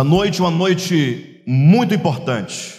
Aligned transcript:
Essa 0.00 0.08
noite 0.08 0.40
é 0.40 0.44
uma 0.44 0.50
noite 0.50 1.42
muito 1.46 1.92
importante. 1.92 2.74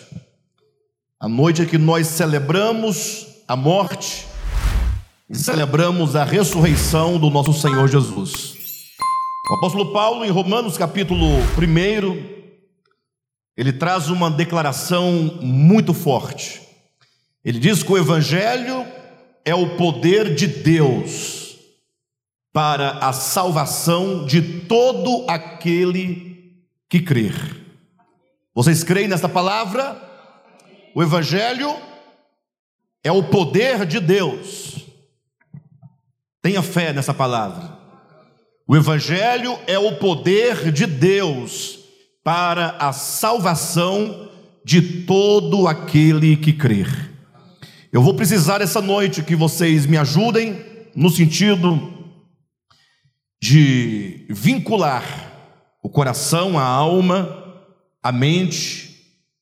A 1.19 1.29
noite 1.29 1.61
em 1.61 1.67
que 1.67 1.77
nós 1.77 2.07
celebramos 2.07 3.27
a 3.47 3.55
morte 3.55 4.25
e 5.29 5.37
celebramos 5.37 6.15
a 6.15 6.23
ressurreição 6.23 7.19
do 7.19 7.29
nosso 7.29 7.53
Senhor 7.53 7.87
Jesus. 7.87 8.55
O 9.51 9.53
apóstolo 9.53 9.93
Paulo, 9.93 10.25
em 10.25 10.31
Romanos 10.31 10.79
capítulo 10.79 11.27
1, 11.27 12.41
ele 13.55 13.71
traz 13.71 14.09
uma 14.09 14.31
declaração 14.31 15.37
muito 15.43 15.93
forte. 15.93 16.59
Ele 17.45 17.59
diz 17.59 17.83
que 17.83 17.91
o 17.91 17.99
Evangelho 17.99 18.83
é 19.45 19.53
o 19.53 19.77
poder 19.77 20.33
de 20.33 20.47
Deus 20.47 21.55
para 22.51 22.93
a 22.93 23.13
salvação 23.13 24.25
de 24.25 24.41
todo 24.41 25.23
aquele 25.29 26.15
que 26.15 26.30
crer. 26.99 27.33
Vocês 28.53 28.83
creem 28.83 29.07
nesta 29.07 29.29
palavra? 29.29 30.01
O 30.93 31.01
Evangelho 31.01 31.73
é 33.03 33.11
o 33.11 33.23
poder 33.23 33.85
de 33.85 33.99
Deus. 33.99 34.85
Tenha 36.41 36.61
fé 36.61 36.91
nessa 36.91 37.13
palavra. 37.13 37.77
O 38.67 38.75
Evangelho 38.75 39.57
é 39.67 39.79
o 39.79 39.95
poder 39.97 40.71
de 40.71 40.85
Deus 40.85 41.79
para 42.23 42.77
a 42.77 42.91
salvação 42.91 44.29
de 44.63 45.03
todo 45.05 45.67
aquele 45.67 46.35
que 46.35 46.53
crer. 46.53 47.11
Eu 47.91 48.01
vou 48.01 48.13
precisar 48.13 48.61
essa 48.61 48.81
noite 48.81 49.23
que 49.23 49.35
vocês 49.35 49.85
me 49.85 49.97
ajudem 49.97 50.63
no 50.95 51.09
sentido 51.09 51.91
de 53.41 54.25
vincular 54.29 55.30
o 55.81 55.89
coração, 55.89 56.59
a 56.59 56.63
alma, 56.63 57.37
a 58.03 58.11
mente, 58.11 58.91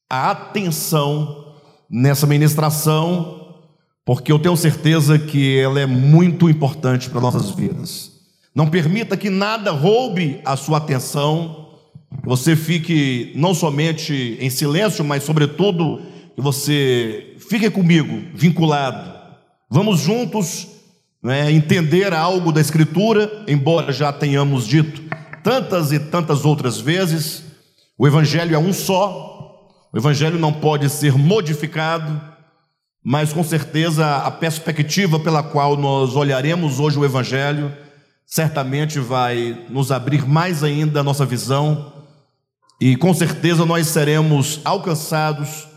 a 0.10 0.32
atenção 0.32 1.54
nessa 1.90 2.26
ministração, 2.26 3.58
porque 4.06 4.32
eu 4.32 4.40
tenho 4.40 4.56
certeza 4.56 5.20
que 5.20 5.60
ela 5.60 5.80
é 5.80 5.86
muito 5.86 6.50
importante 6.50 7.10
para 7.10 7.22
nossas 7.22 7.52
vidas. 7.52 8.12
Não 8.56 8.68
permita 8.68 9.18
que 9.18 9.30
nada 9.30 9.72
roube 9.72 10.42
a 10.46 10.56
sua 10.56 10.78
atenção, 10.78 11.68
que 12.22 12.28
você 12.28 12.56
fique 12.56 13.32
não 13.36 13.54
somente 13.54 14.38
em 14.40 14.50
silêncio, 14.50 15.04
mas 15.04 15.24
sobretudo 15.24 16.02
que 16.36 16.42
você 16.42 17.36
fique 17.38 17.70
comigo, 17.70 18.24
vinculado. 18.34 19.12
Vamos 19.70 20.00
juntos 20.00 20.68
né, 21.22 21.52
entender 21.52 22.14
algo 22.14 22.52
da 22.52 22.62
Escritura, 22.62 23.44
embora 23.48 23.92
já 23.92 24.12
tenhamos 24.12 24.66
dito 24.66 25.04
tantas 25.44 25.92
e 25.92 26.00
tantas 26.00 26.46
outras 26.46 26.80
vezes, 26.80 27.44
o 27.98 28.08
Evangelho 28.08 28.56
é 28.56 28.60
um 28.60 28.74
só, 28.74 29.70
o 29.92 29.98
Evangelho 29.98 30.40
não 30.40 30.54
pode 30.54 30.90
ser 30.90 31.18
modificado, 31.18 32.22
mas 33.04 33.34
com 33.34 33.44
certeza 33.44 34.18
a 34.18 34.32
perspectiva 34.32 35.20
pela 35.20 35.42
qual 35.42 35.76
nós 35.76 36.16
olharemos 36.16 36.80
hoje 36.80 37.00
o 37.00 37.06
Evangelho 37.06 37.76
certamente 38.26 39.00
vai 39.00 39.66
nos 39.70 39.92
abrir 39.92 40.28
mais 40.28 40.64
ainda 40.64 41.00
a 41.00 41.04
nossa 41.04 41.26
visão 41.26 41.92
e 42.80 42.96
com 42.96 43.14
certeza 43.14 43.66
nós 43.66 43.88
seremos 43.88 44.62
alcançados 44.64 45.68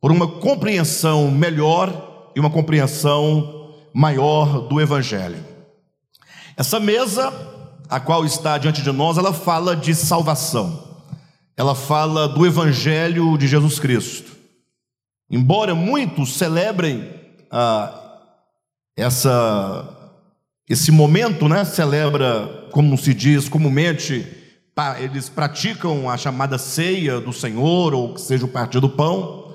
por 0.00 0.12
uma 0.12 0.26
compreensão 0.26 1.30
melhor 1.30 2.30
e 2.34 2.40
uma 2.40 2.50
compreensão 2.50 3.74
maior 3.92 4.68
do 4.68 4.80
Evangelho. 4.80 5.44
Essa 6.56 6.78
mesa, 6.78 7.32
a 7.88 8.00
qual 8.00 8.24
está 8.24 8.58
diante 8.58 8.82
de 8.82 8.90
nós, 8.92 9.18
ela 9.18 9.32
fala 9.32 9.76
de 9.76 9.94
salvação, 9.94 10.96
ela 11.56 11.74
fala 11.74 12.28
do 12.28 12.46
Evangelho 12.46 13.36
de 13.38 13.46
Jesus 13.46 13.78
Cristo. 13.78 14.32
Embora 15.30 15.74
muitos 15.74 16.34
celebrem 16.34 17.10
ah, 17.50 18.18
essa, 18.96 20.12
esse 20.68 20.90
momento, 20.90 21.48
né? 21.48 21.64
Celebra, 21.64 22.68
como 22.72 22.96
se 22.96 23.12
diz 23.12 23.48
comumente, 23.48 24.26
eles 25.00 25.28
praticam 25.28 26.08
a 26.08 26.16
chamada 26.16 26.58
ceia 26.58 27.20
do 27.20 27.32
Senhor, 27.32 27.94
ou 27.94 28.14
que 28.14 28.20
seja 28.20 28.44
o 28.44 28.48
partir 28.48 28.80
do 28.80 28.88
pão 28.88 29.46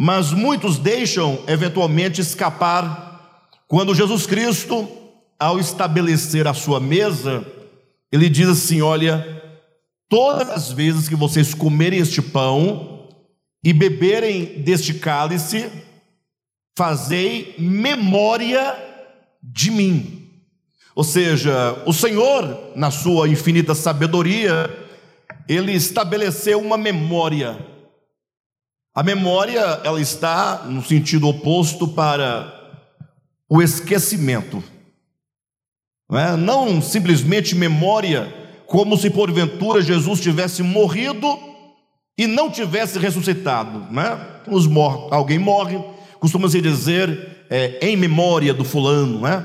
mas 0.00 0.30
muitos 0.30 0.78
deixam 0.78 1.40
eventualmente 1.48 2.20
escapar 2.20 3.50
quando 3.66 3.96
Jesus 3.96 4.26
Cristo, 4.26 4.88
ao 5.36 5.58
estabelecer 5.58 6.46
a 6.46 6.54
sua 6.54 6.78
mesa, 6.78 7.44
ele 8.10 8.28
diz 8.28 8.48
assim: 8.48 8.80
Olha, 8.80 9.42
todas 10.08 10.48
as 10.48 10.72
vezes 10.72 11.08
que 11.08 11.16
vocês 11.16 11.54
comerem 11.54 12.00
este 12.00 12.22
pão 12.22 13.08
e 13.64 13.72
beberem 13.72 14.62
deste 14.62 14.94
cálice, 14.94 15.70
fazei 16.76 17.54
memória 17.58 18.76
de 19.42 19.70
mim. 19.70 20.30
Ou 20.94 21.04
seja, 21.04 21.82
o 21.86 21.92
Senhor, 21.92 22.72
na 22.74 22.90
sua 22.90 23.28
infinita 23.28 23.74
sabedoria, 23.74 24.68
ele 25.48 25.72
estabeleceu 25.72 26.60
uma 26.60 26.76
memória 26.76 27.56
a 28.98 29.02
memória, 29.04 29.60
ela 29.84 30.00
está 30.00 30.64
no 30.64 30.82
sentido 30.82 31.28
oposto 31.28 31.86
para 31.86 32.52
o 33.48 33.62
esquecimento. 33.62 34.60
Não, 36.10 36.18
é? 36.18 36.36
não 36.36 36.80
simplesmente 36.80 37.54
memória, 37.54 38.32
como 38.66 38.96
se 38.96 39.10
porventura 39.10 39.82
Jesus 39.82 40.20
tivesse 40.20 40.62
morrido 40.62 41.38
e 42.16 42.26
não 42.26 42.50
tivesse 42.50 42.98
ressuscitado. 42.98 43.86
É? 44.00 44.50
Os 44.50 44.66
mortos, 44.66 45.12
alguém 45.12 45.38
morre, 45.38 45.78
costuma-se 46.18 46.60
dizer 46.62 47.46
é, 47.50 47.78
em 47.86 47.96
memória 47.96 48.54
do 48.54 48.64
fulano, 48.64 49.20
não 49.20 49.28
é? 49.28 49.44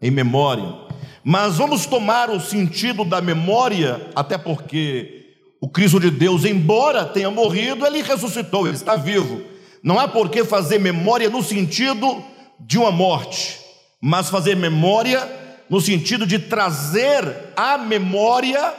em 0.00 0.10
memória. 0.10 0.74
Mas 1.22 1.56
vamos 1.58 1.84
tomar 1.84 2.30
o 2.30 2.40
sentido 2.40 3.04
da 3.04 3.20
memória, 3.20 4.08
até 4.14 4.38
porque 4.38 5.26
o 5.60 5.68
Cristo 5.68 6.00
de 6.00 6.10
Deus, 6.10 6.44
embora 6.44 7.04
tenha 7.04 7.30
morrido, 7.30 7.84
ele 7.84 8.00
ressuscitou, 8.00 8.66
ele 8.66 8.76
está 8.76 8.96
vivo. 8.96 9.42
Não 9.82 9.98
há 9.98 10.08
por 10.08 10.30
que 10.30 10.42
fazer 10.42 10.78
memória 10.78 11.28
no 11.28 11.42
sentido 11.42 12.22
de 12.58 12.78
uma 12.78 12.90
morte, 12.90 13.58
mas 14.00 14.30
fazer 14.30 14.56
memória 14.56 15.47
no 15.68 15.80
sentido 15.80 16.26
de 16.26 16.38
trazer 16.38 17.52
à 17.56 17.76
memória 17.78 18.74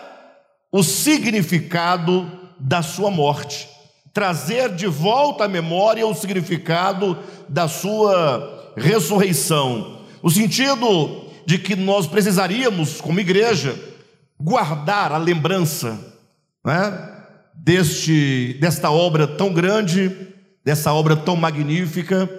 o 0.72 0.84
significado 0.84 2.30
da 2.60 2.82
sua 2.82 3.10
morte, 3.10 3.68
trazer 4.14 4.76
de 4.76 4.88
volta 4.88 5.46
à 5.46 5.48
memória 5.48 6.06
o 6.06 6.14
significado 6.14 7.18
da 7.48 7.68
sua 7.68 8.74
ressurreição, 8.76 10.02
o 10.22 10.30
sentido 10.30 11.30
de 11.46 11.58
que 11.58 11.76
nós 11.76 12.06
precisaríamos, 12.06 13.02
como 13.02 13.20
igreja, 13.20 13.76
guardar 14.40 15.12
a 15.12 15.18
lembrança 15.18 16.00
né, 16.64 17.10
deste, 17.56 18.58
desta 18.60 18.92
obra 18.92 19.28
tão 19.28 19.54
grande, 19.54 20.16
dessa 20.64 20.94
obra 20.94 21.16
tão 21.16 21.36
magnífica, 21.36 22.30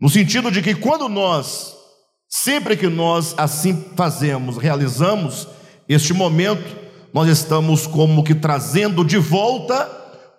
no 0.00 0.08
sentido 0.08 0.50
de 0.50 0.62
que 0.62 0.74
quando 0.74 1.08
nós, 1.08 1.76
sempre 2.28 2.76
que 2.76 2.88
nós 2.88 3.34
assim 3.38 3.86
fazemos, 3.96 4.58
realizamos 4.58 5.48
este 5.88 6.12
momento, 6.12 6.76
nós 7.12 7.28
estamos 7.28 7.86
como 7.86 8.22
que 8.22 8.34
trazendo 8.34 9.04
de 9.04 9.16
volta 9.16 9.90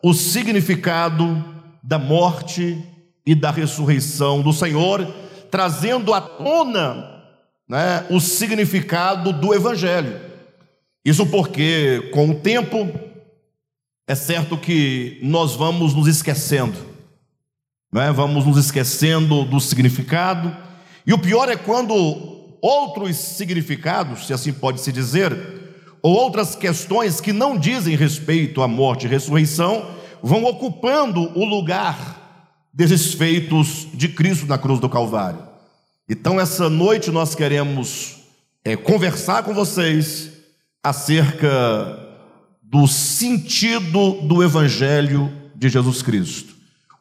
o 0.04 0.14
significado 0.14 1.44
da 1.82 1.98
morte 1.98 2.78
e 3.26 3.34
da 3.34 3.50
ressurreição 3.50 4.42
do 4.42 4.54
Senhor, 4.54 5.06
trazendo 5.50 6.14
à 6.14 6.22
tona 6.22 7.24
né, 7.68 8.06
o 8.10 8.20
significado 8.20 9.34
do 9.34 9.54
Evangelho. 9.54 10.20
Isso 11.04 11.26
porque, 11.26 12.10
com 12.14 12.30
o 12.30 12.36
tempo, 12.36 12.88
é 14.08 14.14
certo 14.14 14.58
que 14.58 15.20
nós 15.24 15.56
vamos 15.56 15.94
nos 15.94 16.08
esquecendo, 16.08 16.78
não 17.92 18.02
é? 18.02 18.12
vamos 18.12 18.46
nos 18.46 18.58
esquecendo 18.58 19.44
do 19.46 19.60
significado, 19.60 20.56
e 21.06 21.14
o 21.14 21.20
pior 21.20 21.50
é 21.50 21.56
quando 21.56 21.94
outros 22.62 23.16
significados, 23.16 24.28
se 24.28 24.34
assim 24.34 24.52
pode 24.52 24.82
se 24.82 24.92
dizer, 24.92 25.60
ou 26.02 26.14
outras 26.14 26.56
questões 26.56 27.20
que 27.20 27.34
não 27.34 27.58
dizem 27.58 27.96
respeito 27.96 28.62
à 28.62 28.68
morte 28.68 29.06
e 29.06 29.10
ressurreição, 29.10 29.86
vão 30.22 30.44
ocupando 30.46 31.22
o 31.38 31.46
lugar 31.46 32.70
desses 32.74 33.14
feitos 33.14 33.88
de 33.94 34.08
Cristo 34.10 34.46
na 34.46 34.58
cruz 34.58 34.80
do 34.80 34.90
Calvário. 34.90 35.44
Então, 36.08 36.40
essa 36.40 36.70
noite 36.70 37.12
nós 37.12 37.36
queremos 37.36 38.18
é, 38.64 38.76
conversar 38.76 39.44
com 39.44 39.54
vocês 39.54 40.32
acerca 40.84 42.08
do 42.64 42.88
sentido 42.88 44.22
do 44.22 44.44
Evangelho 44.44 45.32
de 45.56 45.70
Jesus 45.70 46.02
Cristo. 46.02 46.49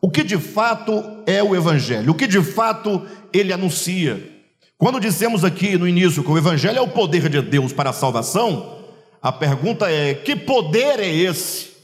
O 0.01 0.11
que 0.11 0.23
de 0.23 0.39
fato 0.39 1.23
é 1.27 1.43
o 1.43 1.55
Evangelho? 1.57 2.13
O 2.13 2.15
que 2.15 2.27
de 2.27 2.43
fato 2.43 3.05
ele 3.33 3.53
anuncia? 3.53 4.37
Quando 4.77 5.01
dissemos 5.01 5.45
aqui 5.45 5.77
no 5.77 5.89
início 5.89 6.23
que 6.23 6.31
o 6.31 6.39
Evangelho 6.39 6.79
é 6.79 6.83
o 6.83 6.89
poder 6.89 7.29
de 7.29 7.43
Deus 7.43 7.73
para 7.73 7.91
a 7.91 7.93
salvação, 7.93 8.79
a 9.21 9.33
pergunta 9.33 9.91
é: 9.91 10.15
que 10.15 10.37
poder 10.37 11.01
é 11.01 11.09
esse 11.09 11.79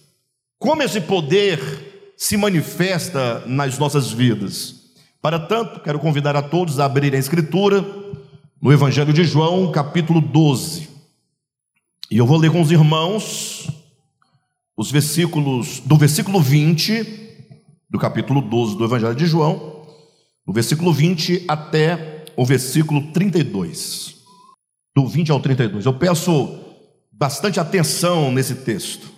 como 0.65 0.83
esse 0.83 0.99
poder 0.99 1.61
se 2.17 2.39
manifesta 2.39 3.43
nas 3.47 3.79
nossas 3.79 4.11
vidas. 4.11 4.77
Para 5.21 5.39
tanto, 5.39 5.81
quero 5.81 5.99
convidar 5.99 6.35
a 6.37 6.41
todos 6.41 6.81
a 6.81 6.87
abrirem 6.87 7.19
a 7.19 7.21
Escritura 7.21 7.85
no 8.63 8.73
Evangelho 8.73 9.13
de 9.13 9.25
João, 9.25 9.71
capítulo 9.71 10.23
12. 10.23 10.89
E 12.11 12.17
eu 12.17 12.27
vou 12.27 12.39
ler 12.39 12.51
com 12.51 12.63
os 12.63 12.71
irmãos 12.71 13.69
os 14.75 14.91
versículos, 14.91 15.81
do 15.81 15.99
versículo 15.99 16.41
20, 16.41 17.24
do 17.95 17.99
capítulo 18.01 18.41
12 18.41 18.77
do 18.77 18.85
Evangelho 18.85 19.15
de 19.15 19.25
João, 19.25 19.87
do 20.45 20.53
versículo 20.53 20.93
20 20.93 21.45
até 21.47 22.25
o 22.37 22.45
versículo 22.45 23.13
32. 23.13 24.17
Do 24.93 25.07
20 25.07 25.31
ao 25.31 25.39
32. 25.39 25.87
Eu 25.87 25.95
peço 25.95 26.59
bastante 27.13 27.61
atenção 27.61 28.33
nesse 28.33 28.57
texto. 28.57 29.09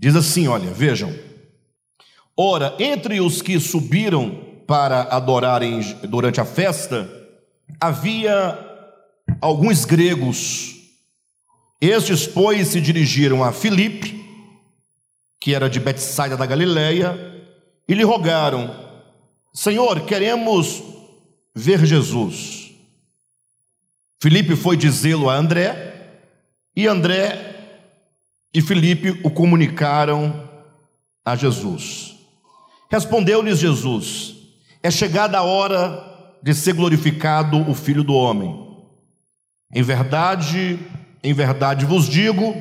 Diz 0.00 0.16
assim: 0.16 0.48
olha, 0.48 0.72
vejam. 0.72 1.14
Ora, 2.36 2.74
entre 2.80 3.20
os 3.20 3.40
que 3.40 3.60
subiram 3.60 4.64
para 4.66 5.02
adorarem 5.02 5.80
durante 6.08 6.40
a 6.40 6.44
festa, 6.44 7.08
havia 7.80 8.58
alguns 9.40 9.84
gregos. 9.84 10.74
Estes, 11.80 12.26
pois, 12.26 12.66
se 12.66 12.80
dirigiram 12.80 13.44
a 13.44 13.52
Filipe, 13.52 14.21
que 15.42 15.52
era 15.52 15.68
de 15.68 15.80
Betsaida 15.80 16.36
da 16.36 16.46
Galileia, 16.46 17.18
e 17.88 17.94
lhe 17.94 18.04
rogaram: 18.04 18.72
Senhor, 19.52 20.02
queremos 20.02 20.80
ver 21.52 21.84
Jesus. 21.84 22.70
Filipe 24.22 24.54
foi 24.54 24.76
dizê-lo 24.76 25.28
a 25.28 25.34
André, 25.34 26.20
e 26.76 26.86
André 26.86 27.56
e 28.54 28.62
Filipe 28.62 29.20
o 29.24 29.30
comunicaram 29.32 30.48
a 31.24 31.34
Jesus. 31.34 32.14
Respondeu-lhes 32.88 33.58
Jesus: 33.58 34.36
É 34.80 34.92
chegada 34.92 35.38
a 35.38 35.42
hora 35.42 36.38
de 36.40 36.54
ser 36.54 36.74
glorificado 36.74 37.68
o 37.68 37.74
Filho 37.74 38.04
do 38.04 38.14
Homem. 38.14 38.76
Em 39.74 39.82
verdade, 39.82 40.78
em 41.20 41.34
verdade 41.34 41.84
vos 41.84 42.08
digo: 42.08 42.54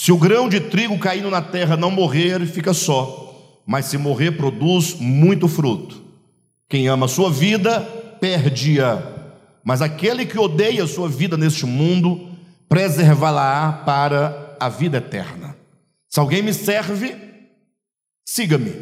se 0.00 0.10
o 0.10 0.16
grão 0.16 0.48
de 0.48 0.60
trigo 0.60 0.98
caindo 0.98 1.30
na 1.30 1.42
terra 1.42 1.76
não 1.76 1.90
morrer, 1.90 2.46
fica 2.46 2.72
só, 2.72 3.60
mas 3.66 3.84
se 3.84 3.98
morrer, 3.98 4.30
produz 4.30 4.94
muito 4.94 5.46
fruto. 5.46 6.02
Quem 6.66 6.88
ama 6.88 7.04
a 7.04 7.08
sua 7.08 7.30
vida, 7.30 7.82
perde-a, 8.18 9.02
mas 9.62 9.82
aquele 9.82 10.24
que 10.24 10.38
odeia 10.38 10.84
a 10.84 10.88
sua 10.88 11.06
vida 11.06 11.36
neste 11.36 11.66
mundo, 11.66 12.30
preservá-la 12.66 13.82
para 13.84 14.56
a 14.58 14.70
vida 14.70 14.96
eterna. 14.96 15.54
Se 16.08 16.18
alguém 16.18 16.40
me 16.40 16.54
serve, 16.54 17.14
siga-me. 18.24 18.72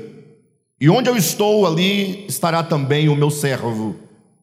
E 0.81 0.89
onde 0.89 1.11
eu 1.11 1.17
estou, 1.17 1.67
ali 1.67 2.27
estará 2.29 2.63
também 2.63 3.09
o 3.09 3.17
meu 3.17 3.33
servo. 3.33 3.97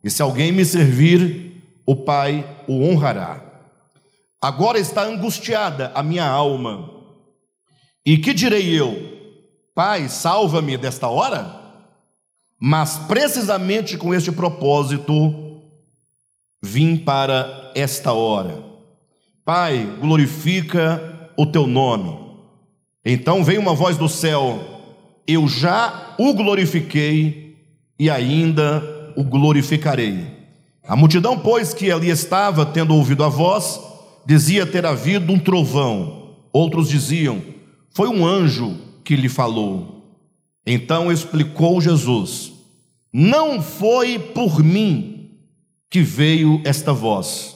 E 0.03 0.09
se 0.09 0.21
alguém 0.21 0.51
me 0.51 0.65
servir, 0.65 1.53
o 1.85 1.95
Pai 1.95 2.45
o 2.67 2.83
honrará. 2.83 3.45
Agora 4.41 4.79
está 4.79 5.03
angustiada 5.03 5.91
a 5.95 6.03
minha 6.03 6.25
alma. 6.25 6.89
E 8.05 8.17
que 8.17 8.33
direi 8.33 8.79
eu? 8.79 9.15
Pai, 9.73 10.07
salva-me 10.07 10.77
desta 10.77 11.07
hora? 11.07 11.63
Mas 12.59 12.97
precisamente 12.99 13.97
com 13.97 14.13
este 14.13 14.31
propósito 14.31 15.61
vim 16.61 16.97
para 16.97 17.71
esta 17.75 18.13
hora. 18.13 18.63
Pai, 19.43 19.85
glorifica 19.99 21.31
o 21.37 21.45
teu 21.45 21.67
nome. 21.67 22.17
Então 23.03 23.43
veio 23.43 23.61
uma 23.61 23.75
voz 23.75 23.97
do 23.97 24.09
céu: 24.09 24.59
Eu 25.27 25.47
já 25.47 26.15
o 26.17 26.33
glorifiquei 26.33 27.57
e 27.99 28.09
ainda 28.09 29.13
o 29.15 29.23
glorificarei. 29.23 30.35
A 30.87 30.95
multidão, 30.95 31.37
pois, 31.37 31.73
que 31.73 31.91
ali 31.91 32.09
estava, 32.09 32.65
tendo 32.65 32.95
ouvido 32.95 33.23
a 33.23 33.29
voz, 33.29 33.79
dizia 34.25 34.65
ter 34.65 34.85
havido 34.85 35.31
um 35.31 35.39
trovão. 35.39 36.35
Outros 36.51 36.89
diziam: 36.89 37.41
Foi 37.91 38.07
um 38.07 38.25
anjo 38.25 38.77
que 39.03 39.15
lhe 39.15 39.29
falou. 39.29 39.95
Então 40.65 41.11
explicou 41.11 41.79
Jesus: 41.79 42.53
Não 43.13 43.61
foi 43.61 44.17
por 44.17 44.63
mim 44.63 45.29
que 45.89 46.01
veio 46.01 46.61
esta 46.65 46.91
voz. 46.91 47.55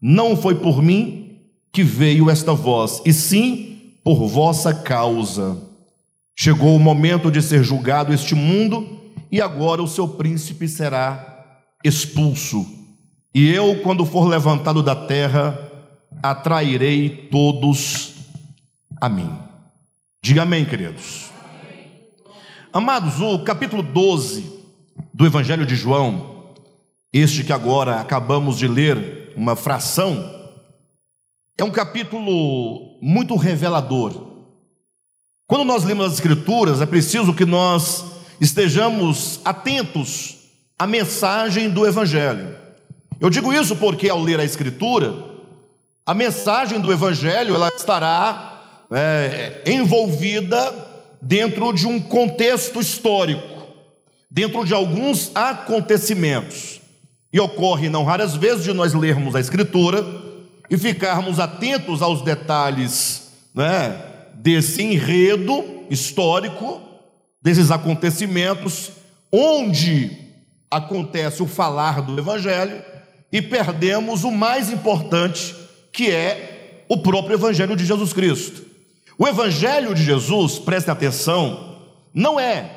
Não 0.00 0.36
foi 0.36 0.54
por 0.54 0.82
mim 0.82 1.40
que 1.72 1.82
veio 1.82 2.30
esta 2.30 2.52
voz, 2.52 3.02
e 3.04 3.12
sim 3.12 3.96
por 4.04 4.26
vossa 4.28 4.72
causa. 4.72 5.60
Chegou 6.36 6.76
o 6.76 6.80
momento 6.80 7.30
de 7.30 7.40
ser 7.40 7.64
julgado 7.64 8.12
este 8.12 8.34
mundo, 8.34 9.00
e 9.30 9.40
agora 9.40 9.82
o 9.82 9.88
seu 9.88 10.06
príncipe 10.06 10.68
será 10.68 11.58
expulso. 11.82 12.83
E 13.34 13.50
eu, 13.50 13.80
quando 13.82 14.06
for 14.06 14.28
levantado 14.28 14.80
da 14.80 14.94
terra, 14.94 15.58
atrairei 16.22 17.28
todos 17.32 18.14
a 19.00 19.08
mim. 19.08 19.36
Diga 20.22 20.42
amém, 20.42 20.64
queridos. 20.64 21.30
Amados, 22.72 23.20
o 23.20 23.40
capítulo 23.40 23.82
12 23.82 24.52
do 25.12 25.26
Evangelho 25.26 25.66
de 25.66 25.74
João, 25.74 26.54
este 27.12 27.42
que 27.42 27.52
agora 27.52 28.00
acabamos 28.00 28.56
de 28.56 28.68
ler, 28.68 29.32
uma 29.36 29.56
fração, 29.56 30.32
é 31.58 31.64
um 31.64 31.72
capítulo 31.72 33.00
muito 33.02 33.34
revelador. 33.34 34.44
Quando 35.48 35.64
nós 35.64 35.82
lemos 35.82 36.06
as 36.06 36.12
Escrituras, 36.14 36.80
é 36.80 36.86
preciso 36.86 37.34
que 37.34 37.44
nós 37.44 38.04
estejamos 38.40 39.40
atentos 39.44 40.36
à 40.78 40.86
mensagem 40.86 41.68
do 41.68 41.84
Evangelho. 41.84 42.63
Eu 43.20 43.30
digo 43.30 43.52
isso 43.52 43.76
porque, 43.76 44.08
ao 44.08 44.20
ler 44.20 44.40
a 44.40 44.44
Escritura, 44.44 45.14
a 46.04 46.12
mensagem 46.12 46.80
do 46.80 46.92
Evangelho 46.92 47.54
ela 47.54 47.68
estará 47.74 48.86
é, 48.90 49.62
envolvida 49.66 50.74
dentro 51.20 51.72
de 51.72 51.86
um 51.86 51.98
contexto 51.98 52.80
histórico, 52.80 53.66
dentro 54.30 54.64
de 54.64 54.74
alguns 54.74 55.30
acontecimentos. 55.34 56.80
E 57.32 57.40
ocorre, 57.40 57.88
não 57.88 58.04
raras 58.04 58.36
vezes, 58.36 58.64
de 58.64 58.72
nós 58.72 58.92
lermos 58.94 59.34
a 59.34 59.40
Escritura 59.40 60.04
e 60.70 60.76
ficarmos 60.76 61.40
atentos 61.40 62.02
aos 62.02 62.22
detalhes 62.22 63.32
né, 63.54 63.98
desse 64.34 64.82
enredo 64.82 65.64
histórico, 65.90 66.80
desses 67.42 67.70
acontecimentos, 67.70 68.90
onde 69.32 70.16
acontece 70.70 71.42
o 71.42 71.46
falar 71.46 72.02
do 72.02 72.18
Evangelho, 72.18 72.82
e 73.34 73.42
perdemos 73.42 74.22
o 74.22 74.30
mais 74.30 74.70
importante, 74.70 75.56
que 75.92 76.08
é 76.08 76.84
o 76.88 76.98
próprio 76.98 77.34
Evangelho 77.34 77.74
de 77.74 77.84
Jesus 77.84 78.12
Cristo. 78.12 78.62
O 79.18 79.26
Evangelho 79.26 79.92
de 79.92 80.04
Jesus, 80.04 80.60
prestem 80.60 80.92
atenção, 80.92 81.80
não 82.14 82.38
é 82.38 82.70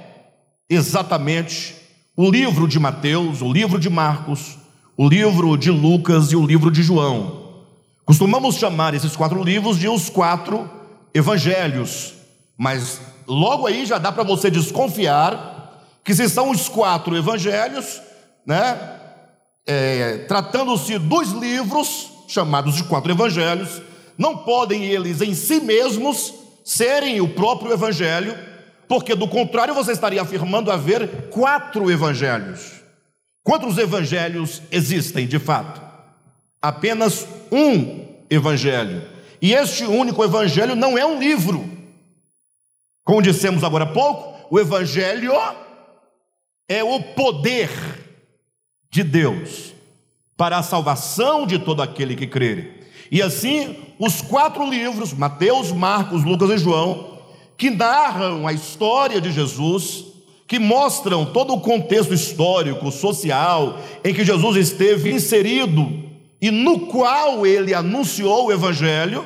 exatamente 0.68 1.76
o 2.16 2.28
livro 2.28 2.68
de 2.68 2.80
Mateus, 2.80 3.44
o 3.44 3.54
livro 3.54 3.80
de 3.80 3.88
Marcos, 3.88 4.58
o 4.98 5.08
livro 5.08 5.56
de 5.56 5.70
Lucas 5.70 6.32
e 6.32 6.36
o 6.36 6.44
livro 6.44 6.72
de 6.72 6.82
João. 6.82 7.62
Costumamos 8.04 8.56
chamar 8.56 8.96
esses 8.96 9.16
quatro 9.16 9.44
livros 9.44 9.78
de 9.78 9.88
os 9.88 10.10
quatro 10.10 10.68
evangelhos, 11.14 12.16
mas 12.58 13.00
logo 13.28 13.68
aí 13.68 13.86
já 13.86 14.00
dá 14.00 14.12
para 14.12 14.24
você 14.24 14.50
desconfiar 14.50 15.86
que 16.04 16.16
se 16.16 16.28
são 16.28 16.50
os 16.50 16.68
quatro 16.68 17.16
evangelhos, 17.16 18.02
né? 18.44 18.97
É, 19.68 20.20
Tratando-se 20.30 20.98
dos 20.98 21.32
livros 21.34 22.10
chamados 22.28 22.76
de 22.76 22.84
quatro 22.86 23.12
evangelhos, 23.12 23.82
não 24.18 24.38
podem 24.38 24.86
eles 24.86 25.22
em 25.22 25.34
si 25.34 25.60
mesmos 25.60 26.34
serem 26.64 27.22
o 27.22 27.30
próprio 27.30 27.72
evangelho, 27.72 28.38
porque 28.88 29.14
do 29.14 29.28
contrário 29.28 29.74
você 29.74 29.92
estaria 29.92 30.22
afirmando 30.22 30.72
haver 30.72 31.30
quatro 31.30 31.92
evangelhos. 31.92 32.82
Quantos 33.44 33.78
evangelhos 33.78 34.62
existem 34.72 35.28
de 35.28 35.40
fato? 35.40 35.82
Apenas 36.62 37.28
um 37.52 38.06
evangelho. 38.30 39.04
E 39.42 39.54
este 39.54 39.84
único 39.86 40.24
evangelho 40.24 40.76
não 40.76 40.98
é 40.98 41.06
um 41.06 41.20
livro. 41.20 41.70
Como 43.04 43.22
dissemos 43.22 43.64
agora 43.64 43.86
há 43.86 43.88
pouco, 43.88 44.48
o 44.50 44.60
evangelho 44.60 45.32
é 46.68 46.84
o 46.84 47.02
poder 47.14 47.70
de 48.90 49.04
Deus 49.04 49.74
para 50.36 50.58
a 50.58 50.64
salvação 50.64 51.48
de 51.48 51.58
todo 51.60 51.82
aquele 51.82 52.16
que 52.16 52.28
crer. 52.28 52.90
E 53.12 53.22
assim, 53.22 53.76
os 53.98 54.22
quatro 54.22 54.70
livros, 54.70 55.14
Mateus, 55.14 55.72
Marcos, 55.72 56.24
Lucas 56.24 56.50
e 56.52 56.58
João, 56.58 57.18
que 57.58 57.70
narram 57.70 58.46
a 58.48 58.54
história 58.54 59.20
de 59.20 59.32
Jesus, 59.32 60.06
que 60.46 60.60
mostram 60.60 61.26
todo 61.26 61.54
o 61.54 61.60
contexto 61.60 62.14
histórico, 62.14 62.92
social, 62.92 63.80
em 64.04 64.14
que 64.14 64.24
Jesus 64.24 64.58
esteve 64.58 65.12
inserido 65.12 66.06
e 66.40 66.52
no 66.52 66.82
qual 66.82 67.46
ele 67.46 67.74
anunciou 67.74 68.48
o 68.48 68.52
Evangelho, 68.52 69.26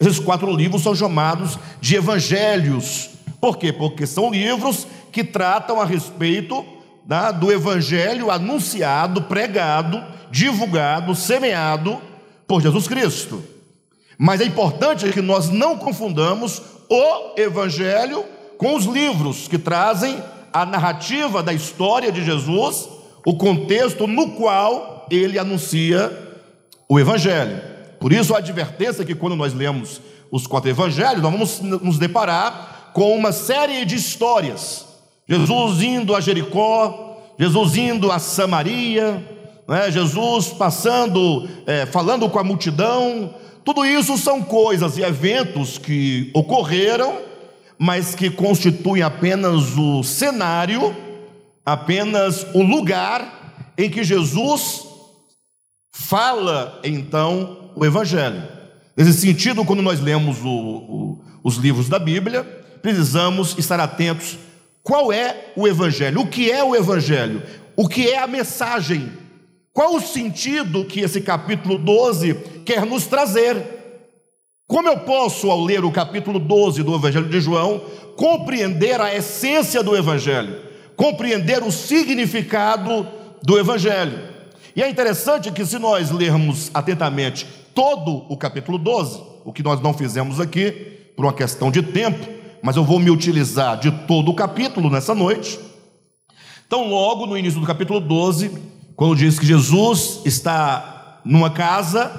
Esses 0.00 0.20
quatro 0.20 0.54
livros 0.54 0.82
são 0.82 0.94
chamados 0.94 1.58
de 1.80 1.96
evangelhos. 1.96 3.10
Por 3.40 3.56
quê? 3.56 3.72
Porque 3.72 4.06
são 4.06 4.30
livros 4.30 4.86
que 5.10 5.24
tratam 5.24 5.80
a 5.80 5.84
respeito 5.84 6.64
né, 7.08 7.32
do 7.32 7.50
evangelho 7.50 8.30
anunciado, 8.30 9.22
pregado, 9.22 10.04
divulgado, 10.30 11.14
semeado 11.14 11.98
por 12.46 12.60
Jesus 12.60 12.86
Cristo. 12.86 13.42
Mas 14.18 14.42
é 14.42 14.44
importante 14.44 15.10
que 15.10 15.22
nós 15.22 15.48
não 15.48 15.78
confundamos 15.78 16.60
o 16.90 17.40
evangelho 17.40 18.24
com 18.58 18.76
os 18.76 18.84
livros 18.84 19.48
que 19.48 19.56
trazem 19.56 20.22
a 20.52 20.66
narrativa 20.66 21.42
da 21.42 21.52
história 21.52 22.12
de 22.12 22.22
Jesus, 22.22 22.88
o 23.24 23.36
contexto 23.36 24.06
no 24.06 24.32
qual 24.32 25.06
ele 25.10 25.38
anuncia 25.38 26.12
o 26.88 26.98
evangelho. 26.98 27.60
Por 28.00 28.12
isso 28.12 28.34
a 28.34 28.38
advertência 28.38 29.04
que 29.04 29.14
quando 29.14 29.36
nós 29.36 29.54
lemos 29.54 30.00
os 30.30 30.46
quatro 30.46 30.68
evangelhos, 30.68 31.22
nós 31.22 31.32
vamos 31.32 31.60
nos 31.60 31.98
deparar 31.98 32.90
com 32.92 33.16
uma 33.16 33.32
série 33.32 33.84
de 33.84 33.94
histórias. 33.94 34.87
Jesus 35.28 35.82
indo 35.82 36.16
a 36.16 36.20
Jericó, 36.20 37.18
Jesus 37.38 37.76
indo 37.76 38.10
a 38.10 38.18
Samaria, 38.18 39.22
né? 39.68 39.90
Jesus 39.90 40.48
passando, 40.48 41.46
é, 41.66 41.84
falando 41.84 42.28
com 42.30 42.38
a 42.38 42.44
multidão. 42.44 43.34
Tudo 43.62 43.84
isso 43.84 44.16
são 44.16 44.42
coisas 44.42 44.96
e 44.96 45.02
eventos 45.02 45.76
que 45.76 46.30
ocorreram, 46.32 47.18
mas 47.78 48.14
que 48.14 48.30
constituem 48.30 49.02
apenas 49.02 49.76
o 49.76 50.02
cenário, 50.02 50.96
apenas 51.64 52.46
o 52.54 52.62
lugar 52.62 53.74
em 53.76 53.90
que 53.90 54.02
Jesus 54.02 54.86
fala 55.92 56.80
então 56.82 57.70
o 57.76 57.84
Evangelho. 57.84 58.42
Nesse 58.96 59.12
sentido, 59.12 59.64
quando 59.64 59.82
nós 59.82 60.00
lemos 60.00 60.38
o, 60.42 60.48
o, 60.48 61.24
os 61.44 61.56
livros 61.56 61.88
da 61.88 61.98
Bíblia, 61.98 62.42
precisamos 62.80 63.56
estar 63.58 63.78
atentos 63.78 64.38
qual 64.88 65.12
é 65.12 65.52
o 65.54 65.68
Evangelho, 65.68 66.22
o 66.22 66.26
que 66.26 66.50
é 66.50 66.64
o 66.64 66.74
Evangelho, 66.74 67.42
o 67.76 67.86
que 67.86 68.08
é 68.08 68.18
a 68.18 68.26
mensagem, 68.26 69.12
qual 69.70 69.96
o 69.96 70.00
sentido 70.00 70.86
que 70.86 71.00
esse 71.00 71.20
capítulo 71.20 71.76
12 71.76 72.32
quer 72.64 72.86
nos 72.86 73.06
trazer. 73.06 73.62
Como 74.66 74.88
eu 74.88 75.00
posso, 75.00 75.50
ao 75.50 75.62
ler 75.62 75.84
o 75.84 75.92
capítulo 75.92 76.38
12 76.38 76.82
do 76.82 76.94
Evangelho 76.94 77.28
de 77.28 77.38
João, 77.38 77.82
compreender 78.16 78.98
a 78.98 79.14
essência 79.14 79.82
do 79.82 79.94
Evangelho, 79.94 80.56
compreender 80.96 81.62
o 81.62 81.70
significado 81.70 83.06
do 83.42 83.58
Evangelho? 83.58 84.18
E 84.74 84.82
é 84.82 84.88
interessante 84.88 85.52
que, 85.52 85.66
se 85.66 85.78
nós 85.78 86.10
lermos 86.10 86.70
atentamente 86.72 87.46
todo 87.74 88.24
o 88.26 88.38
capítulo 88.38 88.78
12, 88.78 89.20
o 89.44 89.52
que 89.52 89.62
nós 89.62 89.82
não 89.82 89.92
fizemos 89.92 90.40
aqui, 90.40 90.70
por 91.14 91.26
uma 91.26 91.34
questão 91.34 91.70
de 91.70 91.82
tempo, 91.82 92.37
mas 92.62 92.76
eu 92.76 92.84
vou 92.84 92.98
me 92.98 93.10
utilizar 93.10 93.78
de 93.78 93.90
todo 93.90 94.30
o 94.30 94.34
capítulo 94.34 94.90
nessa 94.90 95.14
noite. 95.14 95.58
Então, 96.66 96.88
logo 96.88 97.26
no 97.26 97.36
início 97.36 97.60
do 97.60 97.66
capítulo 97.66 98.00
12, 98.00 98.50
quando 98.94 99.16
diz 99.16 99.38
que 99.38 99.46
Jesus 99.46 100.20
está 100.24 101.20
numa 101.24 101.50
casa, 101.50 102.10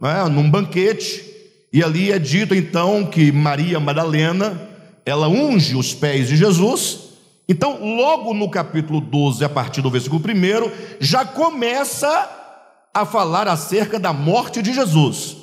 né, 0.00 0.24
num 0.24 0.50
banquete, 0.50 1.24
e 1.72 1.82
ali 1.82 2.10
é 2.10 2.18
dito 2.18 2.54
então 2.54 3.04
que 3.04 3.30
Maria 3.30 3.78
Madalena, 3.78 4.60
ela 5.04 5.28
unge 5.28 5.76
os 5.76 5.94
pés 5.94 6.28
de 6.28 6.36
Jesus. 6.36 7.10
Então, 7.48 7.78
logo 7.96 8.32
no 8.32 8.48
capítulo 8.48 9.00
12, 9.00 9.44
a 9.44 9.48
partir 9.48 9.82
do 9.82 9.90
versículo 9.90 10.20
1, 10.20 10.70
já 11.00 11.24
começa 11.24 12.28
a 12.92 13.04
falar 13.04 13.48
acerca 13.48 13.98
da 13.98 14.12
morte 14.12 14.62
de 14.62 14.72
Jesus. 14.72 15.36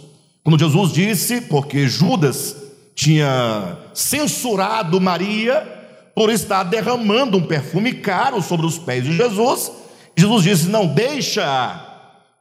Quando 0.43 0.59
Jesus 0.59 0.91
disse, 0.91 1.41
porque 1.41 1.87
Judas 1.87 2.66
tinha 2.97 3.77
censurado 3.93 4.99
Maria 4.99 5.61
por 6.15 6.31
estar 6.31 6.63
derramando 6.63 7.37
um 7.37 7.45
perfume 7.45 7.93
caro 7.93 8.41
sobre 8.41 8.65
os 8.65 8.79
pés 8.79 9.03
de 9.03 9.15
Jesus, 9.15 9.71
Jesus 10.17 10.43
disse: 10.43 10.67
Não 10.67 10.87
deixa, 10.87 11.79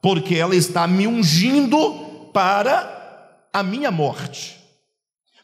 porque 0.00 0.34
ela 0.34 0.56
está 0.56 0.86
me 0.86 1.06
ungindo 1.06 2.30
para 2.32 3.46
a 3.52 3.62
minha 3.62 3.90
morte. 3.90 4.56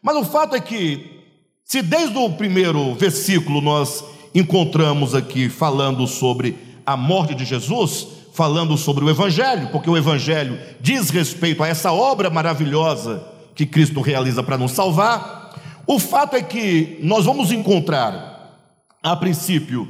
Mas 0.02 0.16
o 0.16 0.24
fato 0.24 0.56
é 0.56 0.60
que, 0.60 1.20
se 1.62 1.82
desde 1.82 2.16
o 2.16 2.30
primeiro 2.30 2.94
versículo 2.94 3.60
nós 3.60 4.02
encontramos 4.34 5.14
aqui 5.14 5.50
falando 5.50 6.06
sobre 6.06 6.56
a 6.86 6.96
morte 6.96 7.34
de 7.34 7.44
Jesus, 7.44 8.06
falando 8.32 8.78
sobre 8.78 9.04
o 9.04 9.10
Evangelho, 9.10 9.68
porque 9.70 9.90
o 9.90 9.96
Evangelho 9.96 10.58
diz 10.80 11.10
respeito 11.10 11.62
a 11.62 11.68
essa 11.68 11.92
obra 11.92 12.30
maravilhosa 12.30 13.31
que 13.54 13.66
Cristo 13.66 14.00
realiza 14.00 14.42
para 14.42 14.58
nos 14.58 14.72
salvar. 14.72 15.82
O 15.86 15.98
fato 15.98 16.36
é 16.36 16.42
que 16.42 16.98
nós 17.02 17.24
vamos 17.24 17.52
encontrar, 17.52 18.58
a 19.02 19.16
princípio, 19.16 19.88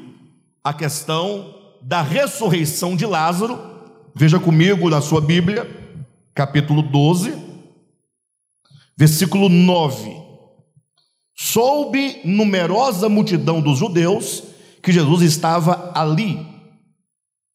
a 0.65 0.73
questão 0.73 1.55
da 1.81 2.03
ressurreição 2.03 2.97
de 2.97 3.05
Lázaro. 3.05 3.59
Veja 4.15 4.39
comigo 4.39 4.89
na 4.89 5.01
sua 5.01 5.21
Bíblia, 5.21 5.69
capítulo 6.35 6.83
12, 6.83 7.35
versículo 8.97 9.49
9. 9.49 10.17
Soube 11.35 12.21
numerosa 12.25 13.09
multidão 13.09 13.61
dos 13.61 13.79
judeus 13.79 14.45
que 14.83 14.93
Jesus 14.93 15.23
estava 15.23 15.93
ali 15.95 16.53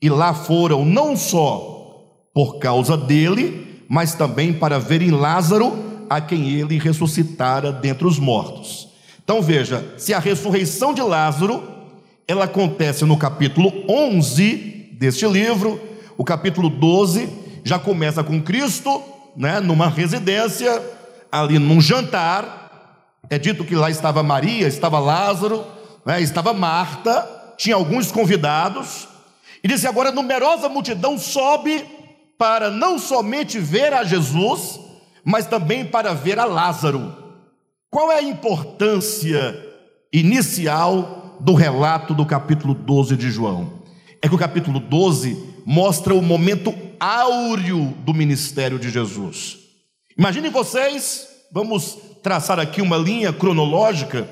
e 0.02 0.10
lá 0.10 0.34
foram 0.34 0.86
não 0.86 1.16
só 1.16 1.76
por 2.34 2.60
causa 2.60 2.96
dele, 2.96 3.84
mas 3.90 4.14
também 4.14 4.54
para 4.54 4.80
verem 4.80 5.10
Lázaro, 5.10 5.87
a 6.10 6.22
quem 6.22 6.50
ele 6.50 6.78
ressuscitara 6.78 7.72
dentre 7.72 8.08
os 8.08 8.20
mortos. 8.20 8.90
Então 9.24 9.42
veja, 9.42 9.94
se 9.98 10.14
a 10.14 10.20
ressurreição 10.20 10.94
de 10.94 11.02
Lázaro, 11.02 11.64
ela 12.28 12.46
acontece 12.46 13.06
no 13.06 13.18
capítulo 13.18 13.72
11 13.90 14.92
deste 14.94 15.28
livro, 15.28 15.80
o 16.18 16.24
capítulo 16.24 16.70
12 16.70 17.30
já 17.64 17.78
começa 17.78 18.24
com 18.24 18.42
Cristo, 18.42 19.04
né, 19.36 19.60
numa 19.60 19.90
residência, 19.90 20.82
ali 21.32 21.60
num 21.60 21.80
jantar. 21.80 23.20
É 23.30 23.38
dito 23.38 23.66
que 23.66 23.76
lá 23.76 23.90
estava 23.90 24.24
Maria, 24.24 24.68
estava 24.68 25.00
Lázaro, 25.00 25.66
né, 26.06 26.22
estava 26.22 26.54
Marta, 26.54 27.54
tinha 27.58 27.76
alguns 27.76 28.12
convidados, 28.12 29.08
e 29.64 29.68
disse: 29.68 29.88
agora 29.88 30.12
numerosa 30.12 30.70
multidão 30.70 31.18
sobe 31.18 31.84
para 32.38 32.70
não 32.70 32.98
somente 32.98 33.60
ver 33.60 33.94
a 33.94 34.04
Jesus, 34.04 34.80
mas 35.28 35.46
também 35.46 35.84
para 35.84 36.14
ver 36.14 36.40
a 36.40 36.46
Lázaro. 36.46 37.14
Qual 37.92 38.10
é 38.10 38.20
a 38.20 38.24
importância 38.24 39.62
inicial 40.14 41.38
do 41.42 41.54
relato 41.54 42.14
do 42.14 42.26
capítulo 42.26 42.74
12 42.74 43.18
de 43.18 43.30
João? 43.30 43.84
É 44.22 44.30
que 44.30 44.36
o 44.36 44.38
capítulo 44.38 44.80
12 44.80 45.38
mostra 45.66 46.16
o 46.16 46.22
momento 46.22 46.74
áureo 46.98 47.94
do 48.06 48.14
ministério 48.14 48.80
de 48.80 48.90
Jesus. 48.90 49.58
Imaginem 50.18 50.50
vocês, 50.50 51.28
vamos 51.52 51.98
traçar 52.24 52.58
aqui 52.58 52.82
uma 52.82 52.96
linha 52.96 53.34
cronológica, 53.34 54.26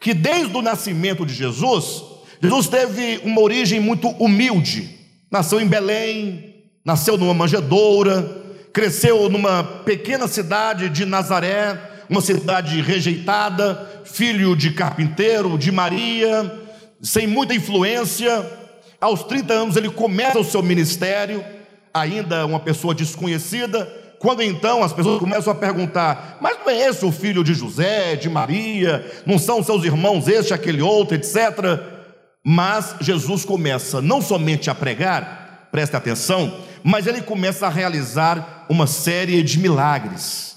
que 0.00 0.14
desde 0.14 0.56
o 0.56 0.62
nascimento 0.62 1.26
de 1.26 1.34
Jesus, 1.34 2.02
Jesus 2.40 2.68
teve 2.68 3.20
uma 3.22 3.42
origem 3.42 3.80
muito 3.80 4.08
humilde. 4.12 4.96
Nasceu 5.30 5.60
em 5.60 5.68
Belém, 5.68 6.54
nasceu 6.82 7.18
numa 7.18 7.34
manjedoura, 7.34 8.37
cresceu 8.72 9.28
numa 9.28 9.62
pequena 9.62 10.28
cidade 10.28 10.88
de 10.88 11.04
Nazaré, 11.04 11.78
uma 12.08 12.20
cidade 12.20 12.80
rejeitada, 12.80 14.02
filho 14.04 14.56
de 14.56 14.72
carpinteiro, 14.72 15.58
de 15.58 15.70
Maria, 15.70 16.50
sem 17.02 17.26
muita 17.26 17.54
influência. 17.54 18.44
Aos 19.00 19.22
30 19.24 19.52
anos 19.52 19.76
ele 19.76 19.90
começa 19.90 20.38
o 20.38 20.44
seu 20.44 20.62
ministério, 20.62 21.44
ainda 21.92 22.46
uma 22.46 22.60
pessoa 22.60 22.94
desconhecida. 22.94 23.86
Quando 24.18 24.42
então 24.42 24.82
as 24.82 24.92
pessoas 24.92 25.20
começam 25.20 25.52
a 25.52 25.56
perguntar: 25.56 26.38
Mas 26.40 26.58
não 26.58 26.70
é 26.70 26.88
esse 26.88 27.04
o 27.04 27.12
filho 27.12 27.44
de 27.44 27.54
José, 27.54 28.16
de 28.16 28.28
Maria? 28.28 29.04
Não 29.24 29.38
são 29.38 29.62
seus 29.62 29.84
irmãos 29.84 30.26
este, 30.26 30.52
aquele 30.52 30.82
outro, 30.82 31.14
etc. 31.14 31.36
Mas 32.44 32.96
Jesus 33.00 33.44
começa 33.44 34.00
não 34.00 34.20
somente 34.20 34.70
a 34.70 34.74
pregar, 34.74 35.68
preste 35.70 35.94
atenção, 35.94 36.60
mas 36.82 37.06
ele 37.06 37.20
começa 37.20 37.66
a 37.66 37.70
realizar 37.70 38.57
uma 38.68 38.86
série 38.86 39.42
de 39.42 39.58
milagres. 39.58 40.56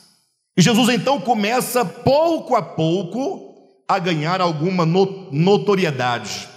E 0.57 0.61
Jesus 0.61 0.89
então 0.89 1.19
começa 1.19 1.85
pouco 1.85 2.55
a 2.55 2.61
pouco 2.61 3.55
a 3.87 3.99
ganhar 3.99 4.41
alguma 4.41 4.85
notoriedade, 4.85 6.47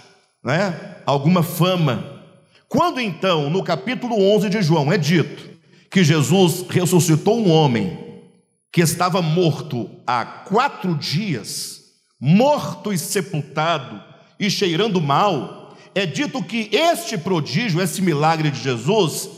né? 0.43 0.97
alguma 1.05 1.43
fama. 1.43 2.21
Quando 2.67 2.99
então, 2.99 3.49
no 3.49 3.63
capítulo 3.63 4.15
11 4.35 4.49
de 4.49 4.61
João, 4.61 4.91
é 4.91 4.97
dito 4.97 5.49
que 5.89 6.03
Jesus 6.03 6.65
ressuscitou 6.69 7.39
um 7.39 7.49
homem 7.49 7.97
que 8.71 8.81
estava 8.81 9.21
morto 9.21 9.89
há 10.05 10.25
quatro 10.25 10.95
dias, 10.95 11.81
morto 12.19 12.91
e 12.91 12.97
sepultado, 12.97 14.03
e 14.37 14.49
cheirando 14.49 14.99
mal, 14.99 15.73
é 15.93 16.05
dito 16.05 16.43
que 16.43 16.69
este 16.73 17.17
prodígio, 17.17 17.81
esse 17.81 18.01
milagre 18.01 18.51
de 18.51 18.61
Jesus, 18.61 19.29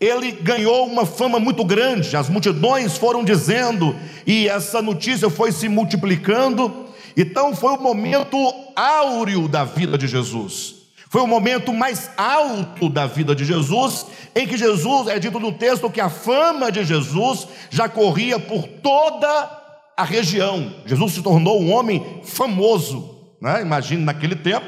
ele 0.00 0.32
ganhou 0.32 0.86
uma 0.86 1.06
fama 1.06 1.38
muito 1.38 1.64
grande, 1.64 2.16
as 2.16 2.28
multidões 2.28 2.96
foram 2.96 3.24
dizendo, 3.24 3.96
e 4.26 4.48
essa 4.48 4.82
notícia 4.82 5.30
foi 5.30 5.52
se 5.52 5.68
multiplicando. 5.68 6.86
Então 7.16 7.56
foi 7.56 7.72
o 7.74 7.80
momento 7.80 8.36
áureo 8.74 9.48
da 9.48 9.64
vida 9.64 9.96
de 9.96 10.06
Jesus. 10.06 10.74
Foi 11.08 11.22
o 11.22 11.26
momento 11.26 11.72
mais 11.72 12.10
alto 12.16 12.88
da 12.88 13.06
vida 13.06 13.34
de 13.34 13.44
Jesus, 13.44 14.06
em 14.34 14.46
que 14.46 14.56
Jesus, 14.56 15.08
é 15.08 15.18
dito 15.18 15.40
no 15.40 15.52
texto 15.52 15.88
que 15.88 16.00
a 16.00 16.10
fama 16.10 16.70
de 16.70 16.84
Jesus 16.84 17.48
já 17.70 17.88
corria 17.88 18.38
por 18.38 18.66
toda 18.66 19.62
a 19.96 20.04
região. 20.04 20.74
Jesus 20.84 21.12
se 21.12 21.22
tornou 21.22 21.62
um 21.62 21.72
homem 21.72 22.20
famoso, 22.24 23.16
né? 23.40 23.62
imagine 23.62 24.04
naquele 24.04 24.34
tempo. 24.34 24.66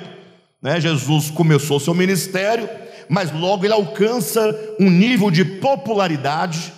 Né? 0.62 0.80
Jesus 0.80 1.30
começou 1.30 1.78
seu 1.78 1.92
ministério, 1.92 2.68
mas 3.08 3.32
logo 3.32 3.64
ele 3.64 3.72
alcança 3.72 4.56
um 4.78 4.90
nível 4.90 5.30
de 5.30 5.44
popularidade, 5.44 6.72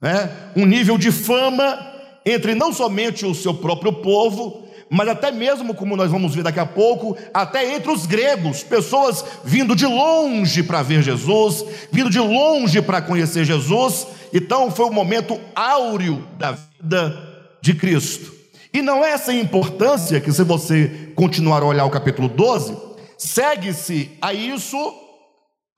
né? 0.00 0.30
um 0.56 0.64
nível 0.64 0.96
de 0.98 1.10
fama 1.10 1.92
entre 2.24 2.54
não 2.54 2.72
somente 2.72 3.26
o 3.26 3.34
seu 3.34 3.52
próprio 3.54 3.92
povo, 3.92 4.64
mas 4.88 5.08
até 5.08 5.30
mesmo, 5.32 5.74
como 5.74 5.96
nós 5.96 6.10
vamos 6.10 6.34
ver 6.34 6.42
daqui 6.42 6.60
a 6.60 6.66
pouco, 6.66 7.16
até 7.32 7.74
entre 7.74 7.90
os 7.90 8.06
gregos, 8.06 8.62
pessoas 8.62 9.24
vindo 9.44 9.74
de 9.74 9.86
longe 9.86 10.62
para 10.62 10.82
ver 10.82 11.02
Jesus, 11.02 11.64
vindo 11.90 12.10
de 12.10 12.18
longe 12.18 12.80
para 12.80 13.02
conhecer 13.02 13.44
Jesus. 13.44 14.06
Então 14.32 14.70
foi 14.70 14.86
o 14.86 14.92
momento 14.92 15.40
áureo 15.54 16.26
da 16.38 16.52
vida 16.52 17.16
de 17.60 17.74
Cristo. 17.74 18.32
E 18.72 18.82
não 18.82 19.04
é 19.04 19.10
essa 19.10 19.32
importância 19.32 20.20
que, 20.20 20.32
se 20.32 20.42
você 20.42 21.12
continuar 21.14 21.62
a 21.62 21.66
olhar 21.66 21.84
o 21.84 21.90
capítulo 21.90 22.28
12, 22.28 22.76
segue-se 23.16 24.10
a 24.20 24.34
isso 24.34 24.76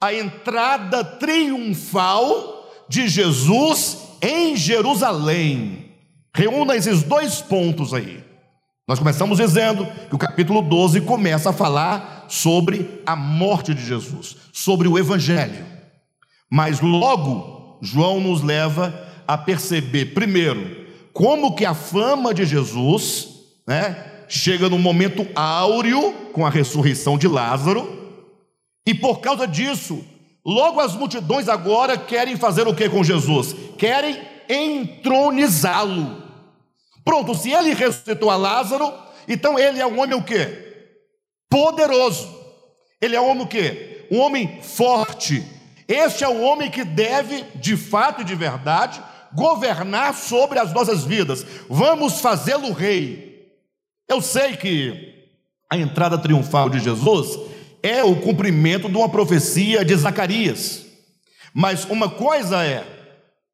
a 0.07 0.15
entrada 0.15 1.03
triunfal 1.03 2.71
de 2.89 3.09
Jesus 3.09 3.99
em 4.23 4.57
Jerusalém. 4.57 5.91
Reúna 6.35 6.77
esses 6.77 7.03
dois 7.03 7.41
pontos 7.41 7.93
aí. 7.93 8.23
Nós 8.87 9.01
começamos 9.01 9.39
dizendo 9.39 9.85
que 10.09 10.15
o 10.15 10.19
capítulo 10.19 10.63
12 10.63 11.01
começa 11.01 11.51
a 11.51 11.53
falar 11.53 12.27
sobre 12.29 13.03
a 13.05 13.17
morte 13.17 13.75
de 13.75 13.85
Jesus, 13.85 14.37
sobre 14.53 14.87
o 14.87 14.97
Evangelho. 14.97 15.67
Mas 16.49 16.81
logo, 16.81 17.79
João 17.83 18.21
nos 18.21 18.43
leva 18.43 18.95
a 19.27 19.37
perceber, 19.37 20.15
primeiro, 20.15 20.87
como 21.13 21.57
que 21.57 21.65
a 21.65 21.75
fama 21.75 22.33
de 22.33 22.45
Jesus 22.45 23.29
né, 23.67 24.07
chega 24.29 24.69
no 24.69 24.79
momento 24.79 25.27
áureo 25.35 26.13
com 26.33 26.47
a 26.47 26.51
ressurreição 26.51 27.19
de 27.19 27.27
Lázaro, 27.27 28.06
e 28.87 28.95
por 28.95 29.21
causa 29.21 29.49
disso, 29.49 30.07
logo 30.45 30.81
as 30.81 30.95
multidões 30.95 31.49
agora 31.49 31.99
querem 31.99 32.37
fazer 32.37 32.69
o 32.69 32.75
que 32.75 32.89
com 32.89 33.03
Jesus? 33.03 33.55
Querem 33.77 34.21
entronizá-lo. 34.49 36.23
Pronto, 37.05 37.35
se 37.35 37.51
ele 37.51 37.75
ressuscitou 37.75 38.31
a 38.31 38.37
Lázaro, 38.37 38.93
então 39.27 39.59
ele 39.59 39.81
é 39.81 39.87
um 39.87 40.01
homem 40.01 40.17
o 40.17 40.23
quê? 40.23 40.93
Poderoso. 41.51 42.35
Ele 43.01 43.17
é 43.17 43.21
um 43.21 43.29
homem 43.29 43.43
o 43.43 43.49
quê? 43.49 44.07
Um 44.11 44.21
homem 44.21 44.63
forte. 44.63 45.45
Este 45.89 46.23
é 46.23 46.29
o 46.29 46.41
homem 46.43 46.71
que 46.71 46.85
deve, 46.85 47.43
de 47.57 47.77
fato 47.77 48.23
e 48.23 48.25
de 48.25 48.35
verdade, 48.35 49.03
governar 49.35 50.15
sobre 50.15 50.59
as 50.59 50.73
nossas 50.73 51.05
vidas. 51.05 51.45
Vamos 51.69 52.21
fazê-lo 52.21 52.73
rei. 52.73 53.53
Eu 54.09 54.21
sei 54.21 54.57
que 54.57 55.15
a 55.71 55.77
entrada 55.77 56.17
triunfal 56.17 56.71
de 56.71 56.79
Jesus 56.79 57.37
é 57.83 58.03
o 58.03 58.17
cumprimento 58.17 58.89
de 58.89 58.97
uma 58.97 59.09
profecia 59.09 59.85
de 59.85 59.95
Zacarias. 59.95 60.85
Mas 61.55 61.85
uma 61.85 62.09
coisa 62.09 62.65
é 62.65 62.85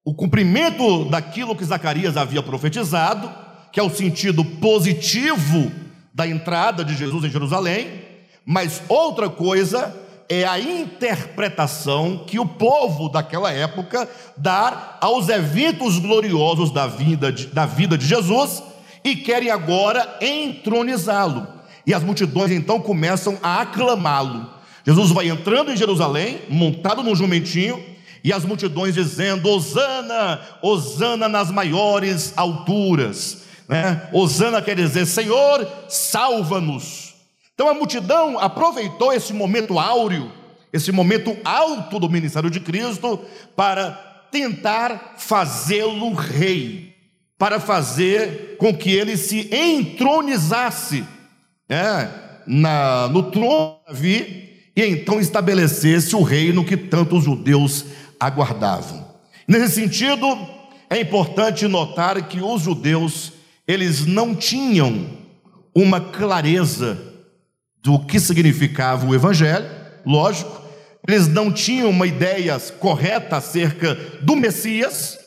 o 0.05 0.15
cumprimento 0.15 1.05
daquilo 1.05 1.55
que 1.55 1.65
Zacarias 1.65 2.17
havia 2.17 2.43
profetizado, 2.43 3.33
que 3.71 3.79
é 3.79 3.83
o 3.83 3.91
sentido 3.91 4.45
positivo 4.45 5.71
da 6.13 6.27
entrada 6.27 6.85
de 6.85 6.95
Jesus 6.95 7.25
em 7.25 7.31
Jerusalém, 7.31 8.03
mas 8.45 8.83
outra 8.89 9.31
coisa 9.31 9.97
é 10.29 10.45
a 10.45 10.59
interpretação 10.59 12.25
que 12.27 12.39
o 12.39 12.47
povo 12.47 13.09
daquela 13.09 13.53
época 13.53 14.09
dá 14.37 14.97
aos 15.01 15.29
eventos 15.29 15.99
gloriosos 15.99 16.71
da 16.71 16.87
vida 16.87 17.31
de, 17.31 17.47
da 17.49 17.67
vida 17.67 17.97
de 17.97 18.07
Jesus 18.07 18.63
e 19.05 19.17
querem 19.17 19.51
agora 19.51 20.17
entronizá-lo. 20.21 21.47
E 21.87 21.93
as 21.93 22.03
multidões 22.03 22.51
então 22.51 22.81
começam 22.81 23.39
a 23.43 23.61
aclamá-lo. 23.61 24.49
Jesus 24.85 25.11
vai 25.11 25.29
entrando 25.29 25.71
em 25.71 25.77
Jerusalém, 25.77 26.41
montado 26.49 27.03
num 27.03 27.15
jumentinho, 27.15 27.83
e 28.25 28.33
as 28.33 28.45
multidões 28.45 28.95
dizendo: 28.95 29.49
Hosana, 29.49 30.41
Hosana 30.63 31.29
nas 31.29 31.51
maiores 31.51 32.33
alturas. 32.37 33.43
Né? 33.69 34.09
Hosana 34.13 34.63
quer 34.63 34.77
dizer: 34.77 35.07
Senhor, 35.07 35.67
salva-nos. 35.89 37.15
Então 37.55 37.69
a 37.69 37.75
multidão 37.75 38.39
aproveitou 38.39 39.13
esse 39.13 39.33
momento 39.33 39.79
áureo, 39.79 40.33
esse 40.73 40.91
momento 40.91 41.37
alto 41.45 41.99
do 41.99 42.09
ministério 42.09 42.51
de 42.51 42.61
Cristo, 42.61 43.21
para 43.55 43.91
tentar 44.31 45.15
fazê-lo 45.19 46.13
rei, 46.15 46.95
para 47.39 47.61
fazer 47.61 48.57
com 48.59 48.75
que 48.75 48.91
ele 48.91 49.17
se 49.17 49.49
entronizasse 49.55 51.05
é, 51.73 52.09
na, 52.47 53.09
no 53.09 53.31
trono 53.31 53.79
de 53.87 53.93
Davi 53.93 54.53
e 54.77 54.85
então 54.85 55.19
estabelecesse 55.19 56.15
o 56.15 56.23
reino 56.23 56.65
que 56.65 56.77
tanto 56.77 57.17
os 57.17 57.25
judeus 57.25 57.87
aguardavam. 58.21 59.07
Nesse 59.49 59.77
sentido, 59.77 60.27
é 60.91 61.01
importante 61.01 61.67
notar 61.67 62.29
que 62.29 62.43
os 62.43 62.63
judeus, 62.63 63.33
eles 63.67 64.05
não 64.05 64.35
tinham 64.35 65.07
uma 65.75 65.99
clareza 65.99 66.99
do 67.83 67.99
que 67.99 68.21
significava 68.21 69.07
o 69.07 69.15
evangelho, 69.15 69.69
lógico, 70.05 70.61
eles 71.09 71.27
não 71.27 71.51
tinham 71.51 71.89
uma 71.89 72.07
ideia 72.07 72.59
correta 72.79 73.37
acerca 73.37 73.95
do 74.21 74.37
Messias, 74.37 75.19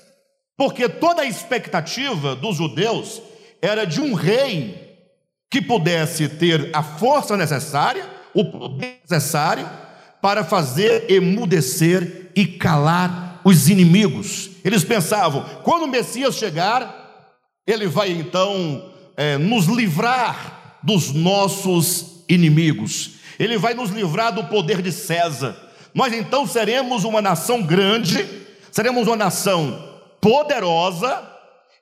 porque 0.55 0.87
toda 0.87 1.23
a 1.23 1.25
expectativa 1.25 2.35
dos 2.35 2.55
judeus 2.55 3.21
era 3.61 3.83
de 3.83 3.99
um 3.99 4.13
rei 4.13 4.84
que 5.49 5.61
pudesse 5.61 6.27
ter 6.27 6.69
a 6.73 6.83
força 6.83 7.37
necessária, 7.37 8.05
o 8.33 8.45
poder 8.45 8.99
necessário 9.03 9.69
para 10.21 10.43
fazer 10.43 11.09
emudecer 11.09 12.31
e 12.35 12.45
calar 12.45 13.41
os 13.43 13.69
inimigos. 13.69 14.49
Eles 14.63 14.83
pensavam: 14.83 15.45
quando 15.63 15.83
o 15.83 15.87
Messias 15.87 16.35
chegar, 16.35 17.29
ele 17.65 17.87
vai 17.87 18.11
então 18.11 18.91
é, 19.15 19.37
nos 19.37 19.65
livrar 19.65 20.77
dos 20.83 21.13
nossos 21.13 22.23
inimigos, 22.27 23.11
ele 23.39 23.57
vai 23.57 23.73
nos 23.73 23.91
livrar 23.91 24.33
do 24.33 24.45
poder 24.45 24.81
de 24.81 24.91
César. 24.91 25.55
Nós 25.93 26.13
então 26.13 26.45
seremos 26.45 27.03
uma 27.03 27.21
nação 27.21 27.61
grande, 27.61 28.27
seremos 28.71 29.07
uma 29.07 29.15
nação 29.15 30.01
poderosa 30.19 31.34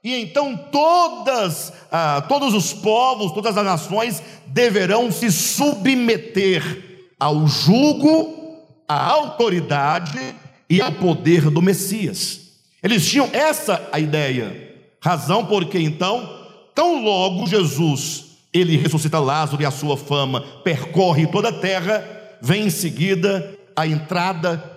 e 0.04 0.14
então 0.16 0.58
todas, 0.58 1.72
ah, 1.90 2.26
todos 2.28 2.54
os 2.54 2.74
povos, 2.74 3.32
todas 3.32 3.58
as 3.58 3.64
nações 3.64 4.22
deverão 4.48 5.10
se 5.10 5.32
submeter 5.32 7.08
ao 7.18 7.48
jugo, 7.48 8.62
à 8.88 9.12
autoridade 9.12 10.36
e 10.70 10.82
ao 10.82 10.92
poder 10.92 11.50
do 11.50 11.62
Messias. 11.62 12.42
Eles 12.82 13.08
tinham 13.10 13.30
essa 13.32 13.88
a 13.94 14.00
ideia. 14.00 14.76
Razão 15.00 15.46
porque 15.46 15.80
então, 15.80 16.48
tão 16.76 17.02
logo 17.02 17.48
Jesus, 17.48 18.26
ele 18.54 18.76
ressuscita 18.76 19.20
Lázaro 19.20 19.62
e 19.62 19.66
a 19.66 19.72
sua 19.72 19.96
fama 19.96 20.42
percorre 20.66 21.28
toda 21.28 21.48
a 21.48 21.60
terra, 21.60 22.06
vem 22.42 22.66
em 22.66 22.70
seguida 22.70 23.58
a 23.74 23.88
entrada 23.88 24.72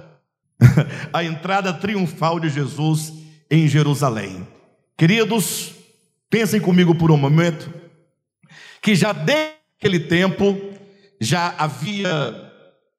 a 1.13 1.23
entrada 1.23 1.73
triunfal 1.73 2.41
de 2.41 2.49
Jesus 2.49 3.13
em 3.51 3.69
Jerusalém. 3.69 4.47
Queridos, 4.97 5.73
pensem 6.31 6.59
comigo 6.59 6.95
por 6.95 7.11
um 7.11 7.19
momento, 7.19 7.71
que 8.81 8.95
já 8.95 9.13
desde 9.13 9.57
aquele 9.79 10.01
tempo 10.01 10.59
já 11.21 11.55
havia 11.59 12.51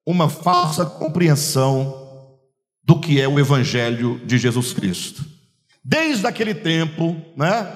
uma 0.06 0.30
falsa 0.30 0.86
compreensão 0.86 2.40
do 2.84 3.00
que 3.00 3.20
é 3.20 3.28
o 3.28 3.40
Evangelho 3.40 4.22
de 4.26 4.38
Jesus 4.38 4.74
Cristo. 4.74 5.26
Desde 5.84 6.28
aquele 6.28 6.54
tempo, 6.54 7.20
né, 7.36 7.68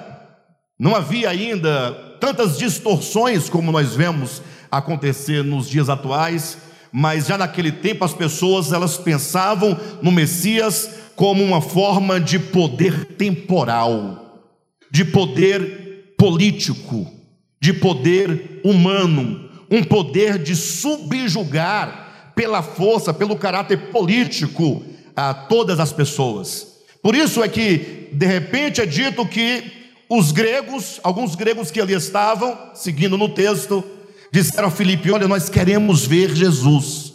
não 0.78 0.94
havia 0.94 1.28
ainda 1.28 1.92
tantas 2.20 2.56
distorções 2.56 3.50
como 3.50 3.72
nós 3.72 3.96
vemos 3.96 4.40
acontecer 4.70 5.42
nos 5.42 5.68
dias 5.68 5.88
atuais, 5.88 6.58
mas 6.92 7.26
já 7.26 7.38
naquele 7.38 7.72
tempo 7.72 8.04
as 8.04 8.12
pessoas 8.12 8.70
elas 8.70 8.98
pensavam 8.98 9.78
no 10.02 10.12
Messias 10.12 10.90
como 11.16 11.42
uma 11.42 11.62
forma 11.62 12.20
de 12.20 12.38
poder 12.38 13.06
temporal, 13.16 14.44
de 14.90 15.04
poder 15.04 16.14
político, 16.18 17.10
de 17.58 17.72
poder 17.72 18.60
humano, 18.62 19.48
um 19.70 19.82
poder 19.82 20.38
de 20.38 20.54
subjugar 20.54 22.32
pela 22.34 22.62
força, 22.62 23.14
pelo 23.14 23.36
caráter 23.36 23.90
político, 23.90 24.82
a 25.16 25.32
todas 25.32 25.80
as 25.80 25.92
pessoas. 25.92 26.66
Por 27.02 27.14
isso 27.14 27.42
é 27.42 27.48
que, 27.48 28.08
de 28.12 28.26
repente, 28.26 28.80
é 28.80 28.86
dito 28.86 29.26
que 29.26 29.62
os 30.08 30.30
gregos, 30.30 31.00
alguns 31.02 31.34
gregos 31.34 31.70
que 31.70 31.80
ali 31.80 31.94
estavam, 31.94 32.56
seguindo 32.74 33.16
no 33.16 33.28
texto, 33.28 33.84
disseram 34.32 34.68
a 34.68 34.70
Filipe: 34.70 35.10
Olha, 35.10 35.28
nós 35.28 35.48
queremos 35.48 36.06
ver 36.06 36.34
Jesus. 36.34 37.12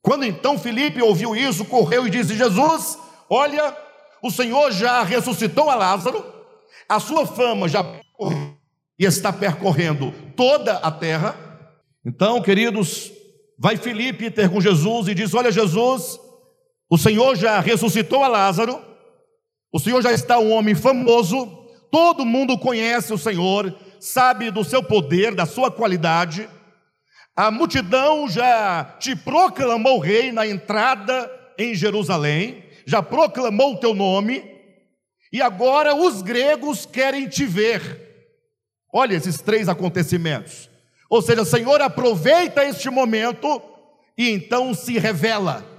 Quando 0.00 0.24
então 0.24 0.58
Filipe 0.58 1.02
ouviu 1.02 1.34
isso, 1.34 1.64
correu 1.64 2.06
e 2.06 2.10
disse: 2.10 2.36
Jesus, 2.36 2.98
olha, 3.28 3.76
o 4.22 4.30
Senhor 4.30 4.70
já 4.72 5.02
ressuscitou 5.02 5.68
a 5.68 5.74
Lázaro, 5.74 6.24
a 6.88 7.00
sua 7.00 7.26
fama 7.26 7.68
já 7.68 7.84
e 8.98 9.04
está 9.04 9.32
percorrendo 9.32 10.12
toda 10.36 10.74
a 10.74 10.90
terra. 10.90 11.36
Então, 12.04 12.42
queridos, 12.42 13.12
vai 13.58 13.76
Filipe 13.76 14.30
ter 14.30 14.48
com 14.48 14.60
Jesus 14.60 15.08
e 15.08 15.14
diz: 15.14 15.34
Olha, 15.34 15.52
Jesus, 15.52 16.18
o 16.90 16.98
Senhor 16.98 17.36
já 17.36 17.60
ressuscitou 17.60 18.22
a 18.22 18.28
Lázaro, 18.28 18.80
o 19.72 19.78
Senhor 19.78 20.02
já 20.02 20.12
está 20.12 20.38
um 20.38 20.52
homem 20.52 20.74
famoso, 20.74 21.46
todo 21.90 22.26
mundo 22.26 22.58
conhece 22.58 23.12
o 23.12 23.18
Senhor, 23.18 23.72
sabe 24.02 24.50
do 24.50 24.64
seu 24.64 24.82
poder, 24.82 25.34
da 25.34 25.46
sua 25.46 25.70
qualidade. 25.70 26.48
A 27.36 27.50
multidão 27.50 28.28
já 28.28 28.84
te 28.98 29.14
proclamou 29.14 29.98
rei 29.98 30.32
na 30.32 30.46
entrada 30.46 31.30
em 31.58 31.74
Jerusalém, 31.74 32.64
já 32.86 33.02
proclamou 33.02 33.74
o 33.74 33.78
teu 33.78 33.94
nome, 33.94 34.44
e 35.32 35.40
agora 35.40 35.94
os 35.94 36.20
gregos 36.20 36.84
querem 36.84 37.28
te 37.28 37.46
ver. 37.46 38.26
Olha 38.92 39.14
esses 39.14 39.36
três 39.40 39.68
acontecimentos. 39.68 40.68
Ou 41.08 41.22
seja, 41.22 41.44
Senhor 41.44 41.80
aproveita 41.80 42.64
este 42.64 42.90
momento 42.90 43.62
e 44.16 44.28
então 44.30 44.74
se 44.74 44.98
revela 44.98 45.72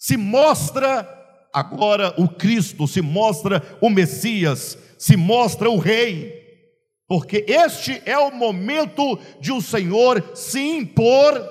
se 0.00 0.16
mostra 0.16 1.06
agora 1.52 2.14
o 2.16 2.26
Cristo, 2.26 2.88
se 2.88 3.02
mostra 3.02 3.62
o 3.82 3.90
Messias, 3.90 4.78
se 4.96 5.14
mostra 5.14 5.68
o 5.68 5.76
Rei, 5.76 6.39
porque 7.10 7.44
este 7.48 8.00
é 8.06 8.16
o 8.16 8.30
momento 8.30 9.18
de 9.40 9.50
o 9.50 9.60
Senhor 9.60 10.30
se 10.32 10.60
impor 10.60 11.44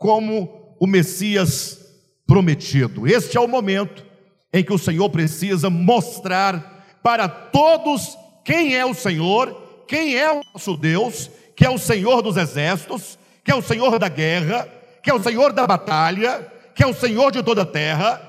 como 0.00 0.76
o 0.80 0.88
Messias 0.88 1.78
prometido. 2.26 3.06
Este 3.06 3.36
é 3.36 3.40
o 3.40 3.46
momento 3.46 4.04
em 4.52 4.64
que 4.64 4.72
o 4.72 4.78
Senhor 4.78 5.08
precisa 5.10 5.70
mostrar 5.70 6.98
para 7.00 7.28
todos 7.28 8.18
quem 8.44 8.74
é 8.74 8.84
o 8.84 8.92
Senhor, 8.92 9.84
quem 9.86 10.18
é 10.18 10.32
o 10.32 10.42
nosso 10.52 10.76
Deus, 10.76 11.30
que 11.54 11.64
é 11.64 11.70
o 11.70 11.78
Senhor 11.78 12.20
dos 12.20 12.36
exércitos, 12.36 13.16
que 13.44 13.52
é 13.52 13.54
o 13.54 13.62
Senhor 13.62 13.96
da 14.00 14.08
guerra, 14.08 14.68
que 15.00 15.10
é 15.10 15.14
o 15.14 15.22
Senhor 15.22 15.52
da 15.52 15.64
batalha, 15.64 16.52
que 16.74 16.82
é 16.82 16.86
o 16.88 16.92
Senhor 16.92 17.30
de 17.30 17.40
toda 17.40 17.62
a 17.62 17.66
terra. 17.66 18.20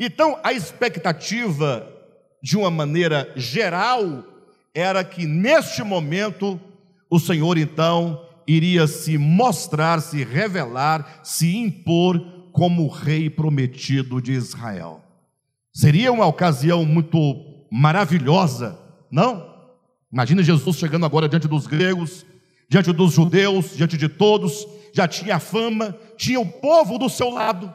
Então, 0.00 0.40
a 0.42 0.50
expectativa, 0.50 1.86
de 2.42 2.56
uma 2.56 2.70
maneira 2.70 3.30
geral, 3.36 4.31
era 4.74 5.04
que 5.04 5.26
neste 5.26 5.82
momento 5.82 6.60
o 7.10 7.18
Senhor 7.18 7.58
então 7.58 8.26
iria 8.46 8.86
se 8.86 9.18
mostrar, 9.18 10.00
se 10.00 10.24
revelar, 10.24 11.20
se 11.22 11.56
impor 11.56 12.18
como 12.52 12.84
o 12.84 12.88
rei 12.88 13.30
prometido 13.30 14.20
de 14.20 14.32
Israel. 14.32 15.02
Seria 15.72 16.12
uma 16.12 16.26
ocasião 16.26 16.84
muito 16.84 17.18
maravilhosa, 17.70 18.78
não? 19.10 19.52
Imagina 20.12 20.42
Jesus 20.42 20.76
chegando 20.76 21.06
agora 21.06 21.28
diante 21.28 21.48
dos 21.48 21.66
gregos, 21.66 22.26
diante 22.68 22.92
dos 22.92 23.12
judeus, 23.12 23.76
diante 23.76 23.96
de 23.96 24.08
todos, 24.08 24.66
já 24.94 25.08
tinha 25.08 25.38
fama, 25.38 25.96
tinha 26.16 26.40
o 26.40 26.46
povo 26.46 26.98
do 26.98 27.08
seu 27.08 27.30
lado. 27.30 27.72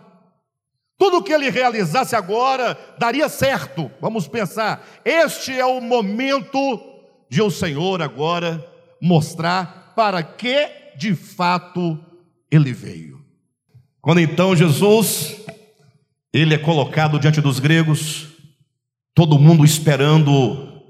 Tudo 0.98 1.22
que 1.24 1.32
ele 1.32 1.50
realizasse 1.50 2.16
agora 2.16 2.78
daria 2.98 3.30
certo. 3.30 3.92
Vamos 4.02 4.28
pensar, 4.28 4.86
este 5.06 5.52
é 5.52 5.66
o 5.66 5.80
momento 5.80 6.60
de 7.30 7.42
o 7.42 7.52
Senhor 7.52 8.02
agora 8.02 8.66
mostrar 9.02 9.94
para 9.96 10.24
que 10.24 10.70
de 10.98 11.14
fato 11.14 12.00
ele 12.50 12.74
veio. 12.74 13.24
Quando 14.02 14.22
então 14.22 14.56
Jesus 14.56 15.46
ele 16.34 16.56
é 16.56 16.58
colocado 16.58 17.20
diante 17.20 17.42
dos 17.42 17.60
gregos, 17.60 18.28
todo 19.14 19.40
mundo 19.40 19.66
esperando 19.66 20.82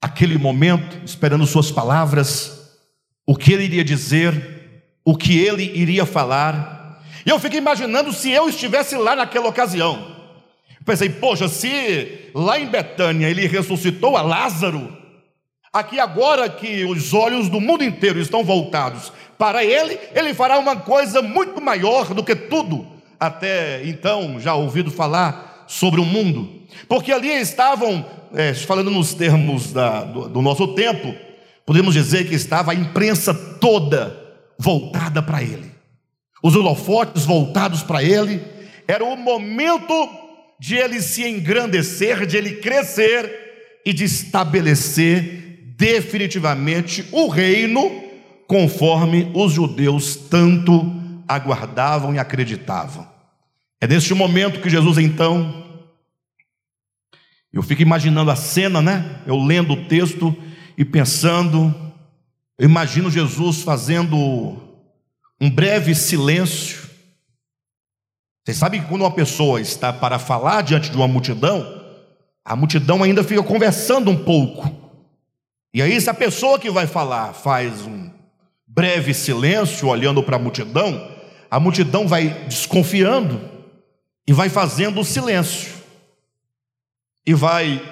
aquele 0.00 0.36
momento, 0.36 1.00
esperando 1.04 1.46
suas 1.46 1.70
palavras, 1.70 2.80
o 3.24 3.36
que 3.36 3.52
ele 3.52 3.64
iria 3.64 3.84
dizer, 3.84 4.90
o 5.04 5.16
que 5.16 5.38
ele 5.38 5.62
iria 5.62 6.04
falar. 6.04 6.81
E 7.24 7.30
eu 7.30 7.38
fico 7.38 7.56
imaginando 7.56 8.12
se 8.12 8.30
eu 8.30 8.48
estivesse 8.48 8.96
lá 8.96 9.14
naquela 9.14 9.48
ocasião. 9.48 10.16
Pensei, 10.84 11.08
poxa, 11.08 11.48
se 11.48 12.30
lá 12.34 12.58
em 12.58 12.66
Betânia 12.66 13.28
ele 13.28 13.46
ressuscitou 13.46 14.16
a 14.16 14.22
Lázaro, 14.22 14.96
aqui 15.72 16.00
agora 16.00 16.48
que 16.48 16.84
os 16.84 17.14
olhos 17.14 17.48
do 17.48 17.60
mundo 17.60 17.84
inteiro 17.84 18.18
estão 18.18 18.42
voltados 18.42 19.12
para 19.38 19.64
ele, 19.64 19.98
ele 20.14 20.34
fará 20.34 20.58
uma 20.58 20.76
coisa 20.76 21.22
muito 21.22 21.60
maior 21.60 22.12
do 22.12 22.24
que 22.24 22.34
tudo 22.34 22.86
até 23.18 23.86
então 23.86 24.40
já 24.40 24.54
ouvido 24.54 24.90
falar 24.90 25.64
sobre 25.68 26.00
o 26.00 26.04
mundo. 26.04 26.62
Porque 26.88 27.12
ali 27.12 27.28
estavam, 27.28 28.04
é, 28.34 28.52
falando 28.52 28.90
nos 28.90 29.14
termos 29.14 29.72
da, 29.72 30.02
do, 30.02 30.28
do 30.28 30.42
nosso 30.42 30.74
tempo, 30.74 31.14
podemos 31.64 31.94
dizer 31.94 32.28
que 32.28 32.34
estava 32.34 32.72
a 32.72 32.74
imprensa 32.74 33.32
toda 33.32 34.18
voltada 34.58 35.22
para 35.22 35.40
ele 35.40 35.71
os 36.42 36.56
holofotes 36.56 37.24
voltados 37.24 37.82
para 37.82 38.02
ele, 38.02 38.42
era 38.88 39.04
o 39.04 39.16
momento 39.16 40.08
de 40.58 40.74
ele 40.74 41.00
se 41.00 41.26
engrandecer, 41.26 42.26
de 42.26 42.36
ele 42.36 42.56
crescer 42.56 43.80
e 43.86 43.92
de 43.92 44.04
estabelecer 44.04 45.74
definitivamente 45.76 47.06
o 47.12 47.28
reino 47.28 48.02
conforme 48.46 49.30
os 49.34 49.52
judeus 49.52 50.16
tanto 50.16 50.92
aguardavam 51.26 52.14
e 52.14 52.18
acreditavam. 52.18 53.06
É 53.80 53.86
neste 53.86 54.14
momento 54.14 54.60
que 54.60 54.70
Jesus 54.70 54.98
então, 54.98 55.64
eu 57.52 57.62
fico 57.62 57.82
imaginando 57.82 58.30
a 58.30 58.36
cena, 58.36 58.80
né? 58.80 59.22
Eu 59.26 59.36
lendo 59.36 59.72
o 59.72 59.84
texto 59.86 60.36
e 60.76 60.84
pensando, 60.84 61.74
eu 62.58 62.68
imagino 62.68 63.10
Jesus 63.10 63.62
fazendo 63.62 64.71
um 65.42 65.50
breve 65.50 65.92
silêncio. 65.92 66.88
Vocês 68.44 68.56
sabem 68.56 68.80
que 68.80 68.86
quando 68.86 69.00
uma 69.00 69.10
pessoa 69.10 69.60
está 69.60 69.92
para 69.92 70.16
falar 70.16 70.62
diante 70.62 70.88
de 70.88 70.96
uma 70.96 71.08
multidão, 71.08 71.82
a 72.44 72.54
multidão 72.54 73.02
ainda 73.02 73.24
fica 73.24 73.42
conversando 73.42 74.08
um 74.08 74.24
pouco. 74.24 74.70
E 75.74 75.82
aí, 75.82 76.00
se 76.00 76.08
a 76.08 76.14
pessoa 76.14 76.60
que 76.60 76.70
vai 76.70 76.86
falar 76.86 77.32
faz 77.32 77.82
um 77.82 78.08
breve 78.64 79.12
silêncio, 79.12 79.88
olhando 79.88 80.22
para 80.22 80.36
a 80.36 80.38
multidão, 80.38 81.10
a 81.50 81.58
multidão 81.58 82.06
vai 82.06 82.28
desconfiando 82.44 83.40
e 84.24 84.32
vai 84.32 84.48
fazendo 84.48 85.00
o 85.00 85.04
silêncio, 85.04 85.72
e 87.26 87.34
vai 87.34 87.82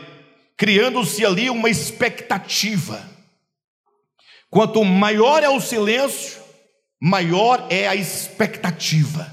criando-se 0.56 1.26
ali 1.26 1.50
uma 1.50 1.68
expectativa. 1.68 3.02
Quanto 4.48 4.84
maior 4.84 5.42
é 5.42 5.48
o 5.48 5.60
silêncio, 5.60 6.39
maior 7.00 7.66
é 7.70 7.88
a 7.88 7.96
expectativa. 7.96 9.30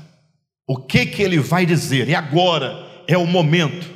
O 0.66 0.78
que 0.78 1.06
que 1.06 1.22
ele 1.22 1.40
vai 1.40 1.66
dizer? 1.66 2.08
E 2.08 2.16
agora 2.16 2.88
é 3.08 3.18
o 3.18 3.26
momento. 3.26 3.90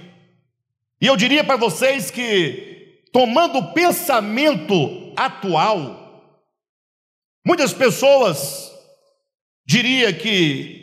E 1.01 1.07
eu 1.07 1.15
diria 1.15 1.43
para 1.43 1.55
vocês 1.55 2.11
que 2.11 3.01
tomando 3.11 3.57
o 3.57 3.73
pensamento 3.73 5.13
atual, 5.15 6.37
muitas 7.45 7.73
pessoas 7.73 8.71
diria 9.65 10.13
que 10.13 10.81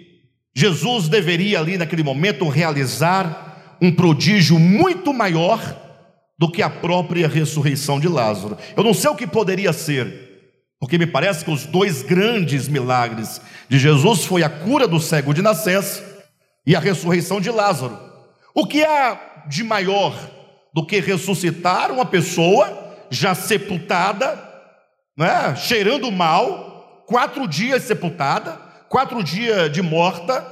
Jesus 0.55 1.09
deveria 1.09 1.61
ali 1.61 1.79
naquele 1.79 2.03
momento 2.03 2.48
realizar 2.48 3.77
um 3.81 3.92
prodígio 3.92 4.59
muito 4.59 5.12
maior 5.12 5.61
do 6.38 6.51
que 6.51 6.62
a 6.62 6.70
própria 6.70 7.29
ressurreição 7.29 7.98
de 7.98 8.09
Lázaro. 8.09 8.59
Eu 8.77 8.83
não 8.83 8.92
sei 8.92 9.11
o 9.11 9.16
que 9.16 9.27
poderia 9.27 9.72
ser, 9.72 10.28
porque 10.81 10.97
me 10.97 11.07
parece 11.07 11.45
que 11.45 11.51
os 11.51 11.67
dois 11.67 12.03
grandes 12.03 12.69
milagres 12.69 13.41
de 13.69 13.79
Jesus 13.79 14.25
foi 14.25 14.43
a 14.43 14.49
cura 14.49 14.87
do 14.87 15.01
cego 15.01 15.35
de 15.35 15.43
nascença 15.43 16.05
e 16.64 16.77
a 16.77 16.81
ressurreição 16.81 17.41
de 17.41 17.51
Lázaro. 17.51 17.99
O 18.55 18.67
que 18.67 18.85
há 18.85 19.45
de 19.49 19.64
maior 19.64 20.14
do 20.73 20.87
que 20.87 21.01
ressuscitar 21.01 21.91
uma 21.91 22.05
pessoa 22.05 22.97
já 23.11 23.35
sepultada, 23.35 24.38
né, 25.17 25.57
cheirando 25.57 26.12
mal, 26.12 27.05
quatro 27.07 27.49
dias 27.49 27.83
sepultada, 27.83 28.53
quatro 28.88 29.23
dias 29.25 29.73
de 29.73 29.83
morta 29.83 30.47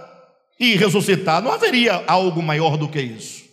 e 0.59 0.75
ressuscitar? 0.75 1.41
Não 1.41 1.53
haveria 1.53 2.03
algo 2.09 2.43
maior 2.43 2.77
do 2.77 2.89
que 2.89 3.01
isso. 3.01 3.45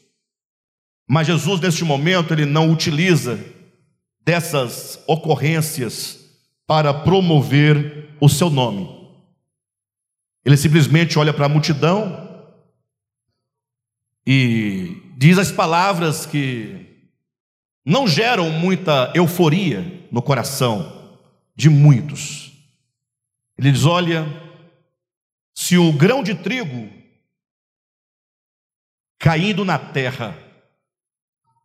Mas 1.08 1.28
Jesus, 1.28 1.60
neste 1.60 1.84
momento, 1.84 2.34
ele 2.34 2.46
não 2.46 2.72
utiliza 2.72 3.40
dessas 4.26 5.00
ocorrências 5.06 6.23
para 6.66 6.94
promover 6.94 8.16
o 8.20 8.30
seu 8.30 8.50
nome. 8.50 8.90
Ele 10.46 10.58
simplesmente 10.58 11.18
olha 11.18 11.34
para 11.34 11.46
a 11.46 11.50
multidão 11.50 12.24
E 14.26 15.02
diz 15.18 15.38
as 15.38 15.52
palavras 15.52 16.26
que 16.26 16.86
não 17.86 18.08
geram 18.08 18.50
muita 18.50 19.12
euforia 19.14 20.08
no 20.12 20.22
coração 20.22 21.20
de 21.56 21.70
muitos. 21.70 22.54
Ele 23.58 23.72
diz: 23.72 23.86
Olha, 23.86 24.26
se 25.54 25.78
o 25.78 25.92
grão 25.92 26.24
de 26.24 26.36
trigo 26.36 26.90
caindo 29.20 29.66
na 29.66 29.78
terra 29.78 30.38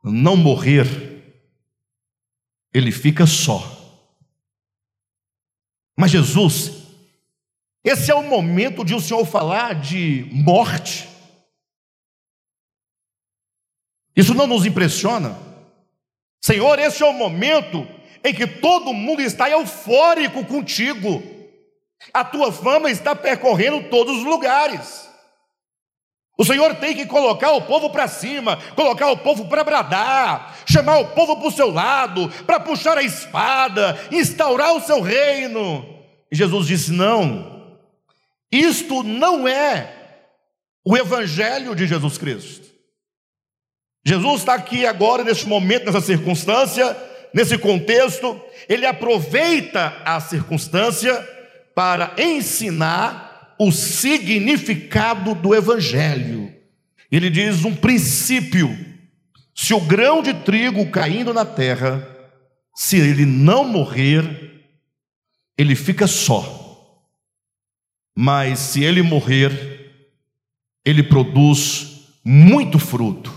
não 0.03 0.37
morrer, 0.37 1.23
ele 2.75 2.91
fica 2.91 3.27
só. 3.27 3.78
Mas 5.99 6.13
Jesus, 6.13 6.75
esse 7.83 8.09
é 8.09 8.15
o 8.15 8.23
momento 8.23 8.85
de 8.85 8.95
o 8.95 9.01
Senhor 9.01 9.27
falar 9.27 9.75
de 9.75 10.29
morte. 10.31 11.09
Isso 14.15 14.33
não 14.33 14.47
nos 14.47 14.65
impressiona? 14.65 15.37
Senhor, 16.41 16.79
esse 16.79 17.03
é 17.03 17.07
o 17.07 17.13
momento 17.13 17.85
em 18.23 18.33
que 18.33 18.47
todo 18.47 18.95
mundo 18.95 19.21
está 19.21 19.51
eufórico 19.51 20.45
contigo. 20.45 21.21
A 22.15 22.25
tua 22.25 22.53
fama 22.53 22.89
está 22.89 23.17
percorrendo 23.17 23.91
todos 23.91 24.19
os 24.19 24.25
lugares. 24.25 25.11
O 26.39 26.45
Senhor 26.45 26.77
tem 26.77 26.95
que 26.95 27.05
colocar 27.05 27.51
o 27.51 27.63
povo 27.63 27.91
para 27.91 28.07
cima, 28.07 28.57
colocar 28.77 29.11
o 29.11 29.17
povo 29.17 29.49
para 29.49 29.65
bradar, 29.65 30.57
chamar 30.65 30.99
o 30.99 31.09
povo 31.09 31.37
para 31.37 31.49
o 31.49 31.53
seu 31.53 31.69
lado, 31.69 32.29
para 32.47 32.61
puxar 32.61 32.97
a 32.97 33.03
espada, 33.03 33.99
instaurar 34.13 34.73
o 34.73 34.81
seu 34.81 35.01
reino. 35.01 35.85
E 36.31 36.37
Jesus 36.37 36.69
disse: 36.69 36.93
Não, 36.93 37.77
isto 38.53 39.03
não 39.03 39.49
é 39.49 39.93
o 40.85 40.97
Evangelho 40.97 41.75
de 41.75 41.89
Jesus 41.89 42.17
Cristo. 42.17 42.69
Jesus 44.07 44.41
está 44.41 44.55
aqui 44.55 44.87
agora, 44.87 45.25
neste 45.25 45.47
momento, 45.47 45.87
nessa 45.87 46.01
circunstância, 46.01 46.97
nesse 47.35 47.59
contexto, 47.59 48.41
ele 48.69 48.87
aproveita 48.87 50.01
a 50.05 50.21
circunstância 50.21 51.15
para 51.75 52.15
ensinar 52.17 53.28
o 53.59 53.73
significado 53.73 55.35
do 55.35 55.55
Evangelho. 55.55 56.53
Ele 57.11 57.29
diz 57.29 57.65
um 57.65 57.75
princípio: 57.75 58.69
se 59.55 59.75
o 59.75 59.81
grão 59.81 60.23
de 60.23 60.33
trigo 60.33 60.91
caindo 60.91 61.35
na 61.35 61.45
terra, 61.45 62.07
se 62.75 62.97
ele 62.97 63.27
não 63.27 63.65
morrer, 63.65 64.63
ele 65.57 65.75
fica 65.75 66.07
só. 66.07 66.57
Mas 68.17 68.59
se 68.59 68.85
ele 68.85 69.03
morrer, 69.03 69.93
ele 70.85 71.03
produz 71.03 72.09
muito 72.25 72.79
fruto. 72.79 73.33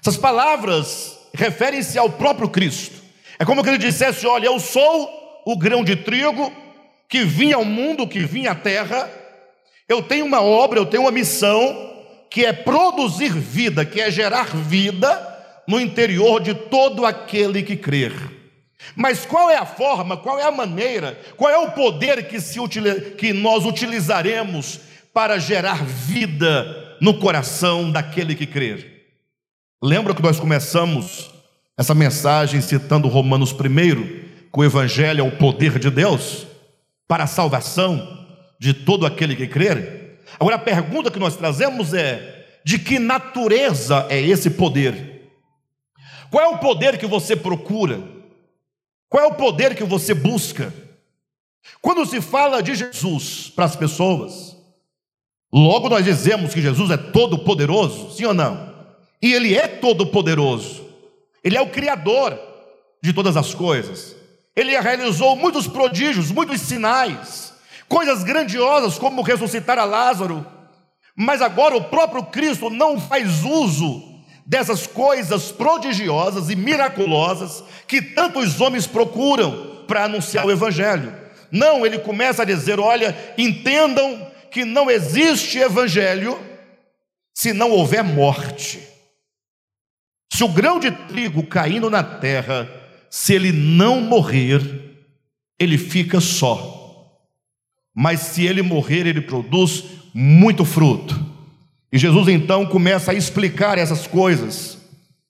Essas 0.00 0.16
palavras 0.16 1.18
referem-se 1.34 1.98
ao 1.98 2.10
próprio 2.10 2.48
Cristo. 2.48 3.00
É 3.38 3.44
como 3.44 3.62
que 3.62 3.68
ele 3.68 3.78
dissesse: 3.78 4.26
Olha, 4.26 4.46
eu 4.46 4.58
sou 4.58 5.08
o 5.46 5.56
grão 5.56 5.82
de 5.82 5.96
trigo 5.96 6.52
que 7.08 7.24
vinha 7.24 7.56
ao 7.56 7.64
mundo, 7.64 8.06
que 8.06 8.20
vinha 8.20 8.52
à 8.52 8.54
terra, 8.54 9.10
eu 9.90 10.00
tenho 10.00 10.24
uma 10.24 10.40
obra, 10.40 10.78
eu 10.78 10.86
tenho 10.86 11.02
uma 11.02 11.10
missão 11.10 11.90
que 12.30 12.46
é 12.46 12.52
produzir 12.52 13.32
vida, 13.32 13.84
que 13.84 14.00
é 14.00 14.08
gerar 14.08 14.54
vida 14.54 15.26
no 15.66 15.80
interior 15.80 16.40
de 16.40 16.54
todo 16.54 17.04
aquele 17.04 17.60
que 17.60 17.76
crer. 17.76 18.12
Mas 18.94 19.26
qual 19.26 19.50
é 19.50 19.56
a 19.56 19.66
forma, 19.66 20.16
qual 20.16 20.38
é 20.38 20.44
a 20.44 20.50
maneira, 20.52 21.18
qual 21.36 21.50
é 21.50 21.58
o 21.58 21.72
poder 21.72 22.28
que, 22.28 22.40
se 22.40 22.56
que 23.18 23.32
nós 23.32 23.66
utilizaremos 23.66 24.78
para 25.12 25.40
gerar 25.40 25.84
vida 25.84 26.96
no 27.00 27.18
coração 27.18 27.90
daquele 27.90 28.36
que 28.36 28.46
crer? 28.46 29.08
Lembra 29.82 30.14
que 30.14 30.22
nós 30.22 30.38
começamos 30.38 31.32
essa 31.76 31.96
mensagem 31.96 32.60
citando 32.60 33.08
Romanos 33.08 33.52
1, 33.52 33.56
que 33.58 34.30
o 34.52 34.64
Evangelho 34.64 35.20
é 35.20 35.28
o 35.28 35.36
poder 35.36 35.80
de 35.80 35.90
Deus 35.90 36.46
para 37.08 37.24
a 37.24 37.26
salvação? 37.26 38.19
De 38.60 38.74
todo 38.74 39.06
aquele 39.06 39.34
que 39.34 39.48
crer. 39.48 40.20
Agora 40.38 40.56
a 40.56 40.58
pergunta 40.58 41.10
que 41.10 41.18
nós 41.18 41.34
trazemos 41.34 41.94
é: 41.94 42.60
de 42.62 42.78
que 42.78 42.98
natureza 42.98 44.06
é 44.10 44.20
esse 44.20 44.50
poder? 44.50 45.30
Qual 46.30 46.44
é 46.44 46.48
o 46.48 46.58
poder 46.58 46.98
que 46.98 47.06
você 47.06 47.34
procura? 47.34 48.00
Qual 49.08 49.24
é 49.24 49.26
o 49.26 49.34
poder 49.34 49.74
que 49.74 49.82
você 49.82 50.12
busca? 50.12 50.72
Quando 51.80 52.06
se 52.06 52.20
fala 52.20 52.62
de 52.62 52.74
Jesus 52.74 53.50
para 53.56 53.64
as 53.64 53.74
pessoas, 53.74 54.56
logo 55.52 55.88
nós 55.88 56.04
dizemos 56.04 56.54
que 56.54 56.60
Jesus 56.60 56.90
é 56.90 56.96
todo 56.96 57.38
poderoso, 57.38 58.14
sim 58.14 58.26
ou 58.26 58.34
não? 58.34 58.72
E 59.20 59.32
ele 59.32 59.56
é 59.56 59.66
todo 59.66 60.06
poderoso. 60.06 60.84
Ele 61.42 61.56
é 61.56 61.60
o 61.60 61.70
criador 61.70 62.38
de 63.02 63.12
todas 63.12 63.36
as 63.36 63.54
coisas. 63.54 64.14
Ele 64.54 64.78
realizou 64.78 65.34
muitos 65.34 65.66
prodígios, 65.66 66.30
muitos 66.30 66.60
sinais 66.60 67.49
coisas 67.90 68.22
grandiosas 68.22 68.96
como 68.96 69.20
ressuscitar 69.20 69.76
a 69.76 69.84
Lázaro, 69.84 70.46
mas 71.16 71.42
agora 71.42 71.76
o 71.76 71.84
próprio 71.84 72.22
Cristo 72.22 72.70
não 72.70 73.00
faz 73.00 73.44
uso 73.44 74.00
dessas 74.46 74.86
coisas 74.86 75.50
prodigiosas 75.50 76.48
e 76.48 76.56
miraculosas 76.56 77.64
que 77.88 78.00
tantos 78.00 78.60
homens 78.60 78.86
procuram 78.86 79.84
para 79.88 80.04
anunciar 80.04 80.46
o 80.46 80.52
Evangelho. 80.52 81.12
Não, 81.50 81.84
ele 81.84 81.98
começa 81.98 82.42
a 82.42 82.44
dizer: 82.44 82.78
olha, 82.78 83.34
entendam 83.36 84.30
que 84.52 84.64
não 84.64 84.88
existe 84.88 85.58
Evangelho 85.58 86.38
se 87.34 87.52
não 87.52 87.72
houver 87.72 88.04
morte. 88.04 88.80
Se 90.32 90.44
o 90.44 90.48
grão 90.48 90.78
de 90.78 90.92
trigo 90.92 91.44
caindo 91.44 91.90
na 91.90 92.04
terra, 92.04 92.70
se 93.10 93.34
ele 93.34 93.50
não 93.50 94.00
morrer, 94.00 94.62
ele 95.58 95.76
fica 95.76 96.20
só 96.20 96.79
mas 97.94 98.20
se 98.20 98.46
ele 98.46 98.62
morrer, 98.62 99.06
ele 99.06 99.20
produz 99.20 99.84
muito 100.14 100.64
fruto. 100.64 101.18
E 101.92 101.98
Jesus 101.98 102.28
então 102.28 102.66
começa 102.66 103.10
a 103.10 103.14
explicar 103.14 103.78
essas 103.78 104.06
coisas. 104.06 104.78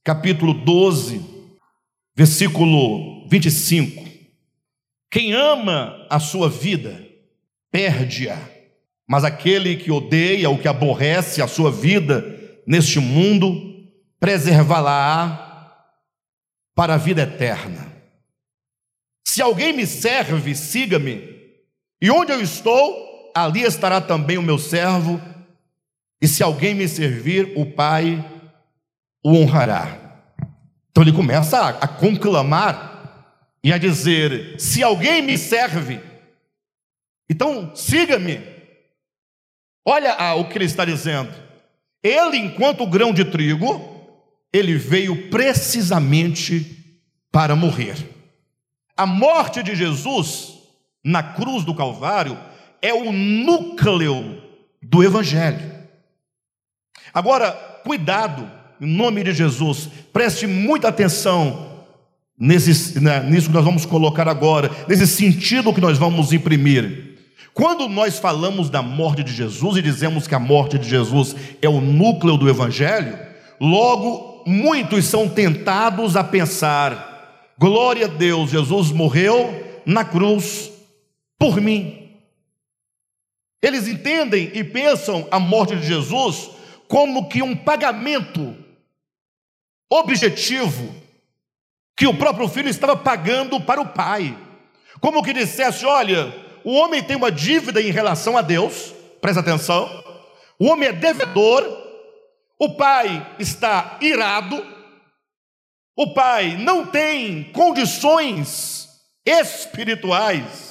Capítulo 0.04 0.52
12, 0.52 1.20
versículo 2.14 3.26
25. 3.28 4.08
Quem 5.10 5.32
ama 5.32 6.06
a 6.08 6.20
sua 6.20 6.48
vida, 6.48 7.04
perde-a, 7.70 8.38
mas 9.08 9.24
aquele 9.24 9.76
que 9.76 9.90
odeia 9.90 10.48
ou 10.48 10.58
que 10.58 10.68
aborrece 10.68 11.42
a 11.42 11.48
sua 11.48 11.70
vida 11.70 12.38
neste 12.66 13.00
mundo, 13.00 13.88
preservá-la 14.20 15.48
para 16.74 16.94
a 16.94 16.98
vida 16.98 17.22
eterna. 17.22 17.90
Se 19.26 19.42
alguém 19.42 19.72
me 19.72 19.86
serve, 19.86 20.54
siga-me. 20.54 21.39
E 22.00 22.10
onde 22.10 22.32
eu 22.32 22.40
estou, 22.40 23.32
ali 23.34 23.62
estará 23.62 24.00
também 24.00 24.38
o 24.38 24.42
meu 24.42 24.58
servo, 24.58 25.20
e 26.20 26.28
se 26.28 26.42
alguém 26.42 26.74
me 26.74 26.88
servir, 26.88 27.52
o 27.56 27.66
Pai 27.66 28.24
o 29.22 29.34
honrará. 29.34 29.98
Então 30.90 31.02
ele 31.02 31.12
começa 31.12 31.58
a, 31.58 31.68
a 31.68 31.88
conclamar 31.88 32.90
e 33.62 33.72
a 33.72 33.78
dizer: 33.78 34.58
se 34.58 34.82
alguém 34.82 35.22
me 35.22 35.36
serve, 35.38 36.00
então 37.28 37.74
siga-me. 37.74 38.40
Olha 39.84 40.14
ah, 40.14 40.34
o 40.34 40.48
que 40.48 40.58
ele 40.58 40.66
está 40.66 40.84
dizendo. 40.84 41.32
Ele, 42.02 42.36
enquanto 42.36 42.86
grão 42.86 43.12
de 43.12 43.24
trigo, 43.24 43.90
ele 44.52 44.76
veio 44.76 45.30
precisamente 45.30 46.96
para 47.30 47.54
morrer. 47.54 47.96
A 48.96 49.06
morte 49.06 49.62
de 49.62 49.74
Jesus 49.74 50.59
na 51.04 51.22
cruz 51.22 51.64
do 51.64 51.74
Calvário 51.74 52.38
é 52.82 52.92
o 52.92 53.12
núcleo 53.12 54.42
do 54.82 55.02
Evangelho. 55.02 55.70
Agora, 57.12 57.50
cuidado, 57.84 58.50
em 58.80 58.86
nome 58.86 59.24
de 59.24 59.32
Jesus, 59.32 59.88
preste 60.12 60.46
muita 60.46 60.88
atenção 60.88 61.70
nesse, 62.38 62.98
né, 63.00 63.22
nisso 63.22 63.48
que 63.48 63.54
nós 63.54 63.64
vamos 63.64 63.84
colocar 63.84 64.28
agora, 64.28 64.70
nesse 64.88 65.06
sentido 65.06 65.74
que 65.74 65.80
nós 65.80 65.98
vamos 65.98 66.32
imprimir. 66.32 67.18
Quando 67.52 67.88
nós 67.88 68.18
falamos 68.18 68.70
da 68.70 68.80
morte 68.80 69.22
de 69.22 69.32
Jesus 69.32 69.76
e 69.76 69.82
dizemos 69.82 70.26
que 70.26 70.34
a 70.34 70.38
morte 70.38 70.78
de 70.78 70.88
Jesus 70.88 71.34
é 71.60 71.68
o 71.68 71.80
núcleo 71.80 72.36
do 72.36 72.48
Evangelho, 72.48 73.18
logo 73.60 74.44
muitos 74.46 75.04
são 75.06 75.28
tentados 75.28 76.16
a 76.16 76.24
pensar: 76.24 77.52
glória 77.58 78.06
a 78.06 78.08
Deus, 78.08 78.50
Jesus 78.50 78.92
morreu 78.92 79.82
na 79.84 80.04
cruz 80.04 80.70
por 81.40 81.58
mim. 81.58 82.20
Eles 83.62 83.88
entendem 83.88 84.50
e 84.54 84.62
pensam 84.62 85.26
a 85.30 85.40
morte 85.40 85.74
de 85.74 85.86
Jesus 85.86 86.50
como 86.86 87.28
que 87.30 87.42
um 87.42 87.56
pagamento 87.56 88.54
objetivo 89.90 90.94
que 91.96 92.06
o 92.06 92.16
próprio 92.16 92.46
filho 92.46 92.68
estava 92.68 92.94
pagando 92.94 93.58
para 93.58 93.80
o 93.80 93.88
pai. 93.88 94.36
Como 95.00 95.22
que 95.22 95.32
dissesse: 95.32 95.86
olha, 95.86 96.32
o 96.62 96.74
homem 96.74 97.02
tem 97.02 97.16
uma 97.16 97.32
dívida 97.32 97.80
em 97.80 97.90
relação 97.90 98.36
a 98.36 98.42
Deus, 98.42 98.94
presta 99.20 99.40
atenção, 99.40 99.88
o 100.58 100.66
homem 100.66 100.90
é 100.90 100.92
devedor, 100.92 101.64
o 102.58 102.76
pai 102.76 103.34
está 103.38 103.98
irado, 104.02 104.62
o 105.96 106.12
pai 106.12 106.56
não 106.58 106.86
tem 106.86 107.44
condições 107.52 108.88
espirituais 109.24 110.69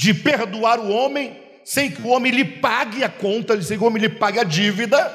de 0.00 0.14
perdoar 0.14 0.80
o 0.80 0.90
homem 0.90 1.36
sem 1.62 1.90
que 1.90 2.00
o 2.00 2.08
homem 2.08 2.32
lhe 2.32 2.44
pague 2.44 3.04
a 3.04 3.08
conta, 3.10 3.60
sem 3.60 3.76
que 3.76 3.84
o 3.84 3.86
homem 3.86 4.00
lhe 4.00 4.08
pague 4.08 4.38
a 4.38 4.44
dívida. 4.44 5.12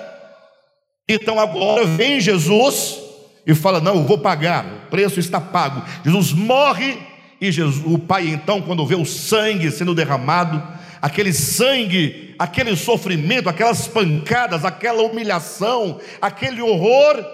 Então 1.10 1.40
agora 1.40 1.88
vem 1.88 2.22
Jesus 2.22 3.00
e 3.48 3.56
fala: 3.56 3.82
Não, 3.82 3.96
eu 3.96 4.04
vou 4.04 4.20
pagar, 4.20 4.64
o 4.64 4.90
preço 4.92 5.20
está 5.20 5.42
pago. 5.42 5.84
Jesus 6.04 6.34
morre 6.34 7.00
e 7.42 7.52
Jesus, 7.52 7.84
o 7.84 7.98
pai, 7.98 8.28
então, 8.28 8.62
quando 8.62 8.86
vê 8.86 8.94
o 8.94 9.06
sangue 9.06 9.72
sendo 9.72 9.96
derramado, 9.96 10.62
aquele 11.02 11.34
sangue, 11.34 12.36
aquele 12.38 12.76
sofrimento, 12.76 13.50
aquelas 13.50 13.88
pancadas, 13.88 14.64
aquela 14.64 15.02
humilhação, 15.02 16.00
aquele 16.22 16.62
horror, 16.62 17.26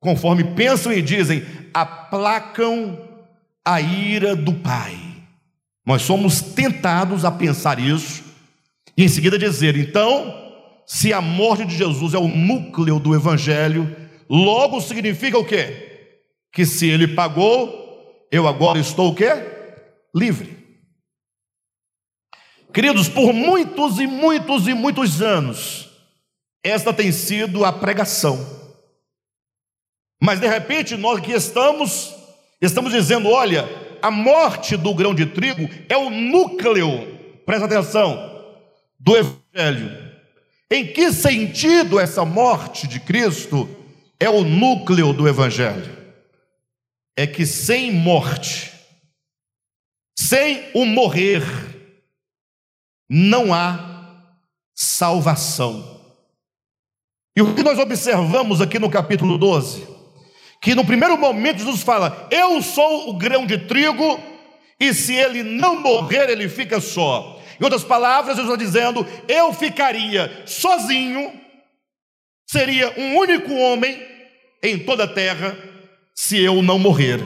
conforme 0.00 0.42
pensam 0.42 0.92
e 0.92 1.00
dizem, 1.00 1.46
aplacam 1.72 2.98
a 3.64 3.80
ira 3.80 4.34
do 4.34 4.52
pai. 4.52 5.05
Nós 5.86 6.02
somos 6.02 6.40
tentados 6.40 7.24
a 7.24 7.30
pensar 7.30 7.78
isso 7.78 8.26
e 8.96 9.04
em 9.04 9.08
seguida 9.08 9.38
dizer, 9.38 9.76
então, 9.76 10.34
se 10.86 11.12
a 11.12 11.20
morte 11.20 11.66
de 11.66 11.76
Jesus 11.76 12.14
é 12.14 12.18
o 12.18 12.28
núcleo 12.28 12.98
do 12.98 13.14
evangelho, 13.14 13.94
logo 14.28 14.80
significa 14.80 15.38
o 15.38 15.44
quê? 15.44 16.10
Que 16.50 16.64
se 16.64 16.88
ele 16.88 17.08
pagou, 17.08 18.26
eu 18.32 18.48
agora 18.48 18.78
estou 18.78 19.10
o 19.10 19.14
quê? 19.14 19.30
Livre. 20.14 20.56
Queridos, 22.72 23.08
por 23.08 23.32
muitos 23.32 24.00
e 24.00 24.06
muitos 24.06 24.66
e 24.66 24.74
muitos 24.74 25.20
anos, 25.20 25.90
esta 26.64 26.92
tem 26.92 27.12
sido 27.12 27.64
a 27.64 27.72
pregação. 27.72 28.38
Mas 30.20 30.40
de 30.40 30.48
repente 30.48 30.96
nós 30.96 31.18
aqui 31.18 31.32
estamos, 31.32 32.14
estamos 32.60 32.92
dizendo: 32.92 33.28
olha, 33.28 33.68
a 34.02 34.10
morte 34.10 34.76
do 34.76 34.94
grão 34.94 35.14
de 35.14 35.26
trigo 35.26 35.68
é 35.88 35.96
o 35.96 36.10
núcleo, 36.10 37.42
presta 37.44 37.66
atenção, 37.66 38.44
do 38.98 39.16
Evangelho. 39.16 40.06
Em 40.70 40.92
que 40.92 41.12
sentido 41.12 42.00
essa 42.00 42.24
morte 42.24 42.88
de 42.88 42.98
Cristo 42.98 43.68
é 44.18 44.28
o 44.28 44.42
núcleo 44.42 45.12
do 45.12 45.28
Evangelho? 45.28 45.96
É 47.16 47.26
que 47.26 47.46
sem 47.46 47.92
morte, 47.92 48.72
sem 50.18 50.70
o 50.74 50.84
morrer, 50.84 51.42
não 53.08 53.54
há 53.54 54.22
salvação. 54.74 55.96
E 57.36 57.42
o 57.42 57.54
que 57.54 57.62
nós 57.62 57.78
observamos 57.78 58.60
aqui 58.60 58.78
no 58.78 58.90
capítulo 58.90 59.38
12? 59.38 59.95
Que 60.66 60.74
no 60.74 60.84
primeiro 60.84 61.16
momento 61.16 61.60
Jesus 61.60 61.84
fala: 61.84 62.26
Eu 62.28 62.60
sou 62.60 63.08
o 63.08 63.12
grão 63.12 63.46
de 63.46 63.56
trigo, 63.56 64.20
e 64.80 64.92
se 64.92 65.14
ele 65.14 65.44
não 65.44 65.80
morrer, 65.80 66.28
ele 66.28 66.48
fica 66.48 66.80
só. 66.80 67.40
Em 67.60 67.62
outras 67.62 67.84
palavras, 67.84 68.36
Jesus 68.36 68.52
está 68.52 68.64
dizendo: 68.64 69.06
eu 69.28 69.52
ficaria 69.52 70.42
sozinho, 70.44 71.32
seria 72.48 72.92
um 72.98 73.16
único 73.16 73.54
homem 73.54 73.96
em 74.60 74.76
toda 74.76 75.04
a 75.04 75.08
terra, 75.14 75.56
se 76.12 76.36
eu 76.42 76.60
não 76.60 76.80
morrer. 76.80 77.20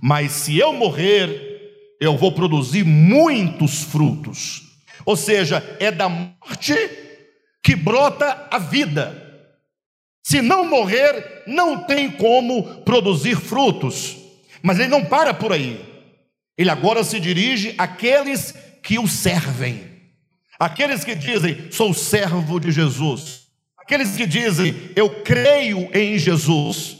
Mas 0.00 0.32
se 0.32 0.56
eu 0.56 0.72
morrer, 0.72 1.60
eu 2.00 2.16
vou 2.16 2.32
produzir 2.32 2.84
muitos 2.84 3.82
frutos. 3.82 4.62
Ou 5.04 5.14
seja, 5.14 5.62
é 5.78 5.90
da 5.90 6.08
morte 6.08 6.74
que 7.62 7.76
brota 7.76 8.48
a 8.50 8.56
vida. 8.56 9.25
Se 10.26 10.42
não 10.42 10.68
morrer, 10.68 11.44
não 11.46 11.84
tem 11.84 12.10
como 12.10 12.82
produzir 12.82 13.36
frutos. 13.36 14.16
Mas 14.60 14.76
ele 14.80 14.88
não 14.88 15.04
para 15.04 15.32
por 15.32 15.52
aí. 15.52 15.80
Ele 16.58 16.68
agora 16.68 17.04
se 17.04 17.20
dirige 17.20 17.76
àqueles 17.78 18.52
que 18.82 18.98
o 18.98 19.06
servem. 19.06 19.84
Aqueles 20.58 21.04
que 21.04 21.14
dizem, 21.14 21.70
sou 21.70 21.94
servo 21.94 22.58
de 22.58 22.72
Jesus. 22.72 23.42
Aqueles 23.78 24.16
que 24.16 24.26
dizem, 24.26 24.74
eu 24.96 25.22
creio 25.22 25.88
em 25.96 26.18
Jesus. 26.18 26.96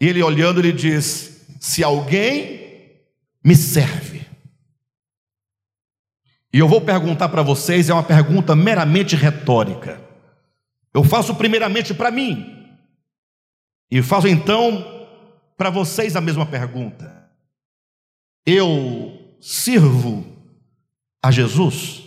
E 0.00 0.06
ele 0.06 0.22
olhando, 0.22 0.60
ele 0.60 0.72
diz: 0.72 1.44
se 1.58 1.82
alguém 1.82 3.00
me 3.44 3.56
serve. 3.56 4.24
E 6.52 6.60
eu 6.60 6.68
vou 6.68 6.80
perguntar 6.80 7.30
para 7.30 7.42
vocês, 7.42 7.90
é 7.90 7.92
uma 7.92 8.04
pergunta 8.04 8.54
meramente 8.54 9.16
retórica. 9.16 10.00
Eu 10.94 11.02
faço 11.02 11.34
primeiramente 11.34 11.92
para 11.92 12.12
mim. 12.12 12.59
E 13.90 14.02
faço 14.02 14.28
então 14.28 15.08
para 15.56 15.68
vocês 15.68 16.14
a 16.14 16.20
mesma 16.20 16.46
pergunta. 16.46 17.28
Eu 18.46 19.34
sirvo 19.40 20.24
a 21.22 21.30
Jesus? 21.30 22.02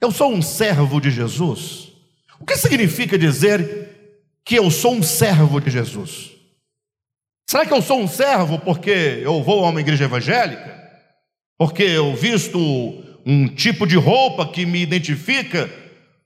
Eu 0.00 0.10
sou 0.10 0.32
um 0.32 0.42
servo 0.42 1.00
de 1.00 1.10
Jesus? 1.10 1.92
O 2.38 2.44
que 2.44 2.56
significa 2.56 3.18
dizer 3.18 3.88
que 4.44 4.56
eu 4.56 4.70
sou 4.70 4.94
um 4.94 5.02
servo 5.02 5.60
de 5.60 5.70
Jesus? 5.70 6.32
Será 7.48 7.64
que 7.64 7.72
eu 7.72 7.82
sou 7.82 8.00
um 8.00 8.06
servo 8.06 8.58
porque 8.58 9.20
eu 9.22 9.42
vou 9.42 9.64
a 9.64 9.70
uma 9.70 9.80
igreja 9.80 10.04
evangélica? 10.04 10.78
Porque 11.56 11.82
eu 11.82 12.14
visto 12.14 12.58
um 13.26 13.48
tipo 13.48 13.86
de 13.86 13.96
roupa 13.96 14.46
que 14.46 14.64
me 14.64 14.80
identifica 14.80 15.68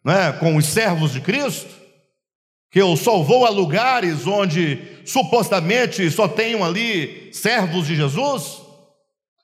né, 0.05 0.33
com 0.33 0.57
os 0.57 0.67
servos 0.67 1.13
de 1.13 1.21
Cristo? 1.21 1.82
Que 2.73 2.81
eu 2.81 2.97
só 2.97 3.23
vou 3.23 3.45
a 3.45 3.51
lugares 3.51 4.27
onde 4.27 4.79
supostamente 5.05 6.11
só 6.11 6.27
tenham 6.27 6.65
ali 6.65 7.29
servos 7.31 7.87
de 7.87 7.95
Jesus? 7.95 8.63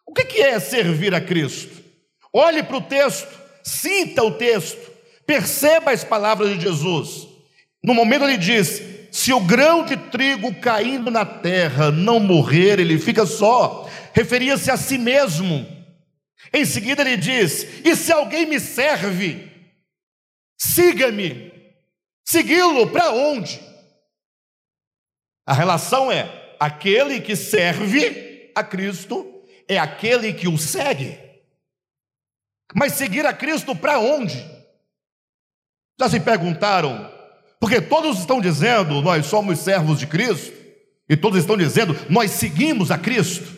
O 0.06 0.14
que 0.14 0.40
é 0.40 0.58
servir 0.58 1.14
a 1.14 1.20
Cristo? 1.20 1.84
Olhe 2.32 2.62
para 2.62 2.78
o 2.78 2.80
texto, 2.80 3.28
sinta 3.62 4.24
o 4.24 4.30
texto, 4.30 4.90
perceba 5.26 5.90
as 5.90 6.02
palavras 6.02 6.54
de 6.54 6.60
Jesus. 6.60 7.28
No 7.84 7.92
momento 7.92 8.24
ele 8.24 8.38
diz: 8.38 8.82
se 9.12 9.30
o 9.30 9.40
grão 9.40 9.84
de 9.84 9.96
trigo 9.96 10.54
caindo 10.54 11.10
na 11.10 11.26
terra 11.26 11.90
não 11.90 12.18
morrer, 12.18 12.80
ele 12.80 12.98
fica 12.98 13.26
só. 13.26 13.86
Referia-se 14.14 14.70
a 14.70 14.76
si 14.78 14.96
mesmo. 14.96 15.66
Em 16.50 16.64
seguida 16.64 17.02
ele 17.02 17.18
diz: 17.18 17.66
e 17.84 17.94
se 17.94 18.10
alguém 18.10 18.46
me 18.46 18.58
serve, 18.58 19.50
siga-me. 20.56 21.47
Segui-lo 22.28 22.88
para 22.88 23.10
onde? 23.10 23.58
A 25.46 25.54
relação 25.54 26.12
é: 26.12 26.54
aquele 26.60 27.22
que 27.22 27.34
serve 27.34 28.52
a 28.54 28.62
Cristo 28.62 29.42
é 29.66 29.78
aquele 29.78 30.34
que 30.34 30.46
o 30.46 30.58
segue. 30.58 31.18
Mas 32.74 32.92
seguir 32.92 33.24
a 33.24 33.32
Cristo 33.32 33.74
para 33.74 33.98
onde? 33.98 34.36
Já 35.98 36.10
se 36.10 36.20
perguntaram? 36.20 37.10
Porque 37.58 37.80
todos 37.80 38.18
estão 38.18 38.42
dizendo, 38.42 39.00
nós 39.00 39.24
somos 39.24 39.60
servos 39.60 39.98
de 39.98 40.06
Cristo, 40.06 40.52
e 41.08 41.16
todos 41.16 41.38
estão 41.38 41.56
dizendo, 41.56 41.96
nós 42.10 42.32
seguimos 42.32 42.90
a 42.90 42.98
Cristo, 42.98 43.56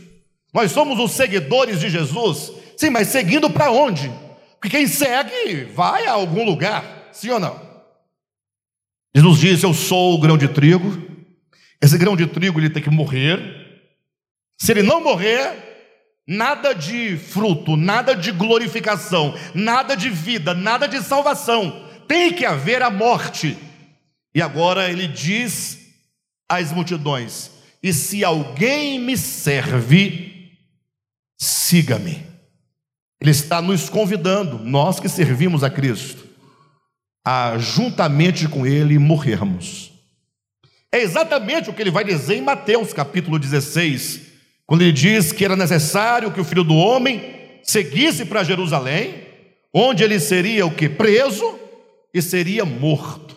nós 0.54 0.70
somos 0.70 0.96
os 1.00 1.10
seguidores 1.10 1.80
de 1.80 1.90
Jesus. 1.90 2.52
Sim, 2.76 2.90
mas 2.90 3.08
seguindo 3.08 3.50
para 3.50 3.72
onde? 3.72 4.12
Porque 4.60 4.76
quem 4.76 4.86
segue 4.86 5.64
vai 5.74 6.06
a 6.06 6.12
algum 6.12 6.44
lugar, 6.44 7.08
sim 7.10 7.30
ou 7.30 7.40
não? 7.40 7.69
Jesus 9.14 9.38
disse: 9.38 9.64
Eu 9.64 9.74
sou 9.74 10.14
o 10.14 10.18
grão 10.18 10.38
de 10.38 10.48
trigo, 10.48 11.02
esse 11.80 11.96
grão 11.98 12.16
de 12.16 12.26
trigo 12.26 12.60
ele 12.60 12.70
tem 12.70 12.82
que 12.82 12.90
morrer, 12.90 13.38
se 14.58 14.72
ele 14.72 14.82
não 14.82 15.02
morrer, 15.02 15.70
Nada 16.32 16.72
de 16.72 17.16
fruto, 17.16 17.76
nada 17.76 18.14
de 18.14 18.30
glorificação, 18.30 19.34
nada 19.52 19.96
de 19.96 20.08
vida, 20.08 20.54
nada 20.54 20.86
de 20.86 21.02
salvação. 21.02 21.84
Tem 22.06 22.32
que 22.32 22.44
haver 22.44 22.82
a 22.82 22.88
morte. 22.88 23.58
E 24.32 24.40
agora 24.40 24.88
ele 24.88 25.08
diz 25.08 25.76
às 26.48 26.70
multidões: 26.70 27.50
E 27.82 27.92
se 27.92 28.24
alguém 28.24 29.00
me 29.00 29.16
serve, 29.16 30.52
siga-me. 31.36 32.24
Ele 33.20 33.32
está 33.32 33.60
nos 33.60 33.88
convidando, 33.88 34.56
nós 34.60 35.00
que 35.00 35.08
servimos 35.08 35.64
a 35.64 35.68
Cristo, 35.68 36.28
a 37.24 37.58
juntamente 37.58 38.48
com 38.48 38.66
Ele 38.66 38.98
morrermos. 38.98 39.90
É 40.92 40.98
exatamente 40.98 41.70
o 41.70 41.72
que 41.72 41.80
ele 41.80 41.90
vai 41.90 42.02
dizer 42.02 42.34
em 42.34 42.42
Mateus 42.42 42.92
capítulo 42.92 43.38
16, 43.38 44.22
quando 44.66 44.82
ele 44.82 44.92
diz 44.92 45.30
que 45.30 45.44
era 45.44 45.54
necessário 45.54 46.32
que 46.32 46.40
o 46.40 46.44
filho 46.44 46.64
do 46.64 46.74
homem 46.74 47.60
seguisse 47.62 48.24
para 48.24 48.42
Jerusalém, 48.42 49.26
onde 49.72 50.02
ele 50.02 50.18
seria 50.18 50.66
o 50.66 50.74
que? 50.74 50.88
Preso 50.88 51.58
e 52.12 52.20
seria 52.20 52.64
morto. 52.64 53.36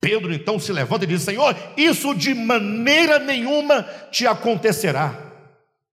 Pedro 0.00 0.32
então 0.32 0.58
se 0.58 0.72
levanta 0.72 1.04
e 1.04 1.08
diz: 1.08 1.22
Senhor, 1.22 1.56
isso 1.76 2.14
de 2.14 2.32
maneira 2.32 3.18
nenhuma 3.18 3.82
te 4.12 4.24
acontecerá. 4.26 5.18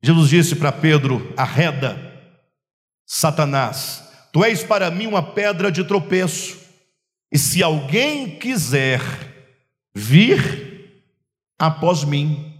Jesus 0.04 0.30
disse 0.30 0.56
para 0.56 0.72
Pedro: 0.72 1.34
Arreda, 1.36 1.98
Satanás, 3.08 4.04
tu 4.32 4.44
és 4.44 4.64
para 4.64 4.90
mim 4.90 5.08
uma 5.08 5.24
pedra 5.24 5.72
de 5.72 5.84
tropeço 5.84 6.62
E 7.32 7.38
se 7.38 7.64
alguém 7.64 8.38
quiser 8.38 9.00
vir 9.96 11.02
após 11.58 12.04
mim, 12.04 12.54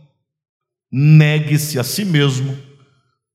negue-se 0.92 1.78
a 1.78 1.84
si 1.84 2.06
mesmo, 2.06 2.58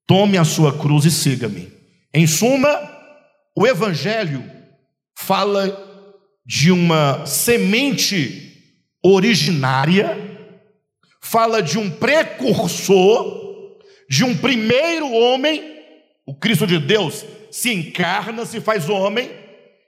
tome 0.07 0.39
a 0.39 0.45
sua 0.45 0.79
cruz 0.79 1.05
e 1.05 1.11
siga-me. 1.11 1.71
Em 2.15 2.27
suma, 2.27 2.69
o 3.55 3.67
Evangelho 3.67 4.43
fala 5.19 5.85
de 6.47 6.71
uma 6.71 7.27
semente 7.27 8.63
originária, 9.03 10.17
fala 11.21 11.63
de 11.63 11.79
um 11.79 11.91
precursor, 11.91 13.79
de 14.09 14.25
um 14.25 14.37
primeiro 14.37 15.13
homem, 15.13 15.83
o 16.25 16.35
Cristo 16.35 16.67
de 16.67 16.79
Deus 16.79 17.25
se 17.57 17.73
encarna, 17.73 18.45
se 18.45 18.61
faz 18.61 18.87
homem, 18.91 19.31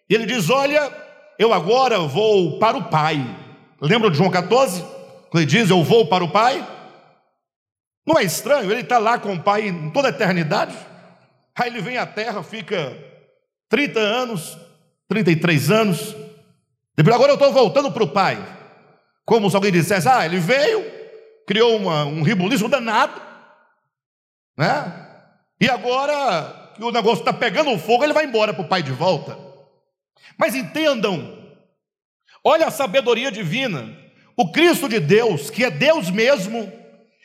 e 0.08 0.14
ele 0.14 0.24
diz: 0.24 0.48
Olha, 0.48 0.90
eu 1.38 1.52
agora 1.52 1.98
vou 1.98 2.58
para 2.58 2.78
o 2.78 2.88
Pai. 2.88 3.22
Lembra 3.78 4.10
de 4.10 4.16
João 4.16 4.30
14? 4.30 4.82
Quando 5.28 5.42
ele 5.42 5.44
diz: 5.44 5.68
Eu 5.68 5.84
vou 5.84 6.06
para 6.06 6.24
o 6.24 6.30
Pai? 6.30 6.66
Não 8.06 8.18
é 8.18 8.24
estranho? 8.24 8.72
Ele 8.72 8.80
está 8.80 8.96
lá 8.96 9.18
com 9.18 9.34
o 9.34 9.42
Pai 9.42 9.68
em 9.68 9.90
toda 9.90 10.08
a 10.08 10.10
eternidade. 10.10 10.74
Aí 11.54 11.68
ele 11.68 11.82
vem 11.82 11.98
à 11.98 12.06
terra, 12.06 12.42
fica 12.42 12.96
30 13.68 14.00
anos, 14.00 14.56
33 15.06 15.70
anos. 15.70 16.16
Depois, 16.96 17.14
agora 17.14 17.32
eu 17.32 17.34
estou 17.34 17.52
voltando 17.52 17.92
para 17.92 18.02
o 18.02 18.08
Pai. 18.08 18.42
Como 19.26 19.50
se 19.50 19.56
alguém 19.56 19.70
dissesse: 19.70 20.08
Ah, 20.08 20.24
ele 20.24 20.38
veio, 20.38 20.90
criou 21.46 21.76
uma, 21.76 22.06
um 22.06 22.22
ribuliço 22.22 22.66
danado, 22.66 23.20
né? 24.56 25.06
E 25.60 25.68
agora 25.68 26.67
que 26.78 26.84
o 26.84 26.92
negócio 26.92 27.18
está 27.18 27.32
pegando 27.32 27.76
fogo, 27.78 28.04
ele 28.04 28.12
vai 28.12 28.24
embora 28.24 28.54
para 28.54 28.64
o 28.64 28.68
Pai 28.68 28.82
de 28.82 28.92
volta. 28.92 29.36
Mas 30.38 30.54
entendam, 30.54 31.36
olha 32.44 32.68
a 32.68 32.70
sabedoria 32.70 33.30
divina. 33.30 33.96
O 34.36 34.52
Cristo 34.52 34.88
de 34.88 35.00
Deus, 35.00 35.50
que 35.50 35.64
é 35.64 35.70
Deus 35.70 36.10
mesmo, 36.10 36.72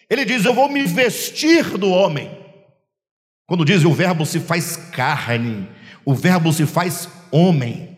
ele 0.09 0.25
diz: 0.25 0.43
Eu 0.43 0.53
vou 0.53 0.67
me 0.67 0.83
vestir 0.83 1.77
do 1.77 1.91
homem. 1.91 2.35
Quando 3.45 3.63
diz 3.63 3.85
o 3.85 3.93
Verbo 3.93 4.25
se 4.25 4.39
faz 4.39 4.75
carne, 4.75 5.69
o 6.03 6.15
Verbo 6.15 6.51
se 6.51 6.65
faz 6.65 7.07
homem. 7.31 7.95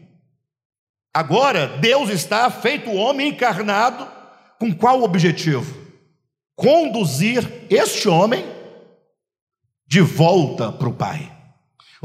Agora, 1.14 1.68
Deus 1.78 2.10
está 2.10 2.52
feito 2.52 2.92
homem 2.92 3.30
encarnado, 3.30 4.06
com 4.60 4.74
qual 4.74 5.02
objetivo? 5.02 5.86
Conduzir 6.58 7.66
este 7.70 8.10
homem 8.10 8.44
de 9.88 10.02
volta 10.02 10.74
para 10.74 10.90
o 10.90 10.94
Pai. 10.94 11.35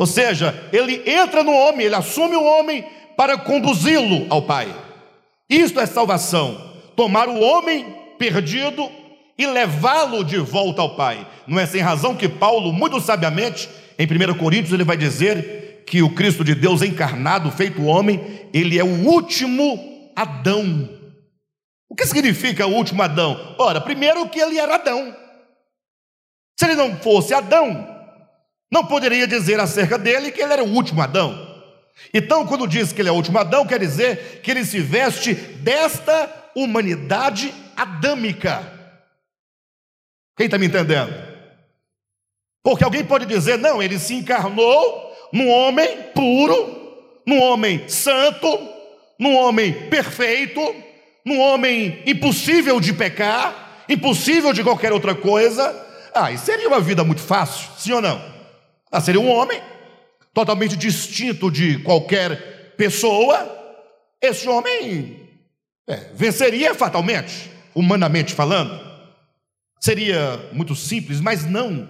Ou 0.00 0.06
seja, 0.06 0.58
ele 0.72 1.02
entra 1.04 1.44
no 1.44 1.52
homem, 1.52 1.84
ele 1.84 1.94
assume 1.94 2.34
o 2.34 2.42
homem 2.42 2.86
para 3.18 3.36
conduzi-lo 3.36 4.26
ao 4.30 4.40
Pai. 4.40 4.74
Isto 5.46 5.78
é 5.78 5.84
salvação: 5.84 6.72
tomar 6.96 7.28
o 7.28 7.38
homem 7.38 7.84
perdido 8.18 8.90
e 9.36 9.46
levá-lo 9.46 10.24
de 10.24 10.38
volta 10.38 10.80
ao 10.80 10.96
Pai. 10.96 11.28
Não 11.46 11.60
é 11.60 11.66
sem 11.66 11.82
razão 11.82 12.16
que 12.16 12.30
Paulo, 12.30 12.72
muito 12.72 12.98
sabiamente, 12.98 13.68
em 13.98 14.06
1 14.06 14.38
Coríntios, 14.38 14.72
ele 14.72 14.84
vai 14.84 14.96
dizer 14.96 15.84
que 15.86 16.02
o 16.02 16.14
Cristo 16.14 16.42
de 16.42 16.54
Deus 16.54 16.80
encarnado, 16.80 17.50
feito 17.50 17.84
homem, 17.84 18.48
ele 18.54 18.78
é 18.78 18.82
o 18.82 19.06
último 19.06 20.10
Adão. 20.16 20.88
O 21.90 21.94
que 21.94 22.06
significa 22.06 22.66
o 22.66 22.72
último 22.72 23.02
Adão? 23.02 23.54
Ora, 23.58 23.82
primeiro 23.82 24.26
que 24.30 24.40
ele 24.40 24.58
era 24.58 24.76
Adão. 24.76 25.14
Se 26.58 26.64
ele 26.64 26.74
não 26.74 26.96
fosse 26.96 27.34
Adão, 27.34 27.89
não 28.70 28.86
poderia 28.86 29.26
dizer 29.26 29.58
acerca 29.58 29.98
dele 29.98 30.30
que 30.30 30.40
ele 30.40 30.52
era 30.52 30.64
o 30.64 30.72
último 30.72 31.02
Adão. 31.02 31.48
Então, 32.14 32.46
quando 32.46 32.66
diz 32.66 32.92
que 32.92 33.02
ele 33.02 33.08
é 33.08 33.12
o 33.12 33.16
último 33.16 33.38
Adão, 33.38 33.66
quer 33.66 33.80
dizer 33.80 34.40
que 34.42 34.50
ele 34.50 34.64
se 34.64 34.80
veste 34.80 35.34
desta 35.34 36.50
humanidade 36.54 37.52
adâmica. 37.76 38.72
Quem 40.36 40.46
está 40.46 40.56
me 40.56 40.66
entendendo? 40.66 41.12
Porque 42.62 42.84
alguém 42.84 43.04
pode 43.04 43.26
dizer, 43.26 43.58
não, 43.58 43.82
ele 43.82 43.98
se 43.98 44.14
encarnou 44.14 45.10
num 45.32 45.48
homem 45.48 46.02
puro, 46.14 47.22
num 47.26 47.40
homem 47.40 47.88
santo, 47.88 48.46
num 49.18 49.36
homem 49.36 49.88
perfeito, 49.88 50.60
num 51.24 51.38
homem 51.40 52.02
impossível 52.06 52.80
de 52.80 52.92
pecar, 52.92 53.84
impossível 53.88 54.52
de 54.52 54.62
qualquer 54.62 54.92
outra 54.92 55.14
coisa. 55.14 55.88
Ah, 56.14 56.32
e 56.32 56.38
seria 56.38 56.68
uma 56.68 56.80
vida 56.80 57.04
muito 57.04 57.20
fácil, 57.20 57.68
sim 57.78 57.92
ou 57.92 58.00
não? 58.00 58.29
Ah, 58.90 59.00
seria 59.00 59.20
um 59.20 59.30
homem 59.30 59.60
totalmente 60.34 60.76
distinto 60.76 61.50
de 61.50 61.78
qualquer 61.78 62.74
pessoa, 62.76 63.58
esse 64.20 64.48
homem 64.48 65.28
é, 65.88 65.96
venceria 66.14 66.74
fatalmente, 66.74 67.50
humanamente 67.74 68.34
falando. 68.34 68.88
Seria 69.80 70.48
muito 70.52 70.74
simples, 70.74 71.20
mas 71.20 71.44
não. 71.44 71.88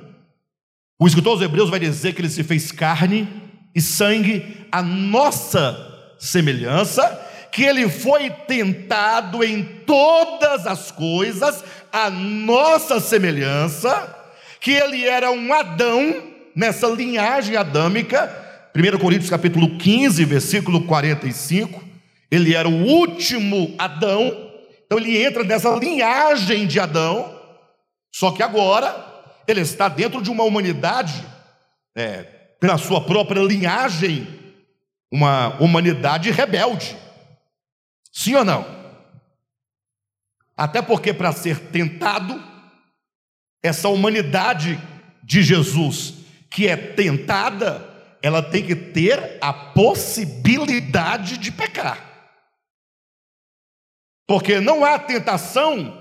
O 0.98 1.06
escritor 1.06 1.32
aos 1.32 1.42
Hebreus 1.42 1.70
vai 1.70 1.80
dizer 1.80 2.14
que 2.14 2.20
ele 2.20 2.28
se 2.28 2.44
fez 2.44 2.70
carne 2.70 3.28
e 3.74 3.80
sangue, 3.80 4.66
a 4.70 4.82
nossa 4.82 6.14
semelhança, 6.18 7.02
que 7.50 7.64
ele 7.64 7.88
foi 7.88 8.30
tentado 8.30 9.42
em 9.42 9.64
todas 9.86 10.66
as 10.66 10.90
coisas, 10.90 11.64
a 11.92 12.10
nossa 12.10 13.00
semelhança, 13.00 14.16
que 14.60 14.72
ele 14.72 15.06
era 15.06 15.30
um 15.30 15.52
Adão 15.52 16.29
nessa 16.54 16.86
linhagem 16.88 17.56
adâmica, 17.56 18.70
1 18.74 18.98
Coríntios 18.98 19.30
capítulo 19.30 19.78
15, 19.78 20.24
versículo 20.24 20.86
45, 20.86 21.82
ele 22.30 22.54
era 22.54 22.68
o 22.68 22.84
último 22.84 23.74
Adão, 23.78 24.26
então 24.84 24.98
ele 24.98 25.22
entra 25.22 25.42
nessa 25.42 25.70
linhagem 25.76 26.66
de 26.66 26.78
Adão, 26.78 27.38
só 28.14 28.30
que 28.30 28.42
agora 28.42 29.06
ele 29.46 29.60
está 29.60 29.88
dentro 29.88 30.22
de 30.22 30.30
uma 30.30 30.44
humanidade, 30.44 31.24
é, 31.96 32.22
pela 32.60 32.78
sua 32.78 33.00
própria 33.00 33.40
linhagem, 33.40 34.28
uma 35.10 35.56
humanidade 35.60 36.30
rebelde. 36.30 36.96
Sim 38.12 38.36
ou 38.36 38.44
não? 38.44 38.64
Até 40.56 40.82
porque 40.82 41.12
para 41.12 41.32
ser 41.32 41.58
tentado, 41.58 42.40
essa 43.62 43.88
humanidade 43.88 44.80
de 45.22 45.42
Jesus 45.42 46.19
que 46.50 46.66
é 46.66 46.76
tentada, 46.76 47.88
ela 48.20 48.42
tem 48.42 48.66
que 48.66 48.74
ter 48.74 49.38
a 49.40 49.52
possibilidade 49.52 51.38
de 51.38 51.52
pecar. 51.52 52.10
Porque 54.26 54.60
não 54.60 54.84
há 54.84 54.98
tentação 54.98 55.96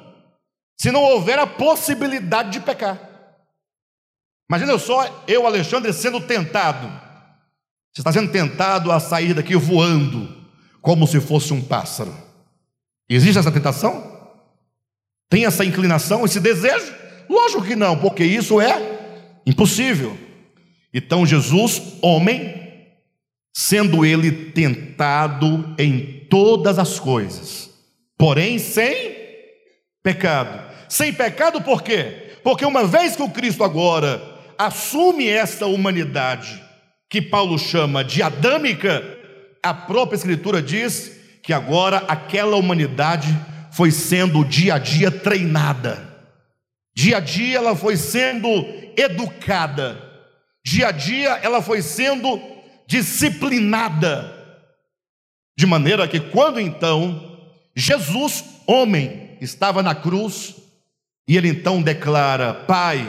se 0.78 0.92
não 0.92 1.02
houver 1.04 1.38
a 1.38 1.48
possibilidade 1.48 2.52
de 2.52 2.60
pecar. 2.60 3.00
Imagina 4.50 4.78
só 4.80 5.24
eu, 5.28 5.46
Alexandre, 5.46 5.94
sendo 5.94 6.20
tentado. 6.22 6.88
Você 7.94 8.02
está 8.02 8.12
sendo 8.12 8.32
tentado 8.32 8.92
a 8.92 9.00
sair 9.00 9.34
daqui 9.34 9.56
voando, 9.56 10.48
como 10.82 11.06
se 11.06 11.20
fosse 11.20 11.54
um 11.54 11.62
pássaro. 11.62 12.16
Existe 13.08 13.38
essa 13.38 13.52
tentação? 13.52 14.18
Tem 15.30 15.46
essa 15.46 15.66
inclinação, 15.66 16.26
esse 16.26 16.40
desejo? 16.40 16.94
Lógico 17.30 17.64
que 17.64 17.76
não, 17.76 17.98
porque 18.00 18.24
isso 18.24 18.60
é 18.60 19.42
impossível. 19.46 20.29
Então 20.94 21.26
Jesus, 21.26 21.82
homem, 22.02 22.56
sendo 23.54 24.06
ele 24.06 24.32
tentado 24.32 25.76
em 25.78 26.26
todas 26.30 26.80
as 26.80 27.00
coisas, 27.00 27.70
porém 28.18 28.58
sem 28.58 29.16
pecado. 30.02 30.68
Sem 30.88 31.14
pecado 31.14 31.62
por 31.62 31.84
quê? 31.84 32.38
Porque 32.44 32.66
uma 32.66 32.86
vez 32.86 33.16
que 33.16 33.22
o 33.22 33.30
Cristo 33.30 33.64
agora 33.64 34.22
assume 34.58 35.28
essa 35.28 35.68
humanidade 35.68 36.62
que 37.10 37.22
Paulo 37.22 37.58
chama 37.58 38.04
de 38.04 38.22
adâmica, 38.22 39.04
a 39.64 39.74
própria 39.74 40.16
Escritura 40.16 40.62
diz 40.62 41.20
que 41.44 41.54
agora 41.54 41.98
aquela 42.08 42.56
humanidade 42.56 43.28
foi 43.72 43.92
sendo 43.92 44.44
dia 44.44 44.76
a 44.76 44.80
dia 44.80 45.12
treinada, 45.12 46.08
dia 46.96 47.18
a 47.18 47.20
dia 47.20 47.58
ela 47.58 47.76
foi 47.76 47.96
sendo 47.98 48.50
educada 48.98 50.09
dia 50.64 50.88
a 50.88 50.92
dia 50.92 51.30
ela 51.42 51.62
foi 51.62 51.82
sendo 51.82 52.40
disciplinada, 52.88 54.36
de 55.58 55.66
maneira 55.66 56.08
que 56.08 56.20
quando 56.20 56.60
então 56.60 57.30
Jesus, 57.76 58.44
homem, 58.68 59.38
estava 59.40 59.82
na 59.82 59.96
cruz, 59.96 60.56
e 61.28 61.38
ele 61.38 61.48
então 61.48 61.82
declara: 61.82 62.54
Pai, 62.54 63.08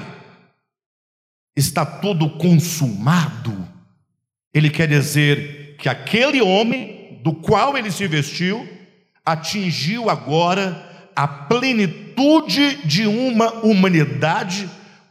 está 1.57 1.84
tudo 1.84 2.30
consumado. 2.30 3.68
Ele 4.55 4.70
quer 4.70 4.86
dizer 4.86 5.76
que 5.76 5.88
aquele 5.88 6.40
homem 6.40 7.20
do 7.22 7.34
qual 7.34 7.76
ele 7.76 7.90
se 7.90 8.07
vestiu 8.07 8.68
atingiu 9.24 10.09
agora 10.09 11.09
a 11.16 11.26
plenitude 11.26 12.76
de 12.86 13.07
uma 13.07 13.53
humanidade 13.64 14.68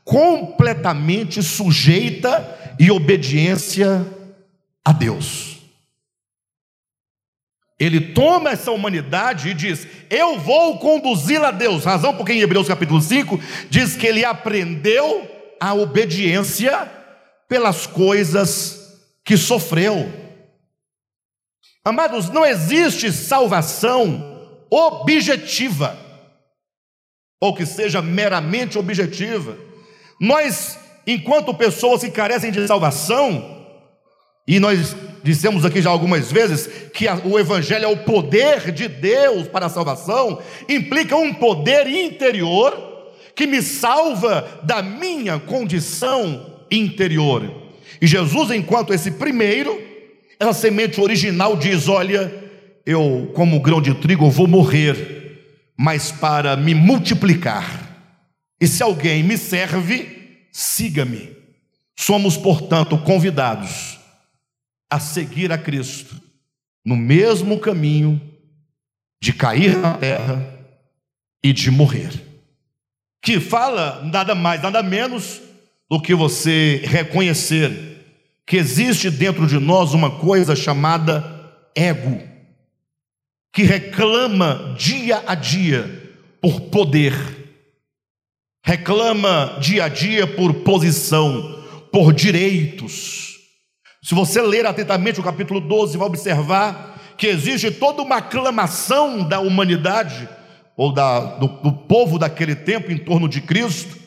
completamente 0.10 1.44
sujeita 1.44 2.58
e 2.80 2.90
obediência 2.90 4.04
a 4.84 4.92
Deus. 4.92 5.60
Ele 7.80 8.12
toma 8.12 8.50
essa 8.50 8.72
humanidade 8.72 9.50
e 9.50 9.54
diz: 9.54 9.88
Eu 10.10 10.40
vou 10.40 10.80
conduzi-la 10.80 11.50
a 11.50 11.52
Deus. 11.52 11.86
Razão 11.86 12.16
porque 12.18 12.34
em 12.34 12.42
Hebreus 12.42 12.68
capítulo 12.68 13.00
5 13.00 13.40
diz 13.70 13.96
que 13.96 14.08
ele 14.08 14.26
aprendeu 14.26 15.30
a 15.60 15.76
obediência 15.76 16.92
pelas 17.48 17.86
coisas 17.86 19.00
que 19.24 19.38
sofreu. 19.38 20.12
Amados, 21.86 22.30
não 22.30 22.44
existe 22.44 23.12
salvação 23.12 24.66
objetiva, 24.72 25.96
ou 27.40 27.56
que 27.56 27.66
seja 27.66 28.02
meramente 28.02 28.78
objetiva. 28.80 29.69
Nós, 30.20 30.78
enquanto 31.08 31.54
pessoas 31.54 32.02
que 32.02 32.12
carecem 32.12 32.52
de 32.52 32.68
salvação, 32.68 33.58
e 34.48 34.60
nós 34.60 34.96
dissemos 35.24 35.64
aqui 35.64 35.82
já 35.82 35.90
algumas 35.90 36.32
vezes 36.32 36.68
que 36.94 37.06
o 37.24 37.38
Evangelho 37.38 37.86
é 37.86 37.88
o 37.88 37.98
poder 37.98 38.72
de 38.72 38.88
Deus 38.88 39.48
para 39.48 39.68
a 39.68 39.70
salvação, 39.70 40.40
implica 40.68 41.16
um 41.16 41.34
poder 41.34 41.88
interior 41.88 42.88
que 43.36 43.48
me 43.48 43.62
salva 43.62 44.60
da 44.64 44.82
minha 44.82 45.40
condição 45.40 46.64
interior. 46.72 47.50
E 48.02 48.08
Jesus, 48.08 48.52
enquanto 48.52 48.94
esse 48.94 49.12
primeiro, 49.12 49.80
essa 50.40 50.54
semente 50.54 51.00
original 51.00 51.56
diz: 51.56 51.88
Olha, 51.88 52.34
eu, 52.86 53.32
como 53.34 53.60
grão 53.60 53.82
de 53.82 53.94
trigo, 53.94 54.30
vou 54.30 54.48
morrer, 54.48 55.44
mas 55.78 56.12
para 56.12 56.56
me 56.56 56.74
multiplicar. 56.74 57.89
E 58.60 58.68
se 58.68 58.84
alguém 58.84 59.24
me 59.24 59.38
serve, 59.38 60.48
siga-me. 60.52 61.36
Somos, 61.98 62.38
portanto, 62.38 62.98
convidados 62.98 64.00
a 64.90 65.00
seguir 65.00 65.52
a 65.52 65.58
Cristo 65.58 66.20
no 66.84 66.96
mesmo 66.96 67.60
caminho 67.60 68.20
de 69.22 69.34
cair 69.34 69.78
na 69.78 69.94
terra 69.96 70.60
e 71.44 71.54
de 71.54 71.70
morrer. 71.70 72.12
Que 73.22 73.40
fala 73.40 74.04
nada 74.06 74.34
mais, 74.34 74.62
nada 74.62 74.82
menos 74.82 75.42
do 75.90 76.02
que 76.02 76.16
você 76.16 76.82
reconhecer 76.86 77.90
que 78.50 78.58
existe 78.58 79.12
dentro 79.12 79.46
de 79.46 79.60
nós 79.60 79.94
uma 79.94 80.10
coisa 80.10 80.56
chamada 80.56 81.24
ego, 81.76 82.20
que 83.54 83.62
reclama 83.62 84.76
dia 84.76 85.24
a 85.28 85.36
dia 85.36 86.18
por 86.42 86.62
poder, 86.62 87.14
reclama 88.64 89.58
dia 89.60 89.86
a 89.86 89.88
dia 89.90 90.28
por 90.28 90.54
posição, 90.56 91.64
por 91.92 92.14
direitos 92.14 93.30
se 94.10 94.16
você 94.16 94.42
ler 94.42 94.66
atentamente 94.66 95.20
o 95.20 95.24
capítulo 95.24 95.60
12, 95.60 95.98
vai 95.98 96.08
observar 96.08 97.00
que 97.18 97.28
existe 97.28 97.70
toda 97.70 98.02
uma 98.02 98.18
aclamação 98.18 99.28
da 99.28 99.40
humanidade, 99.40 100.28
ou 100.76 100.94
da, 100.94 101.20
do, 101.20 101.48
do 101.48 101.72
povo 101.72 102.18
daquele 102.18 102.56
tempo 102.56 102.92
em 102.92 102.98
torno 102.98 103.28
de 103.28 103.42
Cristo. 103.42 103.98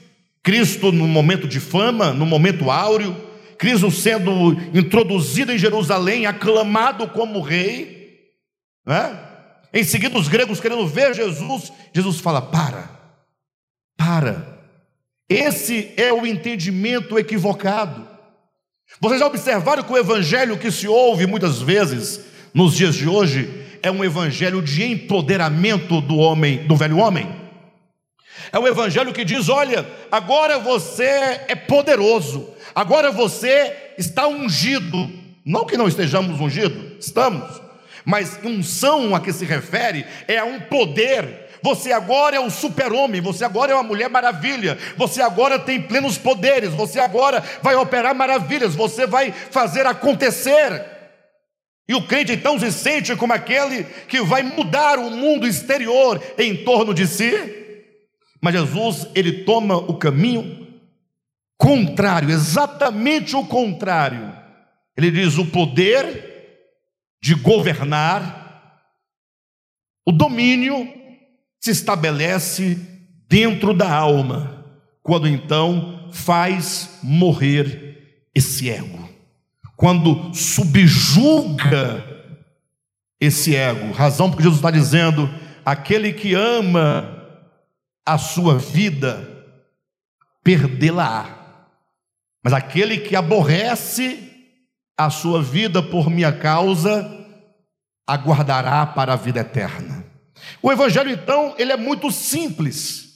Cristo 0.43 0.91
no 0.91 1.07
momento 1.07 1.47
de 1.47 1.61
fama, 1.61 2.13
no 2.13 2.25
momento 2.25 2.71
áureo, 2.71 3.15
Cristo 3.59 3.91
sendo 3.91 4.55
introduzido 4.77 5.53
em 5.53 5.59
Jerusalém, 5.59 6.25
aclamado 6.27 7.07
como 7.09 7.41
rei. 7.41 8.19
Né? 8.87 9.17
Em 9.73 9.85
seguida, 9.85 10.19
os 10.19 10.27
gregos 10.27 10.59
querendo 10.59 10.87
ver 10.87 11.15
Jesus, 11.15 11.71
Jesus 11.95 12.19
fala: 12.19 12.41
para, 12.41 12.92
para. 14.03 14.59
Esse 15.29 15.93
é 15.97 16.13
o 16.13 16.27
entendimento 16.27 17.17
equivocado. 17.17 18.09
Vocês 19.01 19.21
já 19.21 19.27
observaram 19.27 19.85
que 19.85 19.93
o 19.93 19.97
evangelho 19.97 20.59
que 20.59 20.73
se 20.73 20.89
ouve 20.89 21.27
muitas 21.27 21.63
vezes 21.63 22.21
nos 22.53 22.75
dias 22.77 22.97
de 22.97 23.09
hoje 23.09 23.49
é 23.81 23.91
um 23.91 24.05
evangelho 24.05 24.61
de 24.61 24.85
empoderamento 24.85 26.01
do 26.01 26.17
homem, 26.17 26.67
do 26.67 26.77
velho 26.77 26.99
homem? 26.99 27.29
É 28.51 28.59
um 28.59 28.67
evangelho 28.67 29.13
que 29.13 29.25
diz: 29.25 29.49
olha, 29.49 29.87
agora 30.11 30.59
você 30.59 31.05
é 31.47 31.55
poderoso, 31.55 32.51
agora 32.75 33.13
você 33.13 33.95
está 33.97 34.27
ungido. 34.27 35.11
Não 35.45 35.65
que 35.65 35.77
não 35.77 35.89
estejamos 35.89 36.41
ungidos, 36.41 37.05
estamos, 37.05 37.61
mas 38.05 38.39
unção 38.45 39.15
a 39.15 39.21
que 39.21 39.33
se 39.33 39.45
refere 39.45 40.05
é 40.29 40.39
a 40.39 40.45
um 40.45 40.61
poder 40.61 41.52
você 41.63 41.93
agora 41.93 42.37
é 42.37 42.41
o 42.41 42.51
super-homem, 42.51 43.21
você 43.21 43.45
agora 43.45 43.73
é 43.73 43.75
uma 43.75 43.83
mulher 43.83 44.11
maravilha, 44.11 44.77
você 44.97 45.23
agora 45.23 45.59
tem 45.59 45.81
plenos 45.81 46.19
poderes, 46.19 46.75
você 46.75 46.99
agora 46.99 47.43
vai 47.63 47.77
operar 47.77 48.15
maravilhas, 48.15 48.75
você 48.75 49.07
vai 49.07 49.33
fazer 49.33 49.87
acontecer. 49.87 50.85
E 51.89 51.95
o 51.95 52.07
crente 52.07 52.33
então 52.33 52.59
se 52.59 52.73
sente 52.73 53.15
como 53.17 53.33
aquele 53.33 53.85
que 54.09 54.21
vai 54.23 54.43
mudar 54.43 54.99
o 54.99 55.11
mundo 55.11 55.47
exterior 55.47 56.23
em 56.39 56.65
torno 56.65 56.93
de 56.93 57.07
si. 57.07 57.33
Mas 58.41 58.55
Jesus, 58.55 59.09
ele 59.15 59.45
toma 59.45 59.77
o 59.77 59.97
caminho 59.97 60.67
contrário, 61.57 62.31
exatamente 62.31 63.37
o 63.37 63.47
contrário. 63.47 64.37
Ele 64.97 65.11
diz: 65.11 65.39
o 65.39 65.47
poder 65.47 66.33
de 67.23 67.35
governar, 67.35 68.83
o 70.05 70.11
domínio 70.11 71.02
se 71.63 71.71
estabelece 71.71 72.77
dentro 73.29 73.73
da 73.73 73.91
alma, 73.91 74.67
quando 75.01 75.29
então 75.29 76.11
faz 76.13 76.99
morrer 77.03 78.27
esse 78.35 78.69
ego, 78.69 79.09
quando 79.77 80.35
subjuga 80.35 82.05
esse 83.21 83.55
ego, 83.55 83.93
razão 83.93 84.29
porque 84.29 84.43
Jesus 84.43 84.59
está 84.59 84.73
dizendo: 84.73 85.31
aquele 85.65 86.13
que 86.13 86.35
ama 86.35 87.09
a 88.05 88.19
sua 88.19 88.59
vida, 88.59 89.29
perdê-la-á, 90.43 91.69
mas 92.43 92.53
aquele 92.53 92.99
que 92.99 93.15
aborrece 93.15 94.31
a 94.99 95.09
sua 95.11 95.41
vida 95.41 95.81
por 95.81 96.11
minha 96.11 96.33
causa, 96.33 97.09
aguardará 98.05 98.85
para 98.85 99.13
a 99.13 99.17
vida 99.17 99.41
eterna. 99.41 100.02
O 100.63 100.71
evangelho 100.71 101.11
então, 101.11 101.55
ele 101.59 101.73
é 101.73 101.77
muito 101.77 102.11
simples. 102.11 103.13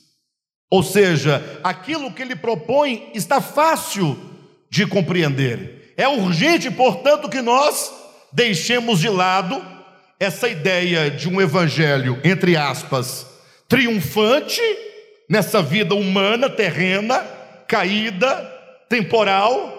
Ou 0.70 0.82
seja, 0.82 1.60
aquilo 1.62 2.12
que 2.12 2.22
ele 2.22 2.34
propõe 2.34 3.10
está 3.14 3.40
fácil 3.40 4.18
de 4.68 4.86
compreender. 4.86 5.94
É 5.96 6.08
urgente, 6.08 6.70
portanto, 6.70 7.28
que 7.28 7.40
nós 7.40 7.92
deixemos 8.32 8.98
de 8.98 9.08
lado 9.08 9.64
essa 10.18 10.48
ideia 10.48 11.10
de 11.10 11.28
um 11.28 11.40
evangelho, 11.40 12.20
entre 12.24 12.56
aspas, 12.56 13.26
triunfante 13.68 14.60
nessa 15.28 15.62
vida 15.62 15.94
humana, 15.94 16.50
terrena, 16.50 17.18
caída, 17.68 18.34
temporal, 18.88 19.72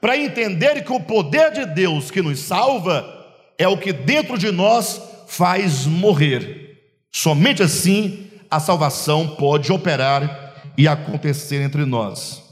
para 0.00 0.16
entender 0.16 0.84
que 0.84 0.92
o 0.92 1.00
poder 1.00 1.50
de 1.52 1.64
Deus 1.64 2.10
que 2.10 2.22
nos 2.22 2.40
salva 2.40 3.12
é 3.58 3.66
o 3.66 3.78
que 3.78 3.92
dentro 3.92 4.36
de 4.36 4.50
nós 4.50 5.00
faz 5.26 5.86
morrer 5.86 6.65
Somente 7.12 7.62
assim 7.62 8.30
a 8.50 8.60
salvação 8.60 9.36
pode 9.36 9.72
operar 9.72 10.72
e 10.76 10.86
acontecer 10.86 11.62
entre 11.62 11.84
nós. 11.84 12.42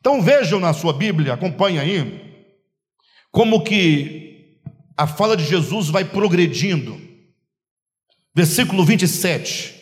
Então 0.00 0.22
vejam 0.22 0.58
na 0.58 0.72
sua 0.72 0.92
Bíblia, 0.92 1.34
acompanhe 1.34 1.78
aí, 1.78 2.44
como 3.30 3.62
que 3.62 4.58
a 4.96 5.06
fala 5.06 5.36
de 5.36 5.44
Jesus 5.44 5.88
vai 5.88 6.04
progredindo. 6.04 7.00
Versículo 8.34 8.84
27. 8.84 9.74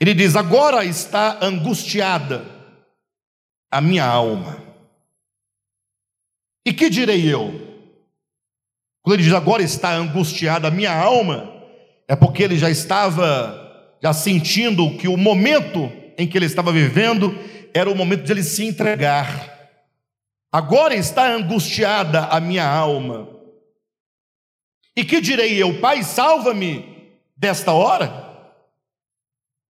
Ele 0.00 0.14
diz: 0.14 0.36
Agora 0.36 0.84
está 0.84 1.44
angustiada 1.44 2.44
a 3.70 3.80
minha 3.80 4.04
alma. 4.04 4.62
E 6.64 6.72
que 6.72 6.88
direi 6.88 7.32
eu? 7.32 7.72
Quando 9.02 9.14
ele 9.14 9.24
diz 9.24 9.32
agora 9.32 9.62
está 9.62 9.94
angustiada 9.94 10.68
a 10.68 10.70
minha 10.70 10.96
alma, 10.96 11.51
é 12.12 12.16
porque 12.16 12.42
ele 12.42 12.58
já 12.58 12.68
estava 12.68 13.96
já 14.02 14.12
sentindo 14.12 14.98
que 14.98 15.08
o 15.08 15.16
momento 15.16 15.90
em 16.18 16.28
que 16.28 16.36
ele 16.36 16.44
estava 16.44 16.70
vivendo 16.70 17.34
era 17.72 17.90
o 17.90 17.94
momento 17.94 18.24
de 18.24 18.32
ele 18.32 18.42
se 18.42 18.66
entregar. 18.66 19.70
Agora 20.52 20.94
está 20.94 21.32
angustiada 21.32 22.26
a 22.26 22.38
minha 22.38 22.68
alma. 22.68 23.30
E 24.94 25.06
que 25.06 25.22
direi 25.22 25.56
eu, 25.56 25.80
Pai, 25.80 26.02
salva-me 26.02 27.16
desta 27.34 27.72
hora? 27.72 28.12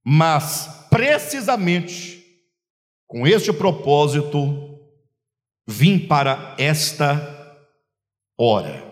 Mas 0.05 0.89
precisamente 0.91 2.27
com 3.07 3.25
este 3.25 3.53
propósito 3.53 4.81
vim 5.65 5.97
para 5.97 6.57
esta 6.59 7.65
hora. 8.37 8.92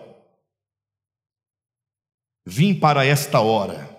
Vim 2.45 2.73
para 2.73 3.05
esta 3.05 3.39
hora. 3.39 3.89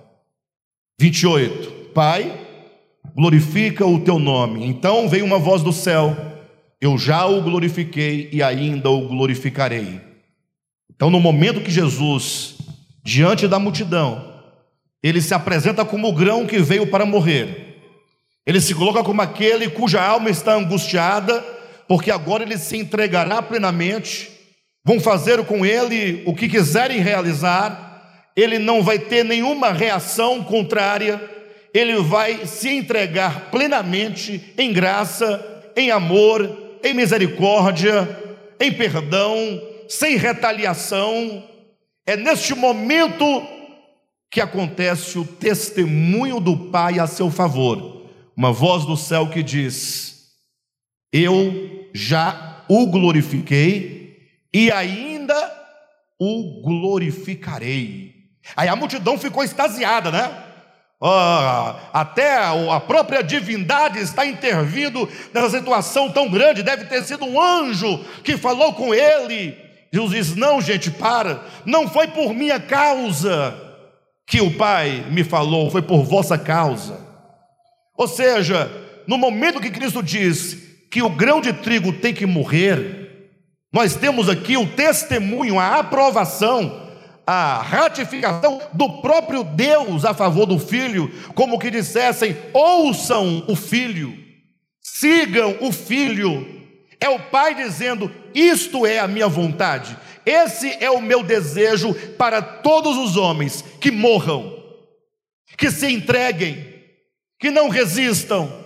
28. 1.01 1.91
Pai, 1.93 2.41
glorifica 3.15 3.87
o 3.87 4.01
teu 4.01 4.19
nome. 4.19 4.65
Então 4.67 5.09
veio 5.09 5.25
uma 5.25 5.39
voz 5.39 5.63
do 5.63 5.73
céu: 5.73 6.17
Eu 6.81 6.97
já 6.99 7.27
o 7.27 7.43
glorifiquei 7.43 8.29
e 8.33 8.43
ainda 8.43 8.91
o 8.91 9.09
glorificarei. 9.09 10.01
Então, 10.95 11.11
no 11.11 11.19
momento 11.19 11.61
que 11.61 11.71
Jesus 11.71 12.57
diante 13.05 13.49
da 13.49 13.59
multidão, 13.59 14.33
ele 15.03 15.21
se 15.21 15.35
apresenta 15.35 15.85
como 15.85 16.09
o 16.09 16.13
grão 16.13 16.47
que 16.47 16.59
veio 16.59 16.87
para 16.87 17.05
morrer. 17.05 17.81
Ele 18.47 18.61
se 18.61 18.75
coloca 18.75 19.03
como 19.03 19.21
aquele 19.21 19.69
cuja 19.69 20.01
alma 20.01 20.31
está 20.31 20.55
angustiada, 20.55 21.41
porque 21.89 22.11
agora 22.11 22.45
ele 22.45 22.57
se 22.57 22.77
entregará 22.77 23.43
plenamente. 23.43 24.31
Vão 24.85 25.01
fazer 25.01 25.45
com 25.45 25.67
ele 25.67 26.23
o 26.27 26.35
que 26.35 26.49
quiserem 26.49 27.01
realizar, 27.01 27.92
ele 28.37 28.59
não 28.59 28.83
vai 28.83 28.99
ter 28.99 29.25
nenhuma 29.25 29.73
reação 29.73 30.43
contrária, 30.43 31.21
ele 31.75 31.97
vai 31.97 32.47
se 32.47 32.69
entregar 32.71 33.51
plenamente 33.51 34.53
em 34.59 34.73
graça, 34.73 35.71
em 35.77 35.91
amor, 35.91 36.79
em 36.83 36.93
misericórdia, 36.95 38.09
em 38.61 38.73
perdão, 38.73 39.61
sem 39.89 40.17
retaliação. 40.17 41.43
É 42.07 42.17
neste 42.17 42.55
momento 42.55 43.25
que 44.31 44.41
acontece 44.41 45.19
o 45.19 45.25
testemunho 45.25 46.41
do 46.41 46.71
Pai 46.71 46.99
a 46.99 47.07
seu 47.07 47.31
favor. 47.31 48.07
Uma 48.37 48.51
voz 48.51 48.85
do 48.85 48.97
céu 48.97 49.29
que 49.29 49.43
diz: 49.43 50.33
Eu 51.13 51.89
já 51.93 52.65
o 52.69 52.87
glorifiquei 52.87 54.17
e 54.53 54.71
ainda 54.71 55.35
o 56.19 56.63
glorificarei. 56.63 58.12
Aí 58.57 58.69
a 58.69 58.77
multidão 58.77 59.19
ficou 59.19 59.45
extasiada, 59.45 60.11
né? 60.11 60.31
Oh, 61.01 61.75
até 61.93 62.37
a 62.37 62.79
própria 62.79 63.25
divindade 63.25 63.99
está 63.99 64.25
intervindo 64.25 65.09
nessa 65.35 65.59
situação 65.59 66.11
tão 66.13 66.31
grande. 66.31 66.63
Deve 66.63 66.85
ter 66.85 67.03
sido 67.03 67.25
um 67.25 67.41
anjo 67.41 67.99
que 68.23 68.37
falou 68.37 68.73
com 68.75 68.95
ele. 68.95 69.57
Jesus 69.93 70.29
diz: 70.29 70.37
Não, 70.37 70.61
gente, 70.61 70.91
para. 70.93 71.43
Não 71.67 71.89
foi 71.89 72.07
por 72.07 72.33
minha 72.33 72.61
causa 72.61 73.73
que 74.27 74.41
o 74.41 74.53
Pai 74.53 75.05
me 75.11 75.25
falou, 75.25 75.71
foi 75.71 75.83
por 75.83 76.05
vossa 76.05 76.39
causa. 76.39 76.99
Ou 77.97 78.09
seja, 78.09 78.71
no 79.07 79.19
momento 79.19 79.61
que 79.61 79.71
Cristo 79.71 80.03
diz 80.03 80.57
que 80.91 81.03
o 81.03 81.11
grão 81.11 81.41
de 81.41 81.53
trigo 81.53 81.93
tem 81.93 82.15
que 82.15 82.27
morrer, 82.27 83.03
nós 83.73 83.97
temos 83.97 84.29
aqui 84.29 84.57
o 84.57 84.67
testemunho, 84.67 85.59
a 85.59 85.79
aprovação, 85.79 86.92
a 87.27 87.63
ratificação 87.63 88.61
do 88.73 89.01
próprio 89.01 89.45
Deus 89.45 90.05
a 90.05 90.13
favor 90.13 90.47
do 90.47 90.59
filho, 90.59 91.11
como 91.35 91.59
que 91.59 91.71
dissessem: 91.71 92.37
ouçam 92.53 93.45
o 93.49 93.57
filho, 93.57 94.17
sigam 94.81 95.57
o 95.61 95.73
filho. 95.73 96.61
É 97.01 97.09
o 97.09 97.19
Pai 97.19 97.55
dizendo: 97.55 98.11
Isto 98.35 98.87
é 98.87 98.99
a 98.99 99.09
minha 99.09 99.29
vontade. 99.29 99.97
Esse 100.25 100.77
é 100.83 100.91
o 100.91 101.01
meu 101.01 101.23
desejo 101.23 101.95
para 102.17 102.41
todos 102.41 102.97
os 102.97 103.17
homens 103.17 103.65
que 103.81 103.91
morram, 103.91 104.57
que 105.57 105.71
se 105.71 105.89
entreguem, 105.93 106.73
que 107.41 107.51
não 107.51 107.69
resistam, 107.69 108.65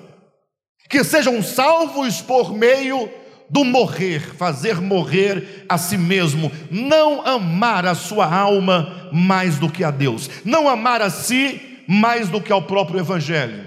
que 0.89 1.03
sejam 1.03 1.43
salvos 1.43 2.21
por 2.21 2.53
meio 2.53 3.11
do 3.49 3.65
morrer, 3.65 4.21
fazer 4.35 4.81
morrer 4.81 5.65
a 5.69 5.79
si 5.79 5.97
mesmo, 5.97 6.51
não 6.71 7.25
amar 7.27 7.87
a 7.87 7.95
sua 7.95 8.33
alma 8.33 9.09
mais 9.13 9.59
do 9.59 9.71
que 9.71 9.85
a 9.85 9.91
Deus, 9.91 10.29
não 10.45 10.69
amar 10.69 11.01
a 11.01 11.11
si 11.11 11.61
mais 11.87 12.29
do 12.29 12.41
que 12.41 12.53
ao 12.53 12.63
próprio 12.63 13.01
Evangelho. 13.01 13.67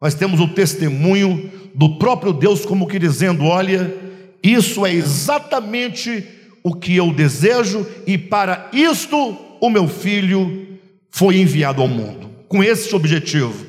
Nós 0.00 0.14
temos 0.14 0.40
o 0.40 0.48
testemunho 0.48 1.50
do 1.74 1.98
próprio 1.98 2.32
Deus, 2.32 2.66
como 2.66 2.86
que 2.86 2.98
dizendo: 2.98 3.44
olha, 3.44 3.94
isso 4.42 4.84
é 4.84 4.92
exatamente 4.92 6.26
o 6.62 6.74
que 6.74 6.96
eu 6.96 7.12
desejo, 7.12 7.86
e 8.06 8.18
para 8.18 8.68
isto 8.72 9.36
o 9.60 9.70
meu 9.70 9.88
filho 9.88 10.78
foi 11.10 11.38
enviado 11.38 11.80
ao 11.80 11.88
mundo, 11.88 12.30
com 12.48 12.62
esse 12.62 12.94
objetivo. 12.94 13.64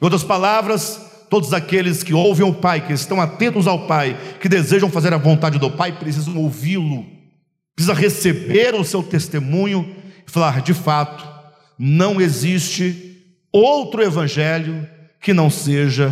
Em 0.00 0.04
outras 0.04 0.22
palavras, 0.22 1.05
todos 1.28 1.52
aqueles 1.52 2.02
que 2.02 2.14
ouvem 2.14 2.46
o 2.46 2.54
Pai, 2.54 2.86
que 2.86 2.92
estão 2.92 3.20
atentos 3.20 3.66
ao 3.66 3.86
Pai, 3.86 4.16
que 4.40 4.48
desejam 4.48 4.90
fazer 4.90 5.12
a 5.12 5.18
vontade 5.18 5.58
do 5.58 5.70
Pai, 5.70 5.98
precisam 5.98 6.36
ouvi-lo, 6.36 7.04
precisa 7.74 7.94
receber 7.94 8.74
o 8.74 8.84
seu 8.84 9.02
testemunho 9.02 9.94
e 10.26 10.30
falar: 10.30 10.62
de 10.62 10.74
fato, 10.74 11.26
não 11.78 12.20
existe 12.20 13.22
outro 13.52 14.02
evangelho 14.02 14.88
que 15.20 15.32
não 15.32 15.50
seja 15.50 16.10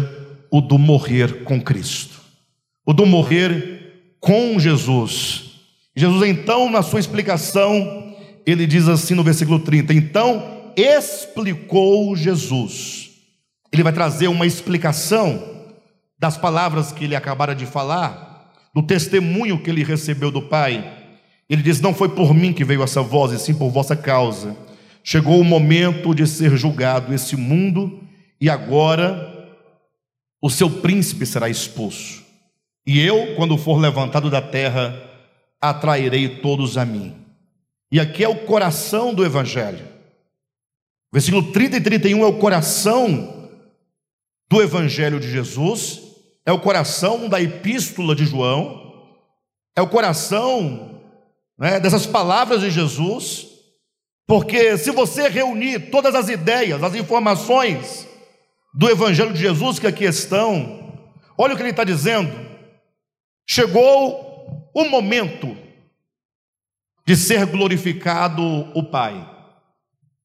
o 0.50 0.60
do 0.60 0.78
morrer 0.78 1.44
com 1.44 1.60
Cristo, 1.60 2.20
o 2.84 2.92
do 2.92 3.06
morrer 3.06 4.16
com 4.20 4.58
Jesus 4.58 5.44
Jesus, 5.96 6.28
então, 6.28 6.68
na 6.70 6.82
sua 6.82 6.98
explicação, 6.98 8.16
ele 8.44 8.66
diz 8.66 8.88
assim 8.88 9.14
no 9.14 9.22
versículo 9.22 9.60
30: 9.60 9.94
Então 9.94 10.72
explicou 10.76 12.16
Jesus. 12.16 13.12
Ele 13.75 13.83
vai 13.83 13.93
trazer 13.93 14.29
uma 14.29 14.47
explicação 14.47 15.43
das 16.16 16.37
palavras 16.37 16.93
que 16.93 17.03
ele 17.03 17.16
acabara 17.16 17.57
de 17.57 17.66
falar, 17.66 18.53
do 18.72 18.81
testemunho 18.81 19.61
que 19.61 19.68
ele 19.68 19.83
recebeu 19.83 20.31
do 20.31 20.43
Pai. 20.43 20.93
Ele 21.51 21.61
diz: 21.61 21.81
Não 21.81 21.93
foi 21.93 22.09
por 22.09 22.33
mim 22.33 22.53
que 22.53 22.64
veio 22.64 22.85
essa 22.85 23.03
voz, 23.03 23.33
e 23.33 23.39
sim 23.41 23.53
por 23.53 23.70
vossa 23.70 23.97
causa. 23.97 24.57
Chegou 25.03 25.41
o 25.41 25.45
momento 25.45 26.14
de 26.14 26.25
ser 26.25 26.57
julgado 26.57 27.12
esse 27.12 27.35
mundo, 27.35 27.99
e 28.41 28.49
agora 28.49 29.59
o 30.41 30.49
seu 30.49 30.70
príncipe 30.70 31.27
será 31.27 31.49
expulso. 31.49 32.22
E 32.87 33.01
eu, 33.01 33.35
quando 33.35 33.59
for 33.59 33.77
levantado 33.77 34.31
da 34.31 34.41
terra, 34.41 34.97
atrairei 35.61 36.29
todos 36.29 36.79
a 36.79 36.85
mim. 36.85 37.12
E 37.91 37.99
aqui 37.99 38.22
é 38.22 38.29
o 38.29 38.47
coração 38.47 39.12
do 39.12 39.27
Evangelho. 39.27 39.85
Versículo 41.12 41.51
30 41.51 41.79
e 41.79 41.81
31 41.81 42.22
é 42.22 42.27
o 42.27 42.39
coração 42.39 43.34
do 44.49 44.62
Evangelho 44.62 45.18
de 45.18 45.30
Jesus, 45.30 46.03
é 46.47 46.53
o 46.53 46.61
coração 46.61 47.28
da 47.28 47.40
epístola 47.40 48.14
de 48.14 48.26
João, 48.26 48.92
é 49.76 49.82
o 49.82 49.88
coração 49.88 51.01
né, 51.59 51.80
dessas 51.80 52.07
palavras 52.07 52.61
de 52.61 52.70
Jesus, 52.70 53.47
porque 54.26 54.76
se 54.78 54.90
você 54.90 55.28
reunir 55.28 55.90
todas 55.90 56.14
as 56.14 56.28
ideias, 56.28 56.82
as 56.82 56.95
informações 56.95 58.09
do 58.72 58.88
Evangelho 58.88 59.32
de 59.32 59.40
Jesus 59.40 59.78
que 59.78 59.86
aqui 59.86 60.05
estão, 60.05 60.92
olha 61.38 61.55
o 61.55 61.57
que 61.57 61.62
ele 61.62 61.70
está 61.70 61.84
dizendo: 61.84 62.32
chegou 63.49 64.70
o 64.74 64.84
momento 64.84 65.57
de 67.07 67.16
ser 67.16 67.47
glorificado 67.47 68.42
o 68.74 68.82
Pai. 68.82 69.30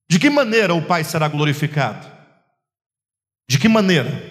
De 0.09 0.17
que 0.17 0.30
maneira 0.30 0.74
o 0.74 0.82
Pai 0.82 1.03
será 1.03 1.28
glorificado? 1.28 2.18
De 3.50 3.58
que 3.58 3.68
maneira? 3.68 4.30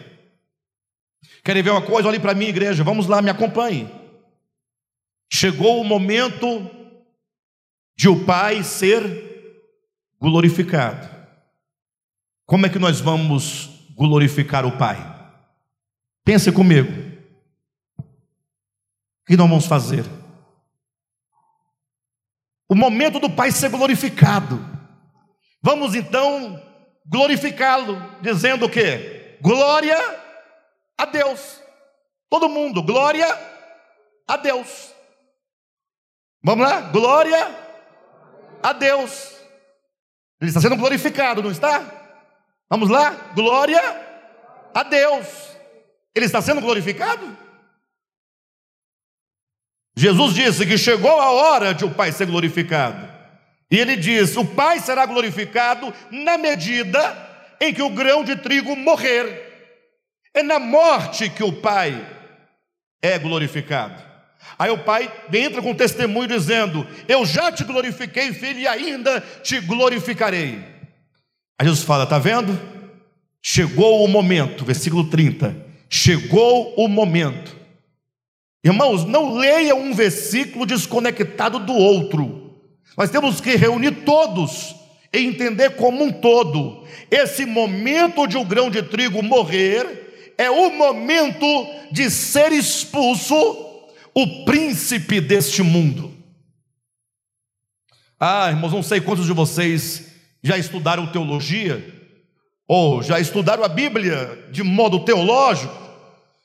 Querem 1.43 1.61
ver 1.61 1.71
uma 1.71 1.83
coisa? 1.83 2.07
Olhem 2.07 2.21
para 2.21 2.35
mim, 2.35 2.45
igreja, 2.45 2.85
vamos 2.85 3.09
lá, 3.09 3.21
me 3.21 3.29
acompanhe. 3.29 3.91
Chegou 5.29 5.81
o 5.81 5.85
momento 5.85 6.71
de 7.97 8.09
o 8.09 8.25
Pai 8.25 8.63
ser 8.63 9.03
glorificado. 10.21 11.09
Como 12.47 12.65
é 12.65 12.69
que 12.69 12.79
nós 12.79 13.01
vamos 13.01 13.89
glorificar 13.97 14.65
o 14.65 14.79
Pai? 14.79 14.97
Pense 16.25 16.53
comigo. 16.53 16.89
O 17.99 18.05
que 19.27 19.37
nós 19.37 19.49
vamos 19.49 19.67
fazer? 19.67 20.05
O 22.69 22.77
momento 22.77 23.19
do 23.19 23.29
Pai 23.29 23.51
ser 23.51 23.69
glorificado. 23.69 24.65
Vamos 25.61 25.97
então 25.97 26.68
glorificá-lo, 27.09 27.97
dizendo 28.21 28.67
o 28.67 28.71
quê? 28.71 29.39
Glória 29.41 29.97
a 30.97 31.07
Deus. 31.07 31.63
Todo 32.31 32.49
mundo, 32.49 32.83
glória 32.83 33.27
a 34.27 34.37
Deus. 34.37 34.95
Vamos 36.43 36.67
lá? 36.69 36.81
Glória 36.83 37.69
a 38.63 38.73
Deus. 38.73 39.37
Ele 40.41 40.51
está 40.51 40.61
sendo 40.61 40.77
glorificado, 40.77 41.43
não 41.43 41.51
está? 41.51 41.83
Vamos 42.71 42.91
lá? 42.91 43.11
Glória 43.35 43.81
a 44.75 44.83
Deus. 44.83 45.57
Ele 46.15 46.27
está 46.27 46.43
sendo 46.43 46.61
glorificado? 46.61 47.37
Jesus 49.97 50.35
disse 50.35 50.65
que 50.65 50.79
chegou 50.79 51.21
a 51.21 51.31
hora 51.33 51.75
de 51.75 51.85
o 51.85 51.93
Pai 51.93 52.13
ser 52.13 52.27
glorificado. 52.27 53.18
E 53.71 53.79
ele 53.79 53.97
diz: 53.97 54.37
o 54.37 54.45
Pai 54.45 54.81
será 54.81 55.07
glorificado 55.07 55.93
na 56.11 56.39
medida 56.39 57.57
em 57.61 57.73
que 57.73 57.83
o 57.83 57.91
grão 57.91 58.25
de 58.25 58.37
trigo 58.37 58.75
morrer. 58.77 59.47
É 60.35 60.43
na 60.43 60.59
morte 60.59 61.29
que 61.29 61.43
o 61.43 61.53
Pai 61.53 62.07
é 63.03 63.19
glorificado. 63.19 64.03
Aí 64.59 64.71
o 64.71 64.79
Pai 64.79 65.13
entra 65.33 65.61
com 65.61 65.75
testemunho 65.75 66.29
dizendo: 66.29 66.87
Eu 67.07 67.27
já 67.27 67.51
te 67.53 67.65
glorifiquei, 67.65 68.33
filho, 68.33 68.61
e 68.61 68.67
ainda 68.67 69.21
te 69.43 69.61
glorificarei. 69.61 70.65
Aí 71.59 71.67
Jesus 71.67 71.83
fala: 71.83 72.05
Está 72.05 72.19
vendo? 72.19 72.59
Chegou 73.43 74.05
o 74.05 74.09
momento, 74.09 74.65
versículo 74.65 75.09
30. 75.09 75.69
Chegou 75.91 76.75
o 76.77 76.87
momento 76.87 77.59
Irmãos, 78.63 79.05
não 79.05 79.35
leia 79.35 79.75
um 79.75 79.95
versículo 79.95 80.67
desconectado 80.67 81.59
do 81.59 81.73
outro. 81.73 82.48
Nós 82.99 83.11
temos 83.11 83.41
que 83.41 83.57
reunir 83.57 84.05
todos 84.05 84.77
entender 85.13 85.77
como 85.77 86.05
um 86.05 86.13
todo, 86.13 86.85
esse 87.11 87.47
momento 87.47 88.27
de 88.27 88.37
o 88.37 88.41
um 88.41 88.45
grão 88.45 88.71
de 88.71 88.83
trigo 88.83 89.23
morrer 89.23 90.35
é 90.37 90.51
o 90.51 90.71
momento 90.71 91.47
de 91.91 92.11
ser 92.11 92.53
expulso 92.53 93.35
o 94.15 94.45
príncipe 94.45 95.21
deste 95.21 95.63
mundo. 95.63 96.13
Ah, 98.21 98.51
irmãos, 98.51 98.73
não 98.73 98.83
sei 98.83 99.01
quantos 99.01 99.27
de 99.27 99.33
vocês 99.33 100.13
já 100.43 100.59
estudaram 100.59 101.07
teologia 101.07 101.95
ou 102.67 103.03
já 103.03 103.19
estudaram 103.19 103.65
a 103.65 103.69
Bíblia 103.69 104.49
de 104.51 104.63
modo 104.63 105.05
teológico. 105.05 105.88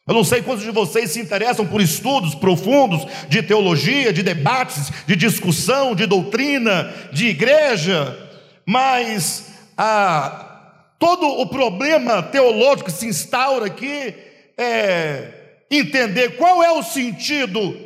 Eu 0.06 0.14
não 0.14 0.24
sei 0.24 0.42
quantos 0.42 0.66
de 0.66 0.72
vocês 0.72 1.12
se 1.12 1.22
interessam 1.22 1.66
por 1.66 1.80
estudos 1.80 2.36
profundos 2.36 3.08
de 3.30 3.42
teologia, 3.42 4.12
de 4.12 4.22
debates, 4.22 4.92
de 5.08 5.16
discussão, 5.16 5.96
de 5.96 6.06
doutrina, 6.06 6.94
de 7.14 7.28
igreja, 7.28 8.18
mas 8.66 9.54
ah, 9.78 10.92
todo 11.00 11.26
o 11.26 11.48
problema 11.48 12.22
teológico 12.22 12.92
que 12.92 12.98
se 12.98 13.08
instaura 13.08 13.68
aqui 13.68 14.14
é 14.58 15.44
entender 15.72 16.36
qual 16.36 16.62
é 16.62 16.72
o 16.72 16.84
sentido 16.84 17.78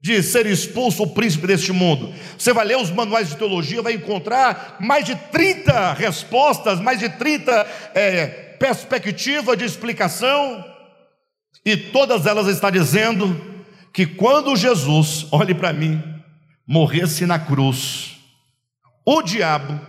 de 0.00 0.22
ser 0.22 0.46
expulso 0.46 1.02
o 1.02 1.08
príncipe 1.08 1.48
deste 1.48 1.72
mundo. 1.72 2.14
Você 2.38 2.52
vai 2.52 2.64
ler 2.64 2.76
os 2.76 2.92
manuais 2.92 3.28
de 3.28 3.36
teologia, 3.36 3.82
vai 3.82 3.94
encontrar 3.94 4.76
mais 4.78 5.04
de 5.04 5.16
30 5.16 5.94
respostas, 5.94 6.78
mais 6.78 7.00
de 7.00 7.08
30 7.08 7.66
é, 7.92 8.26
perspectivas 8.56 9.58
de 9.58 9.64
explicação. 9.64 10.75
E 11.66 11.76
todas 11.76 12.26
elas 12.26 12.46
estão 12.46 12.70
dizendo 12.70 13.26
que 13.92 14.06
quando 14.06 14.54
Jesus, 14.54 15.26
olhe 15.32 15.52
para 15.52 15.72
mim, 15.72 16.00
morresse 16.64 17.26
na 17.26 17.40
cruz, 17.40 18.20
o 19.04 19.20
diabo, 19.20 19.80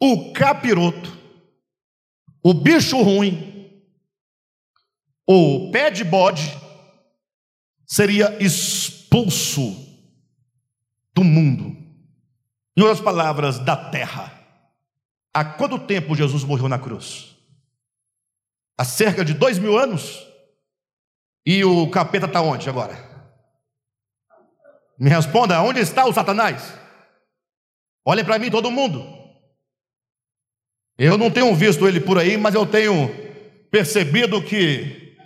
o 0.00 0.32
capiroto, 0.32 1.16
o 2.42 2.52
bicho 2.52 3.00
ruim, 3.00 3.72
o 5.24 5.70
pé 5.70 5.92
de 5.92 6.02
bode, 6.02 6.52
seria 7.86 8.36
expulso 8.42 9.76
do 11.14 11.22
mundo. 11.22 11.76
Em 12.76 12.82
outras 12.82 13.00
palavras, 13.00 13.60
da 13.60 13.76
terra. 13.76 14.32
Há 15.32 15.44
quanto 15.44 15.78
tempo 15.78 16.16
Jesus 16.16 16.42
morreu 16.42 16.68
na 16.68 16.80
cruz? 16.80 17.36
Há 18.76 18.84
cerca 18.84 19.24
de 19.24 19.34
dois 19.34 19.56
mil 19.56 19.78
anos? 19.78 20.27
E 21.46 21.64
o 21.64 21.88
capeta 21.90 22.26
está 22.26 22.40
onde 22.40 22.68
agora? 22.68 22.96
Me 24.98 25.08
responda, 25.08 25.62
onde 25.62 25.80
está 25.80 26.04
o 26.06 26.12
Satanás? 26.12 26.74
Olhem 28.04 28.24
para 28.24 28.38
mim, 28.38 28.50
todo 28.50 28.70
mundo. 28.70 29.06
Eu 30.98 31.16
não 31.16 31.30
tenho 31.30 31.54
visto 31.54 31.86
ele 31.86 32.00
por 32.00 32.18
aí, 32.18 32.36
mas 32.36 32.54
eu 32.54 32.66
tenho 32.66 33.08
percebido 33.70 34.42
que 34.42 35.16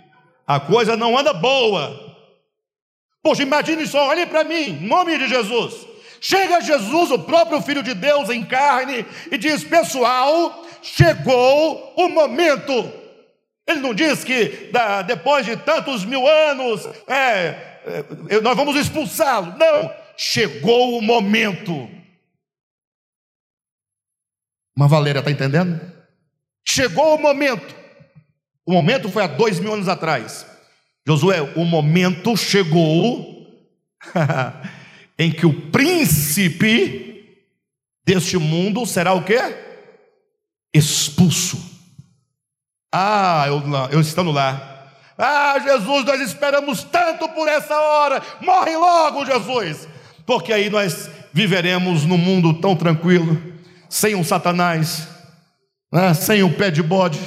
a 0.45 0.59
coisa 0.59 0.95
não 0.95 1.17
anda 1.17 1.33
boa. 1.33 1.99
Poxa, 3.23 3.41
imagine 3.41 3.87
só, 3.87 4.09
olhem 4.09 4.27
para 4.27 4.43
mim, 4.43 4.55
em 4.55 4.87
nome 4.87 5.17
de 5.17 5.27
Jesus. 5.27 5.87
Chega 6.21 6.61
Jesus, 6.61 7.11
o 7.11 7.19
próprio 7.19 7.61
Filho 7.61 7.81
de 7.81 7.93
Deus 7.93 8.29
em 8.29 8.45
carne, 8.45 9.05
e 9.31 9.37
diz: 9.37 9.63
Pessoal, 9.63 10.63
chegou 10.81 11.93
o 11.97 12.09
momento 12.09 13.02
ele 13.67 13.79
não 13.79 13.93
diz 13.93 14.23
que 14.23 14.69
da, 14.71 15.01
depois 15.01 15.45
de 15.45 15.55
tantos 15.57 16.03
mil 16.03 16.27
anos 16.27 16.85
é, 17.07 17.79
é, 18.29 18.41
nós 18.41 18.55
vamos 18.55 18.75
expulsá-lo. 18.75 19.57
Não, 19.57 19.93
chegou 20.17 20.97
o 20.97 21.01
momento. 21.01 21.89
Uma 24.75 24.87
Valéria 24.87 25.19
está 25.19 25.31
entendendo? 25.31 25.79
Chegou 26.65 27.15
o 27.15 27.21
momento. 27.21 27.75
O 28.65 28.73
momento 28.73 29.09
foi 29.09 29.23
há 29.23 29.27
dois 29.27 29.59
mil 29.59 29.73
anos 29.73 29.87
atrás. 29.87 30.45
Josué, 31.07 31.41
o 31.55 31.65
momento 31.65 32.35
chegou 32.35 33.47
em 35.17 35.31
que 35.31 35.45
o 35.45 35.71
príncipe 35.71 37.39
deste 38.05 38.37
mundo 38.37 38.85
será 38.85 39.13
o 39.13 39.23
quê? 39.23 39.39
Expulso. 40.73 41.72
Ah, 42.95 43.45
eu, 43.47 43.63
eu 43.91 43.99
estando 43.99 44.31
lá. 44.31 44.91
Ah, 45.17 45.57
Jesus, 45.57 46.05
nós 46.05 46.21
esperamos 46.21 46.83
tanto 46.83 47.27
por 47.29 47.47
essa 47.47 47.75
hora. 47.75 48.21
Morre 48.39 48.77
logo, 48.77 49.25
Jesus. 49.25 49.87
Porque 50.27 50.53
aí 50.53 50.69
nós 50.69 51.09
viveremos 51.33 52.05
num 52.05 52.19
mundo 52.19 52.53
tão 52.53 52.75
tranquilo, 52.75 53.41
sem 53.89 54.13
um 54.13 54.23
Satanás, 54.23 55.07
né? 55.91 56.13
sem 56.13 56.43
o 56.43 56.53
pé 56.53 56.69
de 56.69 56.83
bode, 56.83 57.19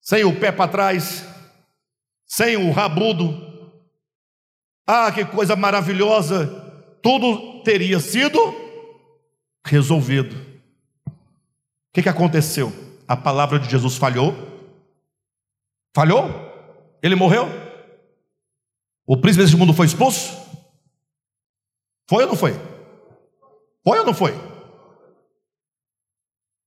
sem 0.00 0.24
o 0.24 0.34
pé 0.34 0.50
para 0.50 0.68
trás, 0.68 1.24
sem 2.26 2.56
o 2.56 2.72
rabudo. 2.72 3.40
Ah, 4.84 5.12
que 5.12 5.24
coisa 5.24 5.54
maravilhosa! 5.54 6.64
Tudo 7.00 7.62
teria 7.62 8.00
sido 8.00 8.38
resolvido. 9.64 10.34
O 11.06 11.12
que, 11.92 12.02
que 12.02 12.08
aconteceu? 12.08 12.72
A 13.06 13.16
palavra 13.16 13.60
de 13.60 13.70
Jesus 13.70 13.96
falhou. 13.96 14.55
Falhou? 15.96 16.28
Ele 17.02 17.14
morreu? 17.14 17.46
O 19.06 19.18
príncipe 19.18 19.42
desse 19.42 19.56
mundo 19.56 19.72
foi 19.72 19.86
expulso? 19.86 20.30
Foi 22.06 22.22
ou 22.24 22.28
não 22.28 22.36
foi? 22.36 22.52
Foi 23.82 23.98
ou 24.00 24.04
não 24.04 24.12
foi? 24.12 24.32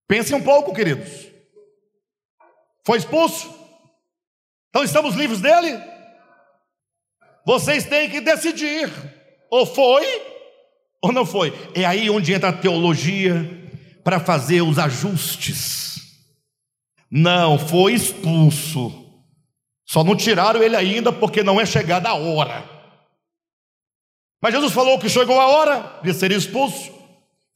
Pensem 0.07 0.35
um 0.35 0.41
pouco, 0.41 0.73
queridos. 0.73 1.27
Foi 2.83 2.97
expulso? 2.97 3.53
Então 4.69 4.83
estamos 4.83 5.13
livres 5.13 5.39
dele? 5.39 5.79
Vocês 7.45 7.85
têm 7.85 8.09
que 8.09 8.21
decidir: 8.21 8.91
ou 9.51 9.63
foi 9.63 10.07
ou 11.03 11.11
não 11.11 11.23
foi. 11.23 11.53
É 11.75 11.85
aí 11.85 12.09
onde 12.09 12.33
entra 12.33 12.49
a 12.49 12.57
teologia 12.57 13.47
para 14.03 14.19
fazer 14.19 14.63
os 14.63 14.79
ajustes. 14.79 16.17
Não, 17.11 17.59
foi 17.59 17.93
expulso. 17.93 19.08
Só 19.89 20.03
não 20.03 20.15
tiraram 20.15 20.61
ele 20.61 20.75
ainda 20.75 21.11
porque 21.11 21.41
não 21.41 21.59
é 21.59 21.65
chegada 21.65 22.09
a 22.09 22.13
hora. 22.13 22.63
Mas 24.39 24.53
Jesus 24.53 24.71
falou 24.71 24.99
que 24.99 25.09
chegou 25.09 25.41
a 25.41 25.47
hora 25.47 25.99
de 26.03 26.13
ser 26.13 26.31
expulso. 26.31 26.91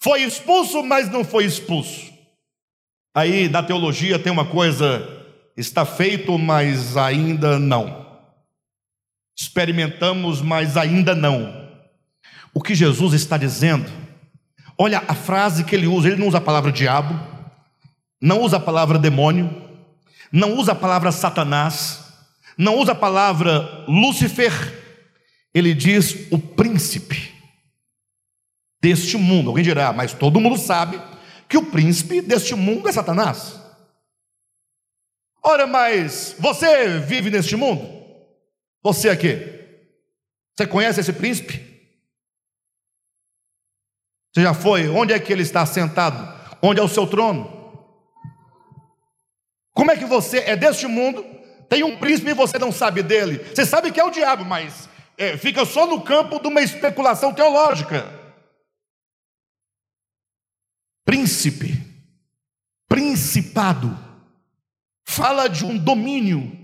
Foi 0.01 0.23
expulso, 0.23 0.81
mas 0.81 1.11
não 1.11 1.23
foi 1.23 1.45
expulso. 1.45 2.11
Aí 3.15 3.47
na 3.47 3.61
teologia 3.61 4.17
tem 4.17 4.31
uma 4.31 4.45
coisa: 4.45 5.07
está 5.55 5.85
feito, 5.85 6.35
mas 6.39 6.97
ainda 6.97 7.59
não. 7.59 8.03
Experimentamos, 9.39 10.41
mas 10.41 10.75
ainda 10.75 11.13
não. 11.13 11.69
O 12.51 12.63
que 12.63 12.73
Jesus 12.73 13.13
está 13.13 13.37
dizendo? 13.37 13.91
Olha 14.75 15.03
a 15.07 15.13
frase 15.13 15.63
que 15.63 15.75
ele 15.75 15.85
usa: 15.85 16.07
ele 16.07 16.19
não 16.19 16.29
usa 16.29 16.39
a 16.39 16.41
palavra 16.41 16.71
diabo, 16.71 17.13
não 18.19 18.41
usa 18.41 18.57
a 18.57 18.59
palavra 18.59 18.97
demônio, 18.97 19.55
não 20.31 20.55
usa 20.55 20.71
a 20.71 20.75
palavra 20.75 21.11
Satanás 21.11 22.02
não 22.57 22.77
usa 22.77 22.91
a 22.91 22.95
palavra 22.95 23.85
Lúcifer, 23.87 24.51
ele 25.53 25.73
diz 25.73 26.31
o 26.31 26.37
príncipe 26.37 27.31
deste 28.81 29.17
mundo. 29.17 29.49
Alguém 29.49 29.63
dirá, 29.63 29.93
mas 29.93 30.13
todo 30.13 30.39
mundo 30.39 30.57
sabe 30.57 31.01
que 31.47 31.57
o 31.57 31.65
príncipe 31.65 32.21
deste 32.21 32.55
mundo 32.55 32.87
é 32.87 32.91
Satanás. 32.91 33.59
Ora, 35.43 35.67
mas 35.67 36.35
você 36.39 36.99
vive 36.99 37.29
neste 37.29 37.55
mundo? 37.55 37.87
Você 38.81 39.09
aqui? 39.09 39.37
Você 40.55 40.67
conhece 40.67 40.99
esse 40.99 41.13
príncipe? 41.13 41.73
Você 44.33 44.41
já 44.41 44.53
foi? 44.53 44.87
Onde 44.89 45.13
é 45.13 45.19
que 45.19 45.31
ele 45.31 45.43
está 45.43 45.65
sentado? 45.65 46.41
Onde 46.61 46.79
é 46.79 46.83
o 46.83 46.87
seu 46.87 47.05
trono? 47.05 47.61
Como 49.73 49.91
é 49.91 49.97
que 49.97 50.05
você 50.05 50.39
é 50.39 50.55
deste 50.55 50.87
mundo 50.87 51.25
tem 51.73 51.83
um 51.83 51.97
príncipe 51.97 52.29
e 52.29 52.35
você 52.35 52.59
não 52.59 52.71
sabe 52.71 53.01
dele. 53.01 53.39
Você 53.39 53.65
sabe 53.65 53.91
que 53.91 53.99
é 53.99 54.03
o 54.03 54.11
diabo, 54.11 54.45
mas 54.45 54.87
é, 55.17 55.35
fica 55.37 55.65
só 55.65 55.87
no 55.87 56.01
campo 56.03 56.39
de 56.39 56.47
uma 56.47 56.61
especulação 56.61 57.33
teológica. 57.33 58.13
Príncipe, 61.03 61.75
principado, 62.87 63.97
fala 65.03 65.47
de 65.47 65.65
um 65.65 65.75
domínio. 65.75 66.55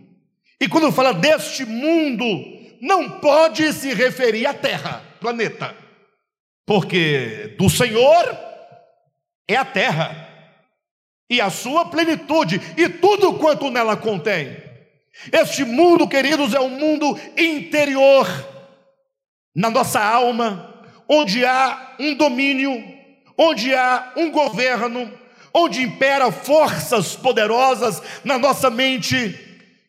E 0.61 0.69
quando 0.69 0.91
fala 0.91 1.11
deste 1.11 1.65
mundo, 1.65 2.23
não 2.79 3.19
pode 3.19 3.73
se 3.73 3.91
referir 3.91 4.45
à 4.45 4.53
Terra, 4.53 5.03
planeta, 5.19 5.75
porque 6.67 7.55
do 7.57 7.67
Senhor 7.67 8.37
é 9.47 9.55
a 9.55 9.65
terra 9.65 10.29
e 11.27 11.41
a 11.41 11.49
sua 11.49 11.85
plenitude 11.85 12.61
e 12.77 12.87
tudo 12.87 13.33
quanto 13.39 13.71
nela 13.71 13.97
contém. 13.97 14.68
Este 15.31 15.63
mundo, 15.65 16.07
queridos, 16.07 16.53
é 16.53 16.59
um 16.59 16.69
mundo 16.69 17.19
interior, 17.37 18.27
na 19.55 19.69
nossa 19.69 19.99
alma, 19.99 20.83
onde 21.07 21.45
há 21.45 21.95
um 21.99 22.13
domínio, 22.13 22.83
onde 23.37 23.73
há 23.73 24.13
um 24.15 24.31
governo, 24.31 25.11
onde 25.53 25.81
impera 25.81 26.31
forças 26.31 27.15
poderosas 27.15 28.01
na 28.23 28.37
nossa 28.37 28.69
mente 28.69 29.37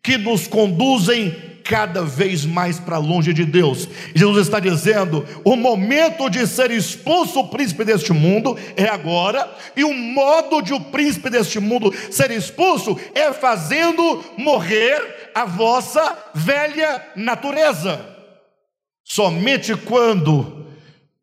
que 0.03 0.17
nos 0.17 0.49
conduzem 0.49 1.50
cada 1.71 2.03
vez 2.03 2.45
mais 2.45 2.81
para 2.81 2.99
longe 2.99 3.33
de 3.33 3.45
Deus. 3.45 3.89
Jesus 4.13 4.49
está 4.49 4.59
dizendo: 4.59 5.25
o 5.45 5.55
momento 5.55 6.29
de 6.29 6.45
ser 6.45 6.73
expulso 6.73 7.39
o 7.39 7.49
príncipe 7.49 7.85
deste 7.85 8.13
mundo 8.13 8.59
é 8.77 8.89
agora, 8.89 9.49
e 9.77 9.85
o 9.85 9.95
modo 9.95 10.61
de 10.61 10.75
o 10.75 10.81
príncipe 10.81 11.31
deste 11.31 11.61
mundo 11.61 11.95
ser 12.11 12.33
expulso 12.33 12.99
é 13.15 13.33
fazendo 13.33 14.25
morrer 14.37 15.31
a 15.33 15.45
vossa 15.45 16.19
velha 16.35 17.01
natureza. 17.15 18.05
Somente 19.05 19.77
quando, 19.77 20.67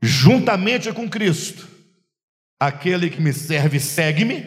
juntamente 0.02 0.93
com 0.93 1.10
Cristo, 1.10 1.68
aquele 2.58 3.10
que 3.10 3.22
me 3.22 3.34
serve 3.34 3.82
segue-me, 3.82 4.45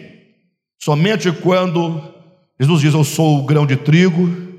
somente 0.82 1.30
quando 1.30 2.14
Jesus 2.58 2.80
diz: 2.80 2.94
Eu 2.94 3.04
sou 3.04 3.38
o 3.38 3.44
grão 3.44 3.66
de 3.66 3.76
trigo 3.76 4.49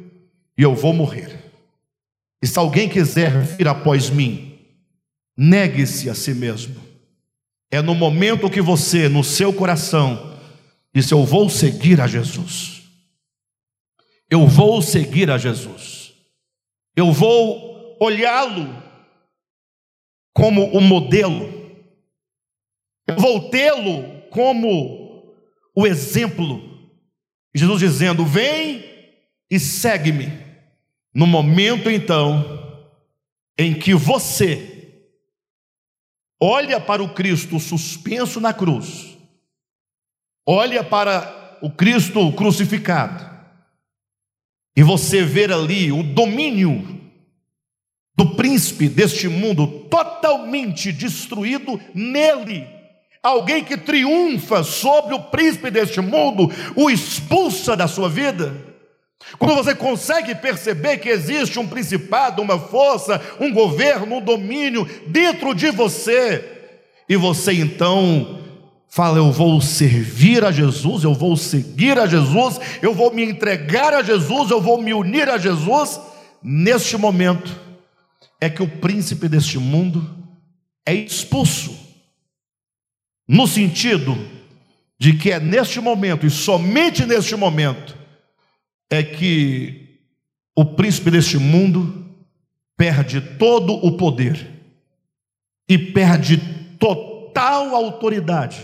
e 0.57 0.63
eu 0.63 0.75
vou 0.75 0.93
morrer. 0.93 1.39
E 2.41 2.47
se 2.47 2.57
alguém 2.57 2.89
quiser 2.89 3.41
vir 3.41 3.67
após 3.67 4.09
mim, 4.09 4.59
negue-se 5.37 6.09
a 6.09 6.15
si 6.15 6.33
mesmo. 6.33 6.81
É 7.69 7.81
no 7.81 7.95
momento 7.95 8.49
que 8.49 8.61
você, 8.61 9.07
no 9.07 9.23
seu 9.23 9.53
coração, 9.53 10.37
diz: 10.93 11.09
Eu 11.09 11.23
vou 11.23 11.49
seguir 11.49 12.01
a 12.01 12.07
Jesus. 12.07 12.81
Eu 14.29 14.47
vou 14.47 14.81
seguir 14.81 15.29
a 15.29 15.37
Jesus. 15.37 16.13
Eu 16.95 17.11
vou 17.11 17.97
olhá-lo 17.99 18.81
como 20.33 20.65
o 20.65 20.81
modelo. 20.81 21.61
Eu 23.07 23.15
vou 23.17 23.49
tê-lo 23.49 24.21
como 24.29 25.35
o 25.75 25.87
exemplo. 25.87 26.61
Jesus 27.53 27.79
dizendo: 27.79 28.25
Vem 28.25 28.83
e 29.51 29.59
segue-me. 29.59 30.31
No 31.13 31.27
momento 31.27 31.89
então 31.89 32.57
em 33.59 33.77
que 33.77 33.93
você 33.93 35.03
olha 36.41 36.79
para 36.79 37.03
o 37.03 37.13
Cristo 37.13 37.59
suspenso 37.59 38.39
na 38.39 38.53
cruz, 38.53 39.17
olha 40.47 40.81
para 40.81 41.59
o 41.61 41.69
Cristo 41.69 42.31
crucificado, 42.31 43.29
e 44.75 44.81
você 44.81 45.21
vê 45.23 45.51
ali 45.51 45.91
o 45.91 46.01
domínio 46.01 47.01
do 48.15 48.35
príncipe 48.35 48.87
deste 48.87 49.27
mundo 49.27 49.67
totalmente 49.89 50.93
destruído 50.93 51.79
nele. 51.93 52.65
Alguém 53.21 53.63
que 53.63 53.77
triunfa 53.77 54.63
sobre 54.63 55.13
o 55.13 55.23
príncipe 55.23 55.69
deste 55.69 55.99
mundo, 55.99 56.49
o 56.75 56.89
expulsa 56.89 57.75
da 57.75 57.87
sua 57.87 58.09
vida. 58.09 58.70
Quando 59.37 59.55
você 59.55 59.73
consegue 59.73 60.35
perceber 60.35 60.97
que 60.97 61.09
existe 61.09 61.57
um 61.59 61.67
principado, 61.67 62.41
uma 62.41 62.59
força, 62.59 63.21
um 63.39 63.51
governo, 63.51 64.17
um 64.17 64.21
domínio 64.21 64.87
dentro 65.07 65.53
de 65.53 65.71
você, 65.71 66.43
e 67.07 67.15
você 67.15 67.53
então 67.53 68.39
fala: 68.89 69.17
Eu 69.17 69.31
vou 69.31 69.61
servir 69.61 70.43
a 70.43 70.51
Jesus, 70.51 71.03
eu 71.03 71.13
vou 71.13 71.35
seguir 71.35 71.97
a 71.97 72.05
Jesus, 72.05 72.59
eu 72.81 72.93
vou 72.93 73.13
me 73.13 73.23
entregar 73.23 73.93
a 73.93 74.03
Jesus, 74.03 74.51
eu 74.51 74.61
vou 74.61 74.81
me 74.81 74.93
unir 74.93 75.29
a 75.29 75.37
Jesus, 75.37 75.99
neste 76.43 76.97
momento 76.97 77.59
é 78.39 78.49
que 78.49 78.63
o 78.63 78.67
príncipe 78.67 79.27
deste 79.27 79.57
mundo 79.59 80.09
é 80.85 80.93
expulso, 80.93 81.77
no 83.27 83.47
sentido 83.47 84.17
de 84.99 85.13
que 85.13 85.31
é 85.31 85.39
neste 85.39 85.79
momento 85.79 86.25
e 86.25 86.29
somente 86.29 87.05
neste 87.05 87.35
momento 87.35 88.00
é 88.91 89.01
que 89.01 89.99
o 90.53 90.65
príncipe 90.65 91.09
deste 91.09 91.37
mundo 91.37 92.05
perde 92.77 93.21
todo 93.21 93.73
o 93.73 93.95
poder 93.95 94.51
e 95.69 95.77
perde 95.77 96.37
total 96.77 97.73
autoridade 97.73 98.61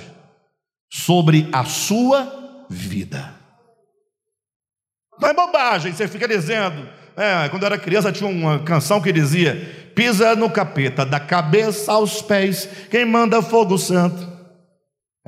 sobre 0.91 1.47
a 1.53 1.63
sua 1.63 2.65
vida. 2.69 3.33
Não 5.19 5.29
é 5.29 5.33
bobagem, 5.33 5.93
você 5.93 6.07
fica 6.07 6.27
dizendo. 6.27 6.87
É, 7.15 7.49
quando 7.49 7.63
eu 7.63 7.67
era 7.67 7.79
criança 7.79 8.11
tinha 8.11 8.29
uma 8.29 8.59
canção 8.59 9.01
que 9.01 9.13
dizia: 9.13 9.91
pisa 9.95 10.35
no 10.35 10.49
capeta, 10.49 11.05
da 11.05 11.19
cabeça 11.19 11.93
aos 11.93 12.21
pés, 12.21 12.69
quem 12.91 13.05
manda 13.05 13.41
fogo 13.41 13.77
santo. 13.77 14.36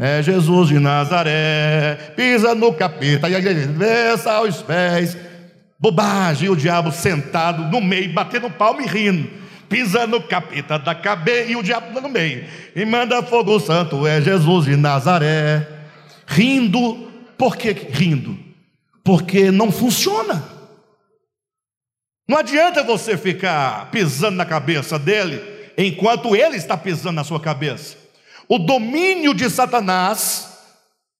É 0.02 0.24
Jesus 0.24 0.70
de 0.70 0.80
Nazaré, 0.80 2.14
pisa 2.16 2.56
no 2.56 2.74
capeta, 2.74 3.28
e 3.28 3.36
a 3.36 3.43
cabeça 3.43 4.32
aos 4.32 4.62
pés. 4.62 5.18
Bobagem, 5.78 6.47
o 6.47 6.56
diabo 6.56 6.89
sentado 6.89 7.64
no 7.64 7.82
meio, 7.82 8.14
batendo 8.14 8.50
palmo 8.50 8.80
e 8.80 8.88
rindo. 8.88 9.30
Pisa 9.68 10.08
no 10.08 10.22
capeta 10.22 10.80
da 10.80 10.95
cabeça 10.95 11.52
e 11.52 11.58
o 11.58 11.62
diabo 11.62 12.00
no 12.00 12.08
meio. 12.08 12.45
E 12.74 12.86
manda 12.86 13.22
fogo 13.22 13.60
santo, 13.60 14.08
é 14.08 14.22
Jesus 14.22 14.66
de 14.66 14.78
Nazaré. 14.78 15.68
Rindo, 16.26 17.12
por 17.38 17.58
que 17.58 17.74
rindo? 17.74 18.39
Porque 19.04 19.52
não 19.52 19.70
funciona. 19.70 20.41
Não 22.26 22.38
adianta 22.38 22.84
você 22.84 23.18
ficar 23.18 23.91
pisando 23.91 24.38
na 24.38 24.45
cabeça 24.45 24.97
dele 24.97 25.41
enquanto 25.78 26.38
ele 26.38 26.56
está 26.56 26.78
pisando 26.78 27.16
na 27.16 27.26
sua 27.26 27.39
cabeça. 27.41 27.97
O 28.52 28.58
domínio 28.58 29.32
de 29.32 29.47
Satanás 29.47 30.58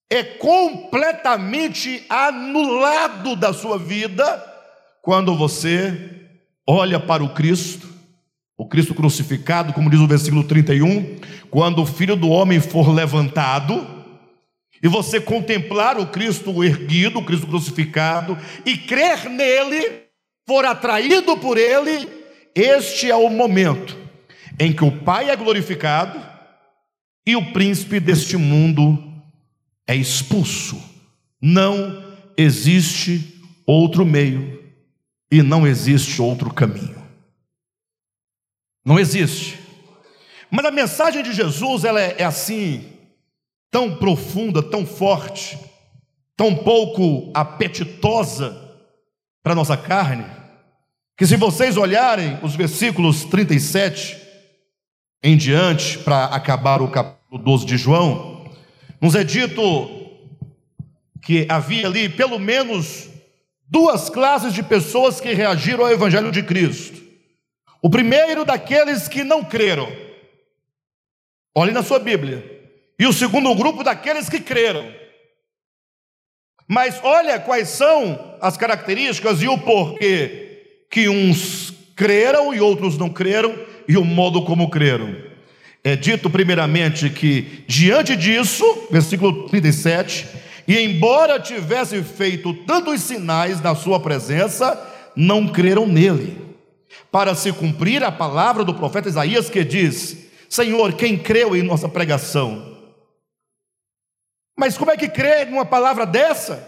é 0.10 0.24
completamente 0.24 2.04
anulado 2.10 3.36
da 3.36 3.54
sua 3.54 3.78
vida 3.78 4.44
quando 5.04 5.36
você 5.38 6.26
olha 6.68 7.00
para 7.00 7.24
o 7.24 7.32
Cristo, 7.36 7.88
o 8.58 8.68
Cristo 8.68 8.96
crucificado, 8.96 9.74
como 9.74 9.92
diz 9.92 10.00
o 10.00 10.08
versículo 10.08 10.44
31, 10.44 11.20
quando 11.52 11.84
o 11.84 11.86
filho 11.86 12.16
do 12.16 12.30
homem 12.30 12.60
for 12.60 12.90
levantado, 12.92 13.88
e 14.82 14.88
você 14.88 15.22
contemplar 15.22 16.00
o 16.00 16.08
Cristo 16.08 16.64
erguido, 16.64 17.20
o 17.20 17.26
Cristo 17.26 17.46
crucificado, 17.46 18.36
e 18.66 18.76
crer 18.76 19.30
nele, 19.30 20.02
for 20.48 20.66
atraído 20.66 21.38
por 21.38 21.60
ele, 21.60 22.10
este 22.56 23.12
é 23.12 23.16
o 23.16 23.30
momento 23.30 23.96
em 24.60 24.74
que 24.74 24.84
o 24.84 24.92
Pai 24.92 25.30
é 25.30 25.36
glorificado 25.36 26.39
e 27.26 27.36
o 27.36 27.52
príncipe 27.52 28.00
deste 28.00 28.38
mundo 28.38 29.04
é 29.88 29.96
expulso. 29.96 30.82
Não 31.42 32.04
existe 32.38 33.42
outro 33.66 34.06
meio 34.06 34.64
e 35.32 35.42
não 35.42 35.66
existe 35.68 36.22
outro 36.22 36.54
caminho. 36.54 37.02
Não 38.84 39.00
existe. 39.00 39.60
Mas 40.50 40.66
a 40.66 40.72
mensagem 40.72 41.22
de 41.22 41.34
Jesus 41.34 41.84
ela 41.84 42.02
é, 42.02 42.16
é 42.20 42.24
assim, 42.24 42.92
tão 43.70 43.98
profunda, 43.98 44.64
tão 44.64 44.86
forte, 44.86 45.60
tão 46.36 46.56
pouco 46.56 47.32
apetitosa 47.34 48.70
para 49.44 49.54
nossa 49.54 49.78
carne, 49.78 50.26
que 51.18 51.28
se 51.28 51.36
vocês 51.36 51.78
olharem 51.78 52.40
os 52.42 52.56
versículos 52.56 53.26
37 53.26 54.29
em 55.22 55.36
diante 55.36 56.00
para 56.00 56.26
acabar 56.26 56.82
o 56.82 56.90
capítulo 56.90 57.20
no 57.32 57.38
12 57.38 57.66
de 57.66 57.78
João, 57.78 58.50
nos 59.00 59.16
é 59.16 59.24
dito 59.24 59.62
que 61.22 61.46
havia 61.50 61.86
ali 61.86 62.10
pelo 62.10 62.40
menos 62.40 63.08
duas 63.68 64.10
classes 64.10 64.54
de 64.54 64.64
pessoas 64.64 65.22
que 65.22 65.34
reagiram 65.34 65.86
ao 65.86 65.92
Evangelho 65.92 66.32
de 66.32 66.42
Cristo. 66.42 67.00
O 67.82 67.90
primeiro 67.90 68.44
daqueles 68.44 69.08
que 69.08 69.24
não 69.24 69.44
creram. 69.44 69.88
Olhe 71.56 71.72
na 71.72 71.84
sua 71.84 72.00
Bíblia. 72.00 72.44
E 72.98 73.06
o 73.06 73.14
segundo 73.14 73.54
grupo 73.56 73.84
daqueles 73.84 74.28
que 74.28 74.40
creram. 74.40 74.92
Mas 76.68 77.00
olha 77.04 77.40
quais 77.40 77.70
são 77.70 78.38
as 78.42 78.58
características 78.58 79.42
e 79.42 79.48
o 79.48 79.58
porquê 79.58 80.86
que 80.90 81.08
uns 81.08 81.74
creram 81.96 82.54
e 82.54 82.60
outros 82.60 82.98
não 82.98 83.10
creram 83.10 83.69
e 83.90 83.98
o 83.98 84.06
modo 84.06 84.46
como 84.46 84.70
creram. 84.70 85.18
É 85.84 85.96
dito 85.96 86.30
primeiramente 86.30 87.10
que, 87.10 87.66
diante 87.68 88.16
disso, 88.16 88.64
versículo 88.92 89.50
37, 89.50 90.28
e 90.68 90.78
embora 90.78 91.40
tivesse 91.40 92.04
feito 92.04 92.54
tantos 92.66 93.02
sinais 93.02 93.60
na 93.60 93.74
sua 93.74 94.00
presença, 94.00 94.80
não 95.16 95.48
creram 95.48 95.88
nele, 95.88 96.40
para 97.12 97.34
se 97.34 97.52
cumprir 97.52 98.04
a 98.04 98.12
palavra 98.12 98.64
do 98.64 98.76
profeta 98.76 99.10
Isaías 99.10 99.50
que 99.50 99.64
diz: 99.64 100.30
Senhor, 100.48 100.94
quem 100.94 101.18
creu 101.18 101.56
em 101.56 101.64
nossa 101.64 101.90
pregação? 101.90 102.78
Mas 104.56 104.78
como 104.78 104.92
é 104.92 104.98
que 104.98 105.10
crê 105.10 105.46
numa 105.46 105.66
palavra 105.66 106.06
dessa? 106.06 106.64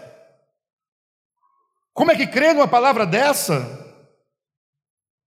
Como 1.94 2.10
é 2.10 2.16
que 2.16 2.26
crê 2.26 2.52
numa 2.52 2.66
palavra 2.66 3.06
dessa? 3.06 3.81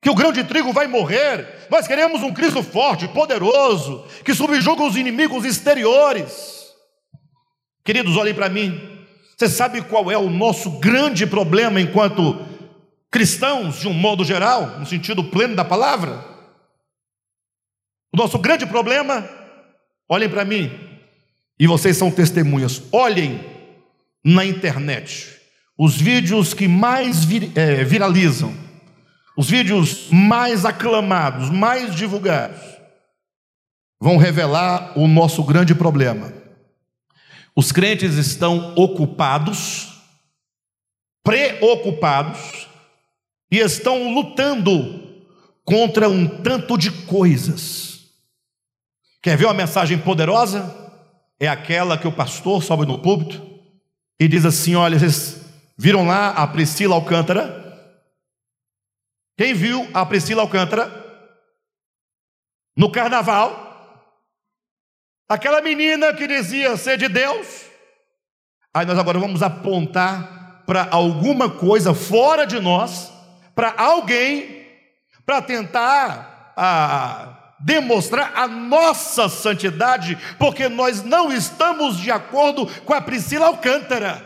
Que 0.05 0.09
o 0.11 0.13
grão 0.13 0.31
de 0.31 0.43
trigo 0.43 0.71
vai 0.71 0.85
morrer. 0.85 1.65
Nós 1.67 1.87
queremos 1.87 2.21
um 2.21 2.31
Cristo 2.31 2.61
forte, 2.61 3.07
poderoso, 3.07 4.05
que 4.23 4.35
subjuga 4.35 4.83
os 4.83 4.95
inimigos 4.95 5.43
exteriores. 5.43 6.67
Queridos, 7.83 8.15
olhem 8.15 8.35
para 8.35 8.47
mim. 8.47 8.79
Você 9.35 9.49
sabe 9.49 9.81
qual 9.81 10.11
é 10.11 10.15
o 10.15 10.29
nosso 10.29 10.69
grande 10.79 11.25
problema 11.25 11.81
enquanto 11.81 12.39
cristãos, 13.09 13.79
de 13.79 13.87
um 13.87 13.93
modo 13.93 14.23
geral, 14.23 14.79
no 14.79 14.85
sentido 14.85 15.23
pleno 15.23 15.55
da 15.55 15.65
palavra? 15.65 16.23
O 18.13 18.17
nosso 18.17 18.37
grande 18.37 18.67
problema, 18.67 19.27
olhem 20.07 20.29
para 20.29 20.45
mim, 20.45 20.71
e 21.59 21.65
vocês 21.65 21.97
são 21.97 22.11
testemunhas, 22.11 22.79
olhem 22.91 23.43
na 24.23 24.45
internet 24.45 25.35
os 25.75 25.99
vídeos 25.99 26.53
que 26.53 26.67
mais 26.67 27.25
vir, 27.25 27.51
é, 27.55 27.83
viralizam, 27.83 28.64
os 29.35 29.49
vídeos 29.49 30.09
mais 30.09 30.65
aclamados, 30.65 31.49
mais 31.49 31.93
divulgados, 31.93 32.61
vão 33.99 34.17
revelar 34.17 34.97
o 34.97 35.07
nosso 35.07 35.43
grande 35.43 35.75
problema. 35.75 36.31
Os 37.55 37.71
crentes 37.71 38.15
estão 38.15 38.73
ocupados, 38.75 40.01
preocupados, 41.23 42.67
e 43.51 43.59
estão 43.59 44.13
lutando 44.13 45.03
contra 45.63 46.09
um 46.09 46.27
tanto 46.27 46.77
de 46.77 46.91
coisas. 46.91 48.01
Quer 49.21 49.37
ver 49.37 49.45
uma 49.45 49.53
mensagem 49.53 49.97
poderosa? 49.97 50.75
É 51.39 51.47
aquela 51.47 51.97
que 51.97 52.07
o 52.07 52.11
pastor 52.11 52.63
sobe 52.63 52.85
no 52.85 52.99
púlpito 52.99 53.41
e 54.19 54.27
diz 54.27 54.45
assim: 54.45 54.75
Olha, 54.75 54.99
vocês 54.99 55.41
viram 55.77 56.05
lá 56.05 56.29
a 56.29 56.47
Priscila 56.47 56.95
Alcântara? 56.95 57.64
Quem 59.37 59.53
viu 59.53 59.89
a 59.93 60.05
Priscila 60.05 60.41
Alcântara? 60.41 61.03
No 62.77 62.91
carnaval, 62.91 63.65
Aquela 65.27 65.59
menina 65.59 66.13
que 66.13 66.27
dizia 66.27 66.77
ser 66.77 66.97
de 66.97 67.07
Deus, 67.07 67.65
aí 68.71 68.85
nós 68.85 68.97
agora 68.97 69.17
vamos 69.17 69.41
apontar 69.41 70.63
para 70.67 70.87
alguma 70.91 71.49
coisa 71.49 71.95
fora 71.95 72.45
de 72.45 72.59
nós, 72.59 73.11
para 73.55 73.73
alguém, 73.75 74.67
para 75.25 75.41
tentar 75.41 76.53
a, 76.55 77.55
demonstrar 77.59 78.33
a 78.35 78.47
nossa 78.47 79.27
santidade, 79.27 80.15
porque 80.37 80.69
nós 80.69 81.03
não 81.03 81.33
estamos 81.33 81.97
de 81.97 82.11
acordo 82.11 82.67
com 82.83 82.93
a 82.93 83.01
Priscila 83.01 83.47
Alcântara. 83.47 84.23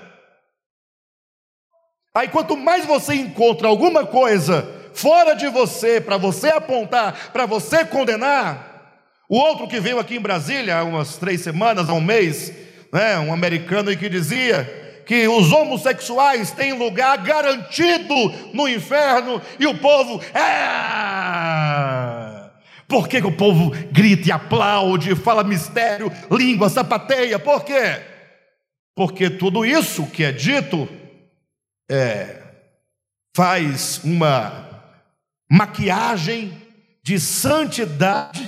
Aí 2.13 2.27
quanto 2.27 2.57
mais 2.57 2.85
você 2.85 3.13
encontra 3.13 3.69
alguma 3.69 4.05
coisa 4.05 4.67
fora 4.93 5.33
de 5.35 5.47
você, 5.47 5.99
para 6.01 6.17
você 6.17 6.49
apontar, 6.49 7.31
para 7.31 7.45
você 7.45 7.85
condenar, 7.85 8.69
o 9.29 9.37
outro 9.37 9.67
que 9.67 9.79
veio 9.79 9.99
aqui 9.99 10.15
em 10.15 10.21
Brasília 10.21 10.77
há 10.77 10.83
umas 10.83 11.17
três 11.17 11.41
semanas, 11.41 11.87
há 11.87 11.93
um 11.93 12.01
mês, 12.01 12.51
né, 12.91 13.17
um 13.19 13.31
americano 13.31 13.95
que 13.95 14.09
dizia 14.09 15.03
que 15.05 15.27
os 15.27 15.51
homossexuais 15.51 16.51
têm 16.51 16.73
lugar 16.73 17.17
garantido 17.17 18.13
no 18.53 18.67
inferno 18.67 19.41
e 19.59 19.65
o 19.65 19.77
povo 19.77 20.21
é. 20.35 20.49
Por 22.87 23.07
que, 23.07 23.21
que 23.21 23.27
o 23.27 23.35
povo 23.35 23.71
grita 23.91 24.29
e 24.29 24.31
aplaude, 24.31 25.15
fala 25.15 25.43
mistério, 25.43 26.11
língua, 26.31 26.69
sapateia? 26.69 27.37
Por 27.37 27.63
quê? 27.63 28.01
Porque 28.95 29.29
tudo 29.29 29.63
isso 29.63 30.07
que 30.07 30.23
é 30.23 30.31
dito 30.31 30.89
é, 31.89 32.37
faz 33.35 34.01
uma 34.03 34.68
maquiagem 35.49 36.55
de 37.01 37.19
santidade 37.19 38.47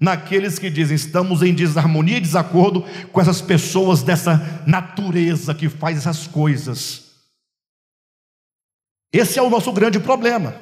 naqueles 0.00 0.58
que 0.58 0.70
dizem 0.70 0.96
estamos 0.96 1.42
em 1.42 1.54
desarmonia 1.54 2.16
e 2.16 2.20
desacordo 2.20 2.82
com 3.12 3.20
essas 3.20 3.42
pessoas 3.42 4.02
dessa 4.02 4.64
natureza 4.66 5.54
que 5.54 5.68
faz 5.68 5.98
essas 5.98 6.26
coisas. 6.26 7.10
Esse 9.12 9.38
é 9.38 9.42
o 9.42 9.50
nosso 9.50 9.72
grande 9.72 10.00
problema. 10.00 10.54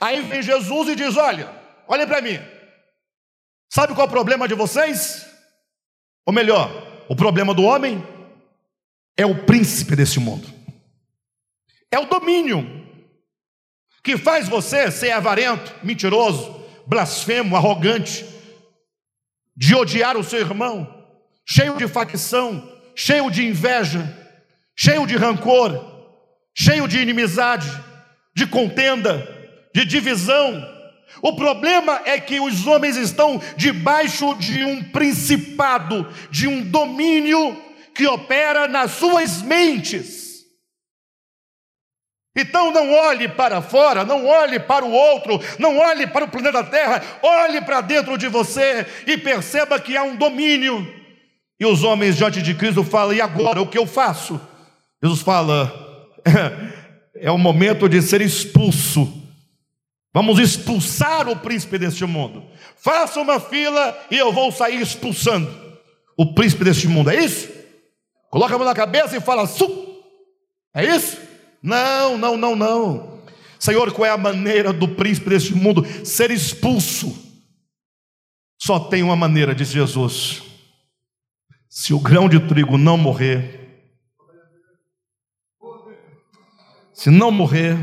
Aí 0.00 0.20
vem 0.22 0.42
Jesus 0.42 0.88
e 0.88 0.96
diz: 0.96 1.16
Olha, 1.16 1.50
olhem 1.88 2.06
para 2.06 2.20
mim. 2.20 2.38
Sabe 3.72 3.94
qual 3.94 4.06
é 4.06 4.08
o 4.08 4.12
problema 4.12 4.46
de 4.46 4.54
vocês? 4.54 5.24
Ou 6.26 6.34
melhor, 6.34 7.04
o 7.08 7.16
problema 7.16 7.54
do 7.54 7.62
homem 7.62 8.04
é 9.16 9.24
o 9.24 9.44
príncipe 9.44 9.94
desse 9.94 10.18
mundo, 10.18 10.48
é 11.90 11.98
o 11.98 12.06
domínio 12.06 12.79
que 14.02 14.16
faz 14.16 14.48
você 14.48 14.90
ser 14.90 15.10
avarento, 15.10 15.74
mentiroso, 15.82 16.64
blasfemo, 16.86 17.56
arrogante, 17.56 18.24
de 19.56 19.74
odiar 19.74 20.16
o 20.16 20.24
seu 20.24 20.40
irmão, 20.40 21.04
cheio 21.46 21.76
de 21.76 21.86
facção, 21.86 22.66
cheio 22.94 23.30
de 23.30 23.46
inveja, 23.46 24.16
cheio 24.76 25.06
de 25.06 25.16
rancor, 25.16 25.84
cheio 26.54 26.88
de 26.88 26.98
inimizade, 26.98 27.68
de 28.34 28.46
contenda, 28.46 29.26
de 29.74 29.84
divisão. 29.84 30.66
O 31.20 31.34
problema 31.34 32.00
é 32.06 32.18
que 32.18 32.40
os 32.40 32.66
homens 32.66 32.96
estão 32.96 33.40
debaixo 33.56 34.34
de 34.36 34.64
um 34.64 34.82
principado, 34.82 36.08
de 36.30 36.46
um 36.46 36.62
domínio 36.62 37.56
que 37.94 38.06
opera 38.06 38.66
nas 38.66 38.92
suas 38.92 39.42
mentes. 39.42 40.29
Então 42.34 42.70
não 42.72 42.92
olhe 42.92 43.28
para 43.28 43.60
fora, 43.60 44.04
não 44.04 44.26
olhe 44.26 44.60
para 44.60 44.84
o 44.84 44.92
outro, 44.92 45.40
não 45.58 45.78
olhe 45.78 46.06
para 46.06 46.24
o 46.24 46.28
planeta 46.28 46.62
Terra, 46.62 47.02
olhe 47.22 47.60
para 47.60 47.80
dentro 47.80 48.16
de 48.16 48.28
você 48.28 48.86
e 49.06 49.18
perceba 49.18 49.80
que 49.80 49.96
há 49.96 50.02
um 50.04 50.14
domínio. 50.14 50.86
E 51.58 51.66
os 51.66 51.82
homens 51.82 52.16
diante 52.16 52.40
de 52.40 52.54
Cristo 52.54 52.84
falam: 52.84 53.14
e 53.14 53.20
agora 53.20 53.60
o 53.60 53.66
que 53.66 53.76
eu 53.76 53.86
faço? 53.86 54.40
Jesus 55.02 55.22
fala: 55.22 55.72
é, 57.16 57.30
o 57.30 57.38
momento 57.38 57.88
de 57.88 58.00
ser 58.00 58.20
expulso. 58.20 59.18
Vamos 60.12 60.38
expulsar 60.38 61.28
o 61.28 61.36
príncipe 61.36 61.78
deste 61.78 62.04
mundo. 62.04 62.44
Faça 62.76 63.20
uma 63.20 63.38
fila 63.38 63.96
e 64.10 64.18
eu 64.18 64.32
vou 64.32 64.50
sair 64.50 64.80
expulsando 64.80 65.48
o 66.16 66.34
príncipe 66.34 66.64
deste 66.64 66.88
mundo. 66.88 67.10
É 67.10 67.16
isso? 67.16 67.48
Coloca 68.28 68.54
a 68.54 68.58
mão 68.58 68.66
na 68.66 68.74
cabeça 68.74 69.16
e 69.16 69.20
fala: 69.20 69.46
Su! 69.46 69.98
É 70.72 70.84
isso? 70.84 71.29
Não, 71.62 72.16
não, 72.16 72.36
não, 72.36 72.56
não. 72.56 73.20
Senhor, 73.58 73.92
qual 73.92 74.06
é 74.06 74.10
a 74.10 74.16
maneira 74.16 74.72
do 74.72 74.88
príncipe 74.88 75.30
deste 75.30 75.54
mundo 75.54 75.84
ser 76.04 76.30
expulso? 76.30 77.14
Só 78.58 78.78
tem 78.78 79.02
uma 79.02 79.16
maneira, 79.16 79.54
diz 79.54 79.68
Jesus. 79.68 80.42
Se 81.68 81.94
o 81.94 82.00
grão 82.00 82.28
de 82.28 82.40
trigo 82.40 82.76
não 82.76 82.96
morrer, 82.96 83.60
se 86.92 87.10
não 87.10 87.30
morrer, 87.30 87.76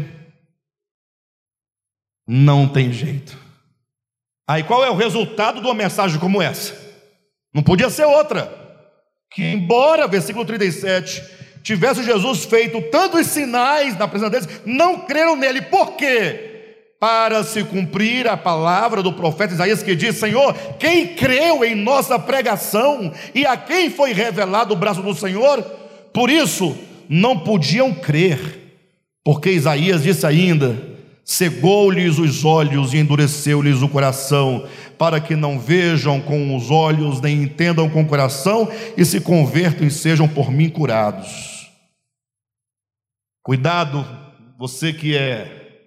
não 2.28 2.67
tem 2.67 2.91
jeito. 2.91 3.38
Aí 4.47 4.63
qual 4.63 4.84
é 4.84 4.89
o 4.89 4.95
resultado 4.95 5.59
de 5.61 5.65
uma 5.65 5.73
mensagem 5.73 6.19
como 6.19 6.41
essa? 6.41 6.75
Não 7.53 7.63
podia 7.63 7.89
ser 7.89 8.05
outra. 8.05 8.51
Que 9.32 9.43
embora, 9.43 10.07
versículo 10.07 10.45
37, 10.45 11.21
tivesse 11.68 12.01
Jesus 12.01 12.45
feito 12.45 12.82
tantos 12.84 13.28
sinais 13.28 13.97
na 13.97 14.07
presença 14.07 14.30
deles, 14.30 14.61
não 14.65 15.01
creram 15.01 15.36
nele. 15.36 15.63
Por 15.63 15.97
quê? 15.97 16.53
Para 16.97 17.43
se 17.43 17.61
cumprir 17.65 18.26
a 18.26 18.38
palavra 18.38 19.03
do 19.03 19.11
profeta 19.11 19.53
Isaías 19.53 19.84
que 19.84 19.93
diz: 19.93 20.15
Senhor, 20.15 20.53
quem 20.80 21.07
creu 21.07 21.65
em 21.65 21.76
nossa 21.76 22.18
pregação 22.18 23.11
e 23.36 23.45
a 23.45 23.57
quem 23.57 23.89
foi 23.89 24.13
revelado 24.13 24.74
o 24.74 24.78
braço 24.78 25.01
do 25.01 25.13
Senhor, 25.13 25.61
por 26.13 26.30
isso 26.30 26.76
não 27.09 27.38
podiam 27.38 27.93
crer, 27.93 28.39
porque 29.22 29.51
Isaías 29.51 30.01
disse 30.03 30.26
ainda: 30.26 30.82
cegou-lhes 31.26 32.18
os 32.18 32.45
olhos 32.45 32.93
e 32.93 32.97
endureceu-lhes 32.97 33.82
o 33.82 33.89
coração, 33.89 34.65
para 34.97 35.20
que 35.20 35.36
não 35.36 35.59
vejam 35.59 36.22
com 36.22 36.55
os 36.55 36.72
olhos, 36.72 37.20
nem 37.20 37.43
entendam 37.43 37.89
com 37.89 38.03
o 38.03 38.07
coração, 38.07 38.70
e 38.95 39.03
se 39.03 39.20
convertam 39.20 39.86
e 39.86 39.91
sejam 39.91 40.30
por 40.30 40.49
mim 40.49 40.70
curados. 40.70 41.57
Cuidado, 43.47 44.05
você 44.57 44.91
que 44.91 45.15
é, 45.15 45.79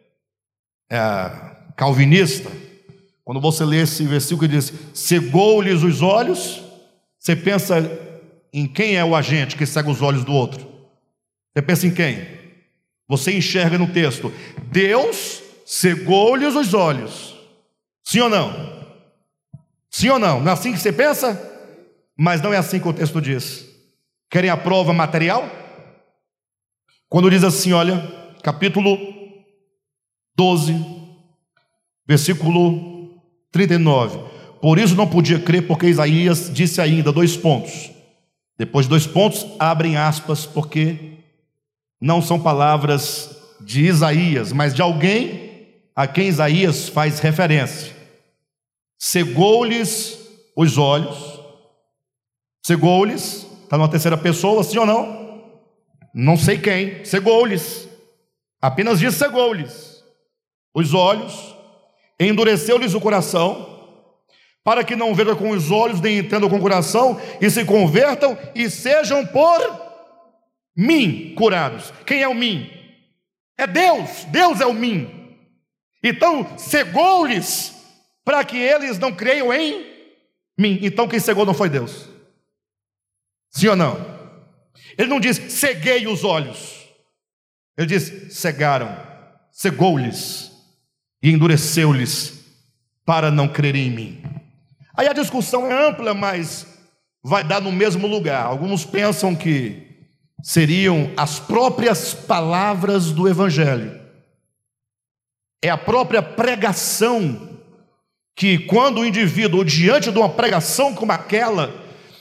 é 0.90 1.30
calvinista, 1.76 2.50
quando 3.22 3.38
você 3.38 3.66
lê 3.66 3.82
esse 3.82 4.02
versículo 4.06 4.48
que 4.48 4.56
diz: 4.56 4.72
cegou-lhes 4.94 5.82
os 5.82 6.00
olhos, 6.00 6.62
você 7.18 7.36
pensa 7.36 7.76
em 8.50 8.66
quem 8.66 8.96
é 8.96 9.04
o 9.04 9.14
agente 9.14 9.56
que 9.56 9.66
cega 9.66 9.90
os 9.90 10.00
olhos 10.00 10.24
do 10.24 10.32
outro? 10.32 10.66
Você 11.52 11.60
pensa 11.60 11.86
em 11.86 11.90
quem? 11.90 12.26
Você 13.06 13.36
enxerga 13.36 13.76
no 13.76 13.92
texto: 13.92 14.32
Deus 14.72 15.42
cegou-lhes 15.66 16.54
os 16.54 16.72
olhos. 16.72 17.36
Sim 18.02 18.20
ou 18.20 18.30
não? 18.30 18.86
Sim 19.90 20.08
ou 20.08 20.18
não? 20.18 20.40
Não 20.40 20.50
é 20.50 20.54
assim 20.54 20.72
que 20.72 20.78
você 20.78 20.94
pensa? 20.94 21.38
Mas 22.16 22.40
não 22.40 22.54
é 22.54 22.56
assim 22.56 22.80
que 22.80 22.88
o 22.88 22.94
texto 22.94 23.20
diz. 23.20 23.66
Querem 24.30 24.48
a 24.48 24.56
prova 24.56 24.94
material? 24.94 25.59
Quando 27.10 27.28
diz 27.28 27.44
assim, 27.44 27.72
olha, 27.72 28.00
capítulo 28.42 28.96
12, 30.34 31.00
Versículo 32.06 33.20
39. 33.52 34.18
Por 34.60 34.80
isso 34.80 34.96
não 34.96 35.06
podia 35.06 35.38
crer, 35.38 35.66
porque 35.66 35.86
Isaías 35.86 36.50
disse 36.52 36.80
ainda, 36.80 37.12
dois 37.12 37.36
pontos. 37.36 37.90
Depois 38.58 38.86
de 38.86 38.90
dois 38.90 39.06
pontos, 39.06 39.46
abrem 39.60 39.96
aspas, 39.96 40.44
porque 40.44 41.18
não 42.00 42.20
são 42.20 42.40
palavras 42.40 43.30
de 43.60 43.86
Isaías, 43.86 44.52
mas 44.52 44.74
de 44.74 44.82
alguém 44.82 45.68
a 45.94 46.06
quem 46.06 46.26
Isaías 46.26 46.88
faz 46.88 47.20
referência. 47.20 47.94
Cegou-lhes 48.98 50.18
os 50.56 50.78
olhos, 50.78 51.40
cegou-lhes, 52.66 53.46
está 53.62 53.78
numa 53.78 53.88
terceira 53.88 54.16
pessoa, 54.16 54.64
sim 54.64 54.78
ou 54.78 54.86
não? 54.86 55.19
Não 56.12 56.36
sei 56.36 56.58
quem, 56.58 57.04
cegou-lhes, 57.04 57.88
apenas 58.60 58.98
diz 58.98 59.14
cegou-lhes 59.14 59.90
os 60.74 60.94
olhos, 60.94 61.56
endureceu-lhes 62.18 62.94
o 62.94 63.00
coração, 63.00 63.68
para 64.62 64.84
que 64.84 64.94
não 64.94 65.14
vejam 65.14 65.36
com 65.36 65.50
os 65.50 65.70
olhos, 65.70 66.00
nem 66.00 66.18
entendam 66.18 66.48
com 66.48 66.56
o 66.56 66.60
coração, 66.60 67.20
e 67.40 67.50
se 67.50 67.64
convertam 67.64 68.38
e 68.54 68.68
sejam 68.68 69.26
por 69.26 69.90
mim 70.76 71.34
curados. 71.36 71.92
Quem 72.06 72.22
é 72.22 72.28
o 72.28 72.34
mim? 72.34 72.70
É 73.56 73.66
Deus, 73.66 74.24
Deus 74.24 74.60
é 74.60 74.66
o 74.66 74.74
mim. 74.74 75.36
Então 76.02 76.56
cegou-lhes 76.56 77.74
para 78.24 78.44
que 78.44 78.56
eles 78.56 78.98
não 78.98 79.12
creiam 79.12 79.52
em 79.52 79.86
mim. 80.56 80.78
Então 80.82 81.08
quem 81.08 81.18
cegou 81.18 81.44
não 81.44 81.54
foi 81.54 81.68
Deus. 81.68 82.08
Sim 83.50 83.68
ou 83.68 83.76
não? 83.76 84.19
Ele 84.96 85.08
não 85.08 85.20
diz 85.20 85.36
ceguei 85.36 86.06
os 86.06 86.24
olhos. 86.24 86.80
Ele 87.76 87.86
diz 87.86 88.34
cegaram, 88.36 88.96
cegou-lhes 89.50 90.52
e 91.22 91.30
endureceu-lhes 91.30 92.44
para 93.04 93.30
não 93.30 93.48
crerem 93.48 93.88
em 93.88 93.90
mim. 93.90 94.22
Aí 94.94 95.08
a 95.08 95.12
discussão 95.12 95.66
é 95.66 95.88
ampla, 95.88 96.12
mas 96.12 96.66
vai 97.22 97.42
dar 97.42 97.60
no 97.60 97.72
mesmo 97.72 98.06
lugar. 98.06 98.44
Alguns 98.44 98.84
pensam 98.84 99.34
que 99.34 99.86
seriam 100.42 101.10
as 101.16 101.38
próprias 101.38 102.14
palavras 102.14 103.10
do 103.10 103.28
Evangelho. 103.28 104.00
É 105.62 105.68
a 105.68 105.78
própria 105.78 106.22
pregação 106.22 107.58
que, 108.34 108.58
quando 108.58 109.00
o 109.00 109.04
indivíduo, 109.04 109.64
diante 109.64 110.10
de 110.10 110.18
uma 110.18 110.30
pregação 110.30 110.94
como 110.94 111.12
aquela, 111.12 111.74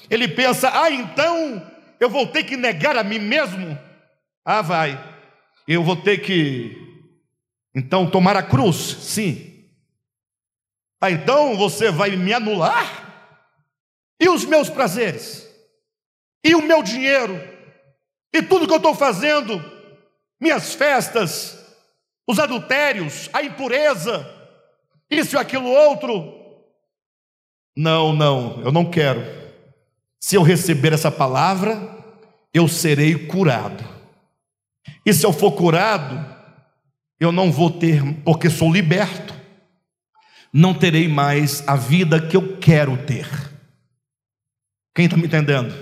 ele 0.10 0.28
pensa: 0.28 0.70
ah, 0.74 0.91
então 0.91 1.66
eu 2.00 2.10
vou 2.10 2.28
ter 2.28 2.43
que 2.43 2.56
negar 2.56 2.97
a 2.97 3.04
mim 3.04 3.20
mesmo? 3.20 3.78
Ah, 4.45 4.62
vai, 4.62 4.97
eu 5.68 5.84
vou 5.84 5.95
ter 5.95 6.20
que, 6.20 6.76
então, 7.76 8.10
tomar 8.10 8.36
a 8.36 8.43
cruz? 8.43 8.76
Sim. 8.76 9.70
Ah, 11.02 11.12
então 11.12 11.56
você 11.56 11.91
vai 11.91 12.16
me 12.16 12.34
anular? 12.34 13.08
E 14.20 14.28
os 14.28 14.43
meus 14.43 14.70
prazeres? 14.70 15.47
E 16.43 16.56
o 16.56 16.62
meu 16.62 16.84
dinheiro? 16.84 17.39
E 18.34 18.41
tudo 18.41 18.68
que 18.68 18.74
eu 18.74 18.78
estou 18.78 18.93
fazendo, 18.93 19.64
minhas 20.39 20.74
festas, 20.74 21.58
os 22.28 22.39
adultérios, 22.39 23.30
a 23.34 23.41
impureza, 23.41 24.28
isso 25.10 25.36
e 25.36 25.39
aquilo 25.39 25.70
outro. 25.70 26.38
Não, 27.76 28.14
não, 28.14 28.62
eu 28.62 28.72
não 28.72 28.89
quero. 28.89 29.38
Se 30.20 30.36
eu 30.36 30.43
receber 30.43 30.93
essa 30.93 31.09
palavra, 31.09 31.97
eu 32.53 32.67
serei 32.67 33.15
curado. 33.15 33.84
E 35.05 35.13
se 35.13 35.26
eu 35.26 35.32
for 35.32 35.51
curado, 35.53 36.26
eu 37.20 37.32
não 37.32 37.51
vou 37.51 37.70
ter, 37.72 38.03
porque 38.24 38.49
sou 38.49 38.72
liberto, 38.72 39.34
não 40.51 40.74
terei 40.74 41.07
mais 41.07 41.63
a 41.67 41.76
vida 41.76 42.20
que 42.20 42.36
eu 42.36 42.57
quero 42.57 42.97
ter. 42.97 43.28
Quem 44.95 45.05
está 45.05 45.15
me 45.15 45.26
entendendo? 45.26 45.74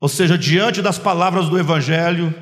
Ou 0.00 0.08
seja, 0.08 0.36
diante 0.36 0.82
das 0.82 0.98
palavras 0.98 1.48
do 1.48 1.58
Evangelho, 1.58 2.34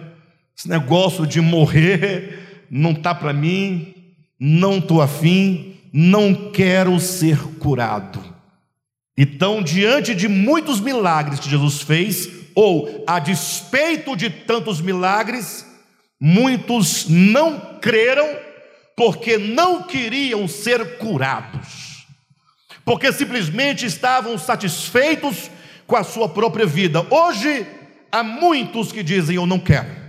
esse 0.57 0.69
negócio 0.69 1.27
de 1.27 1.41
morrer 1.41 2.67
não 2.71 2.93
está 2.93 3.15
para 3.15 3.33
mim, 3.33 3.95
não 4.39 4.79
estou 4.79 5.01
afim, 5.01 5.77
não 5.93 6.51
quero 6.51 6.99
ser 6.99 7.39
curado. 7.59 8.36
Então, 9.17 9.63
diante 9.63 10.15
de 10.15 10.29
muitos 10.29 10.79
milagres 10.81 11.41
que 11.41 11.49
Jesus 11.49 11.81
fez, 11.81 12.29
ou 12.55 13.05
a 13.07 13.19
despeito 13.19 14.15
de 14.17 14.29
tantos 14.29 14.81
milagres, 14.81 15.67
muitos 16.21 17.09
não 17.09 17.79
creram 17.81 18.29
porque 18.97 19.37
não 19.37 19.83
queriam 19.83 20.49
ser 20.49 20.97
curados, 20.97 22.07
porque 22.85 23.13
simplesmente 23.13 23.85
estavam 23.85 24.39
satisfeitos 24.39 25.51
com 25.87 25.97
a 25.97 26.05
sua 26.05 26.29
própria 26.29 26.67
vida. 26.67 27.07
Hoje, 27.11 27.67
há 28.11 28.23
muitos 28.23 28.91
que 28.91 29.03
dizem: 29.03 29.37
Eu 29.37 29.47
não 29.47 29.59
quero. 29.59 30.07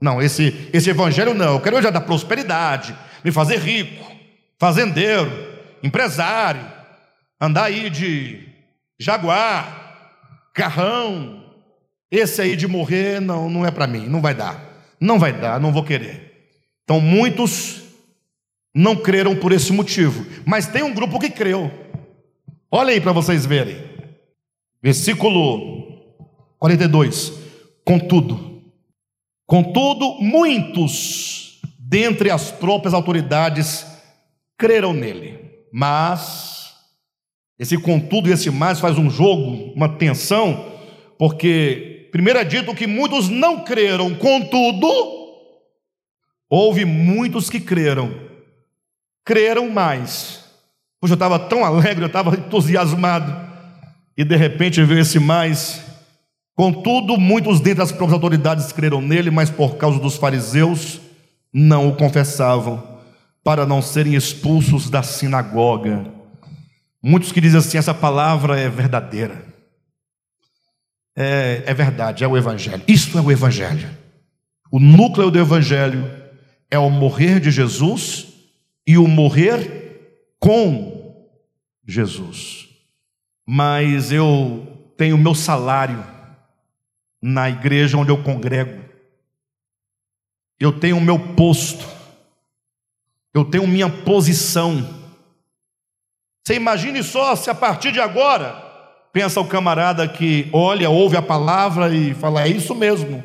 Não, 0.00 0.22
esse, 0.22 0.68
esse 0.72 0.90
evangelho 0.90 1.34
não. 1.34 1.54
Eu 1.54 1.60
quero 1.60 1.82
já 1.82 1.90
dar 1.90 2.02
prosperidade, 2.02 2.96
me 3.24 3.32
fazer 3.32 3.58
rico, 3.58 4.10
fazendeiro, 4.58 5.30
empresário, 5.82 6.77
andar 7.40 7.64
aí 7.64 7.90
de 7.90 8.48
jaguar, 8.98 10.50
carrão. 10.54 11.44
Esse 12.10 12.40
aí 12.40 12.56
de 12.56 12.66
morrer, 12.66 13.20
não, 13.20 13.50
não 13.50 13.66
é 13.66 13.70
para 13.70 13.86
mim, 13.86 14.06
não 14.06 14.20
vai 14.20 14.34
dar. 14.34 14.96
Não 15.00 15.18
vai 15.18 15.32
dar, 15.32 15.60
não 15.60 15.72
vou 15.72 15.84
querer. 15.84 16.52
Então, 16.84 17.00
muitos 17.00 17.82
não 18.74 18.96
creram 18.96 19.36
por 19.36 19.52
esse 19.52 19.72
motivo, 19.72 20.26
mas 20.46 20.66
tem 20.66 20.82
um 20.82 20.94
grupo 20.94 21.18
que 21.18 21.30
creu. 21.30 21.70
Olha 22.70 22.92
aí 22.92 23.00
para 23.00 23.12
vocês 23.12 23.44
verem. 23.44 23.76
Versículo 24.82 25.78
42. 26.58 27.32
Contudo, 27.84 28.62
contudo, 29.46 30.18
muitos 30.20 31.60
dentre 31.78 32.30
as 32.30 32.50
próprias 32.50 32.92
autoridades 32.92 33.86
creram 34.58 34.92
nele, 34.92 35.38
mas 35.72 36.57
esse 37.58 37.76
contudo 37.76 38.28
e 38.28 38.32
esse 38.32 38.50
mais 38.50 38.78
faz 38.78 38.96
um 38.96 39.10
jogo, 39.10 39.72
uma 39.74 39.88
tensão, 39.88 40.72
porque 41.18 42.08
primeiro 42.12 42.38
é 42.38 42.44
dito 42.44 42.74
que 42.74 42.86
muitos 42.86 43.28
não 43.28 43.64
creram, 43.64 44.14
contudo, 44.14 44.88
houve 46.48 46.84
muitos 46.84 47.50
que 47.50 47.58
creram, 47.58 48.14
creram 49.24 49.68
mais. 49.68 50.44
Pois 51.00 51.10
eu 51.10 51.14
estava 51.14 51.38
tão 51.38 51.64
alegre, 51.64 52.04
eu 52.04 52.08
estava 52.08 52.34
entusiasmado 52.34 53.48
e 54.16 54.24
de 54.24 54.36
repente 54.36 54.82
veio 54.82 55.00
esse 55.00 55.18
mais. 55.18 55.80
Contudo, 56.56 57.16
muitos 57.16 57.60
dentre 57.60 57.84
as 57.84 57.92
próprias 57.92 58.14
autoridades 58.14 58.72
creram 58.72 59.00
nele, 59.00 59.30
mas 59.30 59.48
por 59.48 59.76
causa 59.76 60.00
dos 60.00 60.16
fariseus 60.16 61.00
não 61.52 61.88
o 61.88 61.94
confessavam, 61.94 62.82
para 63.44 63.64
não 63.64 63.80
serem 63.80 64.14
expulsos 64.14 64.90
da 64.90 65.02
sinagoga. 65.02 66.17
Muitos 67.02 67.32
que 67.32 67.40
dizem 67.40 67.58
assim: 67.58 67.78
essa 67.78 67.94
palavra 67.94 68.58
é 68.58 68.68
verdadeira. 68.68 69.44
É, 71.16 71.64
é 71.66 71.74
verdade, 71.74 72.22
é 72.22 72.28
o 72.28 72.36
Evangelho. 72.36 72.82
Isto 72.86 73.18
é 73.18 73.20
o 73.20 73.30
Evangelho. 73.30 73.88
O 74.70 74.78
núcleo 74.78 75.30
do 75.30 75.38
Evangelho 75.38 76.08
é 76.70 76.78
o 76.78 76.90
morrer 76.90 77.40
de 77.40 77.50
Jesus 77.50 78.28
e 78.86 78.98
o 78.98 79.08
morrer 79.08 80.36
com 80.38 81.26
Jesus 81.86 82.68
mas 83.50 84.12
eu 84.12 84.92
tenho 84.94 85.16
meu 85.16 85.34
salário 85.34 86.04
na 87.22 87.48
igreja 87.48 87.96
onde 87.96 88.10
eu 88.10 88.22
congrego, 88.22 88.84
eu 90.60 90.78
tenho 90.78 91.00
meu 91.00 91.18
posto, 91.34 91.88
eu 93.32 93.46
tenho 93.46 93.66
minha 93.66 93.88
posição. 93.88 94.97
Você 96.48 96.54
imagine 96.54 97.02
só 97.02 97.36
se 97.36 97.50
a 97.50 97.54
partir 97.54 97.92
de 97.92 98.00
agora, 98.00 98.54
pensa 99.12 99.38
o 99.38 99.46
camarada 99.46 100.08
que 100.08 100.48
olha, 100.50 100.88
ouve 100.88 101.14
a 101.14 101.20
palavra 101.20 101.94
e 101.94 102.14
fala: 102.14 102.42
é 102.42 102.48
isso 102.48 102.74
mesmo. 102.74 103.22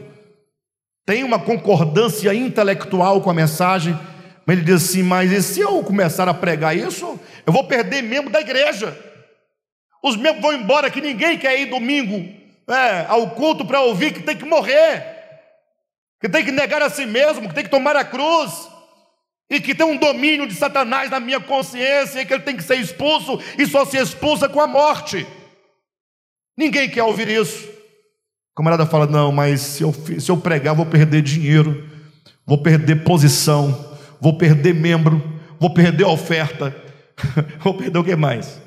Tem 1.05 1.23
uma 1.23 1.39
concordância 1.39 2.33
intelectual 2.33 3.21
com 3.21 3.29
a 3.29 3.33
mensagem, 3.33 3.97
mas 4.45 4.57
ele 4.57 4.65
diz 4.65 4.83
assim: 4.83 5.03
mas 5.03 5.31
e 5.31 5.41
se 5.41 5.61
eu 5.61 5.81
começar 5.83 6.27
a 6.27 6.33
pregar 6.33 6.75
isso, 6.75 7.17
eu 7.47 7.53
vou 7.53 7.63
perder 7.63 8.01
membro 8.01 8.29
da 8.29 8.41
igreja. 8.41 8.93
Os 10.03 10.17
membros 10.17 10.41
vão 10.41 10.51
embora 10.51 10.91
que 10.91 10.99
ninguém 10.99 11.37
quer 11.37 11.57
ir 11.57 11.67
domingo 11.67 12.29
é, 12.67 13.05
ao 13.07 13.29
culto 13.29 13.63
para 13.63 13.79
ouvir 13.79 14.11
que 14.11 14.21
tem 14.21 14.35
que 14.35 14.43
morrer, 14.43 15.01
que 16.19 16.27
tem 16.27 16.43
que 16.43 16.51
negar 16.51 16.81
a 16.81 16.89
si 16.89 17.05
mesmo, 17.05 17.47
que 17.47 17.55
tem 17.55 17.63
que 17.63 17.71
tomar 17.71 17.95
a 17.95 18.03
cruz, 18.03 18.67
e 19.53 19.61
que 19.61 19.75
tem 19.75 19.85
um 19.85 19.97
domínio 19.97 20.47
de 20.47 20.55
Satanás 20.55 21.11
na 21.11 21.19
minha 21.19 21.39
consciência, 21.39 22.21
e 22.21 22.25
que 22.25 22.34
ele 22.34 22.43
tem 22.43 22.57
que 22.57 22.63
ser 22.63 22.77
expulso 22.77 23.39
e 23.57 23.67
só 23.67 23.85
se 23.85 23.97
expulsa 23.97 24.49
com 24.49 24.59
a 24.59 24.67
morte. 24.67 25.27
Ninguém 26.57 26.89
quer 26.89 27.03
ouvir 27.03 27.27
isso. 27.27 27.67
O 28.51 28.55
camarada 28.55 28.85
fala: 28.85 29.05
não, 29.05 29.31
mas 29.31 29.61
se 29.61 29.84
eu, 29.84 29.93
se 29.93 30.30
eu 30.30 30.38
pregar, 30.38 30.73
vou 30.73 30.85
perder 30.85 31.21
dinheiro, 31.21 31.88
vou 32.45 32.57
perder 32.57 33.03
posição, 33.03 33.97
vou 34.19 34.38
perder 34.38 34.73
membro, 34.73 35.21
vou 35.59 35.71
perder 35.71 36.05
oferta, 36.05 36.75
vou 37.61 37.75
perder 37.75 37.99
o 37.99 38.03
que 38.03 38.15
mais? 38.15 38.59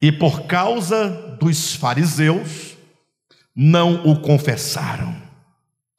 E 0.00 0.12
por 0.12 0.46
causa 0.46 1.36
dos 1.40 1.74
fariseus, 1.74 2.76
não 3.54 4.04
o 4.04 4.20
confessaram. 4.20 5.14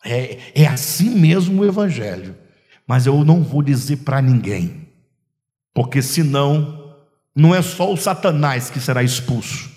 É, 0.05 0.37
é 0.53 0.67
assim 0.67 1.09
mesmo 1.09 1.61
o 1.61 1.65
Evangelho. 1.65 2.44
Mas 2.87 3.05
eu 3.05 3.23
não 3.23 3.43
vou 3.43 3.61
dizer 3.61 3.97
para 3.97 4.21
ninguém, 4.21 4.87
porque 5.73 6.01
senão, 6.01 6.95
não 7.35 7.53
é 7.53 7.61
só 7.61 7.91
o 7.91 7.97
Satanás 7.97 8.69
que 8.69 8.79
será 8.79 9.01
expulso, 9.01 9.71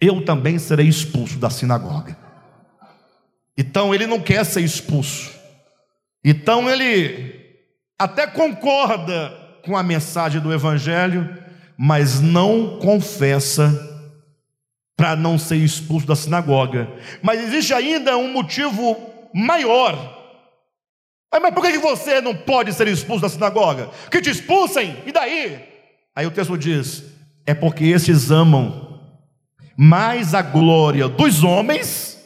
eu 0.00 0.24
também 0.24 0.58
serei 0.58 0.88
expulso 0.88 1.38
da 1.38 1.48
sinagoga. 1.48 2.16
Então 3.56 3.94
ele 3.94 4.06
não 4.06 4.20
quer 4.20 4.44
ser 4.44 4.62
expulso. 4.62 5.32
Então 6.24 6.68
ele 6.68 7.56
até 7.98 8.26
concorda 8.26 9.32
com 9.64 9.76
a 9.76 9.82
mensagem 9.82 10.40
do 10.40 10.52
Evangelho, 10.52 11.38
mas 11.76 12.20
não 12.20 12.78
confessa 12.78 13.92
para 14.96 15.16
não 15.16 15.38
ser 15.38 15.56
expulso 15.56 16.06
da 16.06 16.16
sinagoga. 16.16 16.88
Mas 17.22 17.40
existe 17.40 17.72
ainda 17.72 18.16
um 18.16 18.32
motivo 18.32 18.96
maior. 19.32 20.23
Mas 21.40 21.54
por 21.54 21.62
que 21.62 21.78
você 21.78 22.20
não 22.20 22.34
pode 22.34 22.72
ser 22.72 22.88
expulso 22.88 23.22
da 23.22 23.28
sinagoga? 23.28 23.90
Que 24.10 24.20
te 24.20 24.30
expulsem, 24.30 24.96
e 25.04 25.12
daí? 25.12 25.68
Aí 26.14 26.26
o 26.26 26.30
texto 26.30 26.56
diz: 26.56 27.04
é 27.46 27.54
porque 27.54 27.84
estes 27.84 28.30
amam 28.30 29.00
mais 29.76 30.34
a 30.34 30.42
glória 30.42 31.08
dos 31.08 31.42
homens 31.42 32.18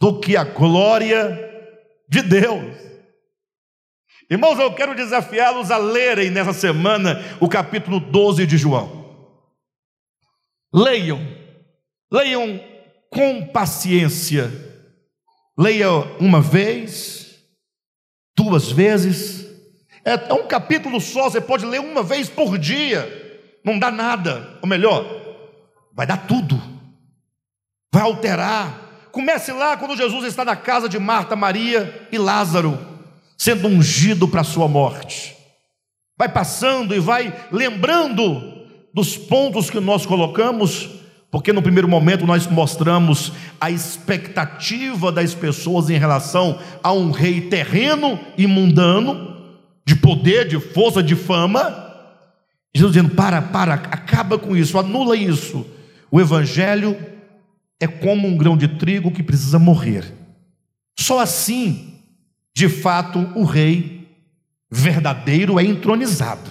do 0.00 0.18
que 0.20 0.36
a 0.36 0.44
glória 0.44 1.38
de 2.08 2.22
Deus. 2.22 2.74
Irmãos, 4.30 4.58
eu 4.58 4.72
quero 4.74 4.94
desafiá-los 4.94 5.70
a 5.70 5.76
lerem 5.76 6.30
nessa 6.30 6.52
semana 6.52 7.22
o 7.40 7.48
capítulo 7.48 8.00
12 8.00 8.46
de 8.46 8.56
João. 8.56 9.04
Leiam, 10.72 11.20
leiam 12.10 12.60
com 13.10 13.46
paciência. 13.46 14.50
Leia 15.56 15.88
uma 16.18 16.40
vez, 16.40 17.23
duas 18.36 18.70
vezes. 18.70 19.46
É, 20.04 20.30
é 20.30 20.34
um 20.34 20.46
capítulo 20.46 21.00
só, 21.00 21.30
você 21.30 21.40
pode 21.40 21.64
ler 21.64 21.80
uma 21.80 22.02
vez 22.02 22.28
por 22.28 22.58
dia. 22.58 23.22
Não 23.64 23.78
dá 23.78 23.90
nada, 23.90 24.58
ou 24.60 24.68
melhor, 24.68 25.04
vai 25.94 26.06
dar 26.06 26.26
tudo. 26.26 26.60
Vai 27.92 28.02
alterar. 28.02 29.08
Comece 29.10 29.52
lá 29.52 29.76
quando 29.76 29.96
Jesus 29.96 30.24
está 30.24 30.44
na 30.44 30.56
casa 30.56 30.88
de 30.88 30.98
Marta, 30.98 31.36
Maria 31.36 32.08
e 32.10 32.18
Lázaro 32.18 32.94
sendo 33.36 33.68
ungido 33.68 34.28
para 34.28 34.40
a 34.40 34.44
sua 34.44 34.68
morte. 34.68 35.36
Vai 36.16 36.28
passando 36.28 36.94
e 36.94 37.00
vai 37.00 37.34
lembrando 37.50 38.42
dos 38.92 39.16
pontos 39.16 39.68
que 39.68 39.80
nós 39.80 40.06
colocamos, 40.06 40.88
porque 41.34 41.52
no 41.52 41.60
primeiro 41.60 41.88
momento 41.88 42.24
nós 42.24 42.46
mostramos 42.46 43.32
a 43.60 43.68
expectativa 43.68 45.10
das 45.10 45.34
pessoas 45.34 45.90
em 45.90 45.98
relação 45.98 46.60
a 46.80 46.92
um 46.92 47.10
rei 47.10 47.40
terreno 47.40 48.20
e 48.38 48.46
mundano, 48.46 49.36
de 49.84 49.96
poder, 49.96 50.46
de 50.46 50.60
força, 50.60 51.02
de 51.02 51.16
fama. 51.16 51.92
Jesus 52.72 52.92
dizendo: 52.94 53.16
para, 53.16 53.42
para, 53.42 53.74
acaba 53.74 54.38
com 54.38 54.56
isso, 54.56 54.78
anula 54.78 55.16
isso. 55.16 55.66
O 56.08 56.20
evangelho 56.20 56.96
é 57.80 57.88
como 57.88 58.28
um 58.28 58.36
grão 58.36 58.56
de 58.56 58.68
trigo 58.68 59.10
que 59.10 59.20
precisa 59.20 59.58
morrer. 59.58 60.14
Só 60.96 61.18
assim 61.18 61.94
de 62.54 62.68
fato, 62.68 63.18
o 63.34 63.42
rei 63.42 64.08
verdadeiro 64.70 65.58
é 65.58 65.64
entronizado. 65.64 66.48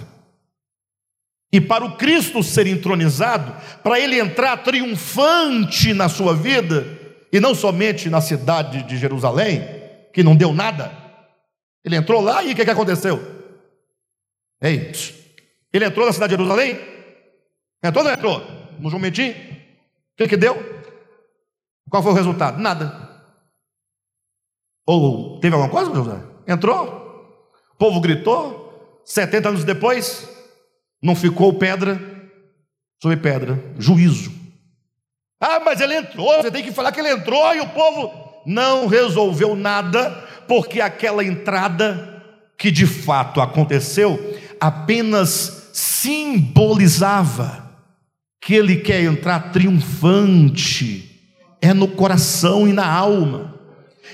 E 1.54 1.60
para 1.60 1.84
o 1.84 1.96
Cristo 1.96 2.42
ser 2.42 2.66
entronizado, 2.66 3.54
para 3.80 4.00
ele 4.00 4.18
entrar 4.18 4.56
triunfante 4.56 5.94
na 5.94 6.08
sua 6.08 6.34
vida, 6.34 6.84
e 7.32 7.38
não 7.38 7.54
somente 7.54 8.10
na 8.10 8.20
cidade 8.20 8.82
de 8.82 8.96
Jerusalém, 8.96 9.62
que 10.12 10.24
não 10.24 10.34
deu 10.34 10.52
nada, 10.52 10.90
ele 11.84 11.94
entrou 11.94 12.20
lá 12.20 12.42
e 12.42 12.52
o 12.52 12.56
que, 12.56 12.64
que 12.64 12.70
aconteceu? 12.72 13.22
Ei, 14.60 14.90
ele 15.72 15.84
entrou 15.84 16.04
na 16.04 16.12
cidade 16.12 16.30
de 16.30 16.42
Jerusalém? 16.42 16.76
Entrou 17.80 18.04
ou 18.04 18.10
não 18.10 18.16
entrou? 18.18 18.42
No 18.80 18.90
jumentinho? 18.90 19.34
O 19.34 20.16
que, 20.16 20.26
que 20.26 20.36
deu? 20.36 20.56
Qual 21.88 22.02
foi 22.02 22.10
o 22.10 22.16
resultado? 22.16 22.60
Nada. 22.60 23.30
Ou 24.84 25.38
teve 25.38 25.54
alguma 25.54 25.70
coisa, 25.70 25.94
José? 25.94 26.20
Entrou? 26.48 27.46
O 27.74 27.76
povo 27.76 28.00
gritou. 28.00 29.00
70 29.04 29.50
anos 29.50 29.64
depois, 29.64 30.33
não 31.04 31.14
ficou 31.14 31.52
pedra 31.52 32.00
sobre 33.00 33.18
pedra. 33.18 33.62
Juízo. 33.78 34.32
Ah, 35.40 35.60
mas 35.60 35.80
ele 35.80 35.94
entrou. 35.94 36.42
Você 36.42 36.50
tem 36.50 36.64
que 36.64 36.72
falar 36.72 36.90
que 36.90 36.98
ele 36.98 37.12
entrou 37.12 37.54
e 37.54 37.60
o 37.60 37.68
povo 37.68 38.10
não 38.46 38.86
resolveu 38.86 39.54
nada, 39.54 40.10
porque 40.48 40.80
aquela 40.80 41.22
entrada 41.22 42.22
que 42.58 42.70
de 42.70 42.86
fato 42.86 43.40
aconteceu 43.40 44.18
apenas 44.60 45.70
simbolizava 45.72 47.62
que 48.40 48.54
ele 48.54 48.76
quer 48.76 49.02
entrar 49.02 49.52
triunfante, 49.52 51.20
é 51.60 51.72
no 51.74 51.88
coração 51.88 52.66
e 52.68 52.72
na 52.72 52.86
alma 52.86 53.54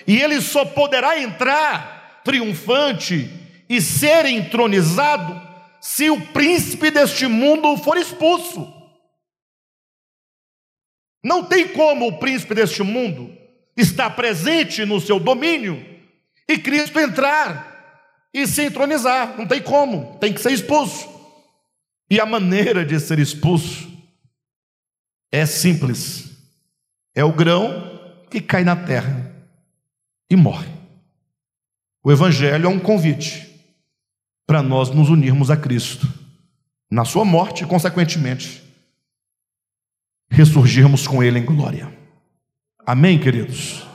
e 0.07 0.21
ele 0.21 0.41
só 0.41 0.65
poderá 0.65 1.21
entrar 1.21 2.21
triunfante 2.25 3.31
e 3.69 3.81
ser 3.81 4.27
entronizado 4.27 5.41
se 5.81 6.11
o 6.11 6.21
príncipe 6.33 6.91
deste 6.91 7.27
mundo 7.27 7.77
for 7.79 7.97
expulso. 7.97 8.73
Não 11.25 11.45
tem 11.45 11.69
como 11.69 12.07
o 12.07 12.19
príncipe 12.19 12.55
deste 12.55 12.83
mundo 12.83 13.37
estar 13.77 14.11
presente 14.11 14.85
no 14.85 15.01
seu 15.01 15.19
domínio 15.19 15.85
e 16.49 16.59
Cristo 16.59 16.99
entrar 16.99 18.29
e 18.33 18.47
se 18.47 18.63
entronizar. 18.63 19.37
Não 19.39 19.47
tem 19.47 19.63
como, 19.63 20.19
tem 20.19 20.33
que 20.33 20.41
ser 20.41 20.53
expulso. 20.53 21.09
E 22.11 22.21
a 22.21 22.27
maneira 22.27 22.85
de 22.85 22.99
ser 22.99 23.19
expulso 23.19 23.89
é 25.33 25.47
simples: 25.47 26.31
é 27.15 27.25
o 27.25 27.33
grão 27.33 27.99
que 28.31 28.41
cai 28.41 28.65
na 28.65 28.77
terra 28.77 29.35
e 30.29 30.37
morre. 30.37 30.69
O 32.03 32.11
Evangelho 32.11 32.67
é 32.67 32.69
um 32.69 32.81
convite 32.81 33.50
para 34.51 34.65
nós 34.65 34.91
nos 34.91 35.09
unirmos 35.09 35.49
a 35.49 35.57
Cristo 35.57 36.13
na 36.91 37.05
Sua 37.05 37.25
morte 37.25 37.63
e, 37.63 37.67
consequentemente, 37.69 38.61
ressurgirmos 40.29 41.07
com 41.07 41.23
Ele 41.23 41.39
em 41.39 41.45
glória. 41.45 41.97
Amém, 42.85 43.17
queridos? 43.17 43.87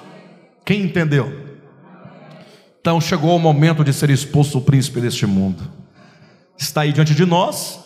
Quem 0.63 0.83
entendeu? 0.83 1.57
Então 2.79 3.01
chegou 3.01 3.35
o 3.35 3.39
momento 3.39 3.83
de 3.83 3.91
ser 3.91 4.09
expulso 4.09 4.59
o 4.59 4.61
príncipe 4.61 5.01
deste 5.01 5.25
mundo. 5.25 5.61
Está 6.57 6.83
aí 6.83 6.93
diante 6.93 7.13
de 7.13 7.25
nós 7.25 7.77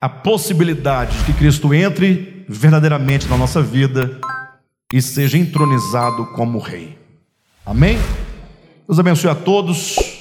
a 0.00 0.08
possibilidade 0.08 1.18
de 1.18 1.24
que 1.24 1.34
Cristo 1.34 1.74
entre 1.74 2.46
verdadeiramente 2.48 3.28
na 3.28 3.36
nossa 3.36 3.60
vida 3.60 4.18
e 4.90 5.02
seja 5.02 5.36
entronizado 5.36 6.28
como 6.28 6.58
Rei. 6.58 6.98
Amém? 7.66 7.98
Deus 8.88 8.98
abençoe 8.98 9.28
a 9.28 9.34
todos. 9.34 10.13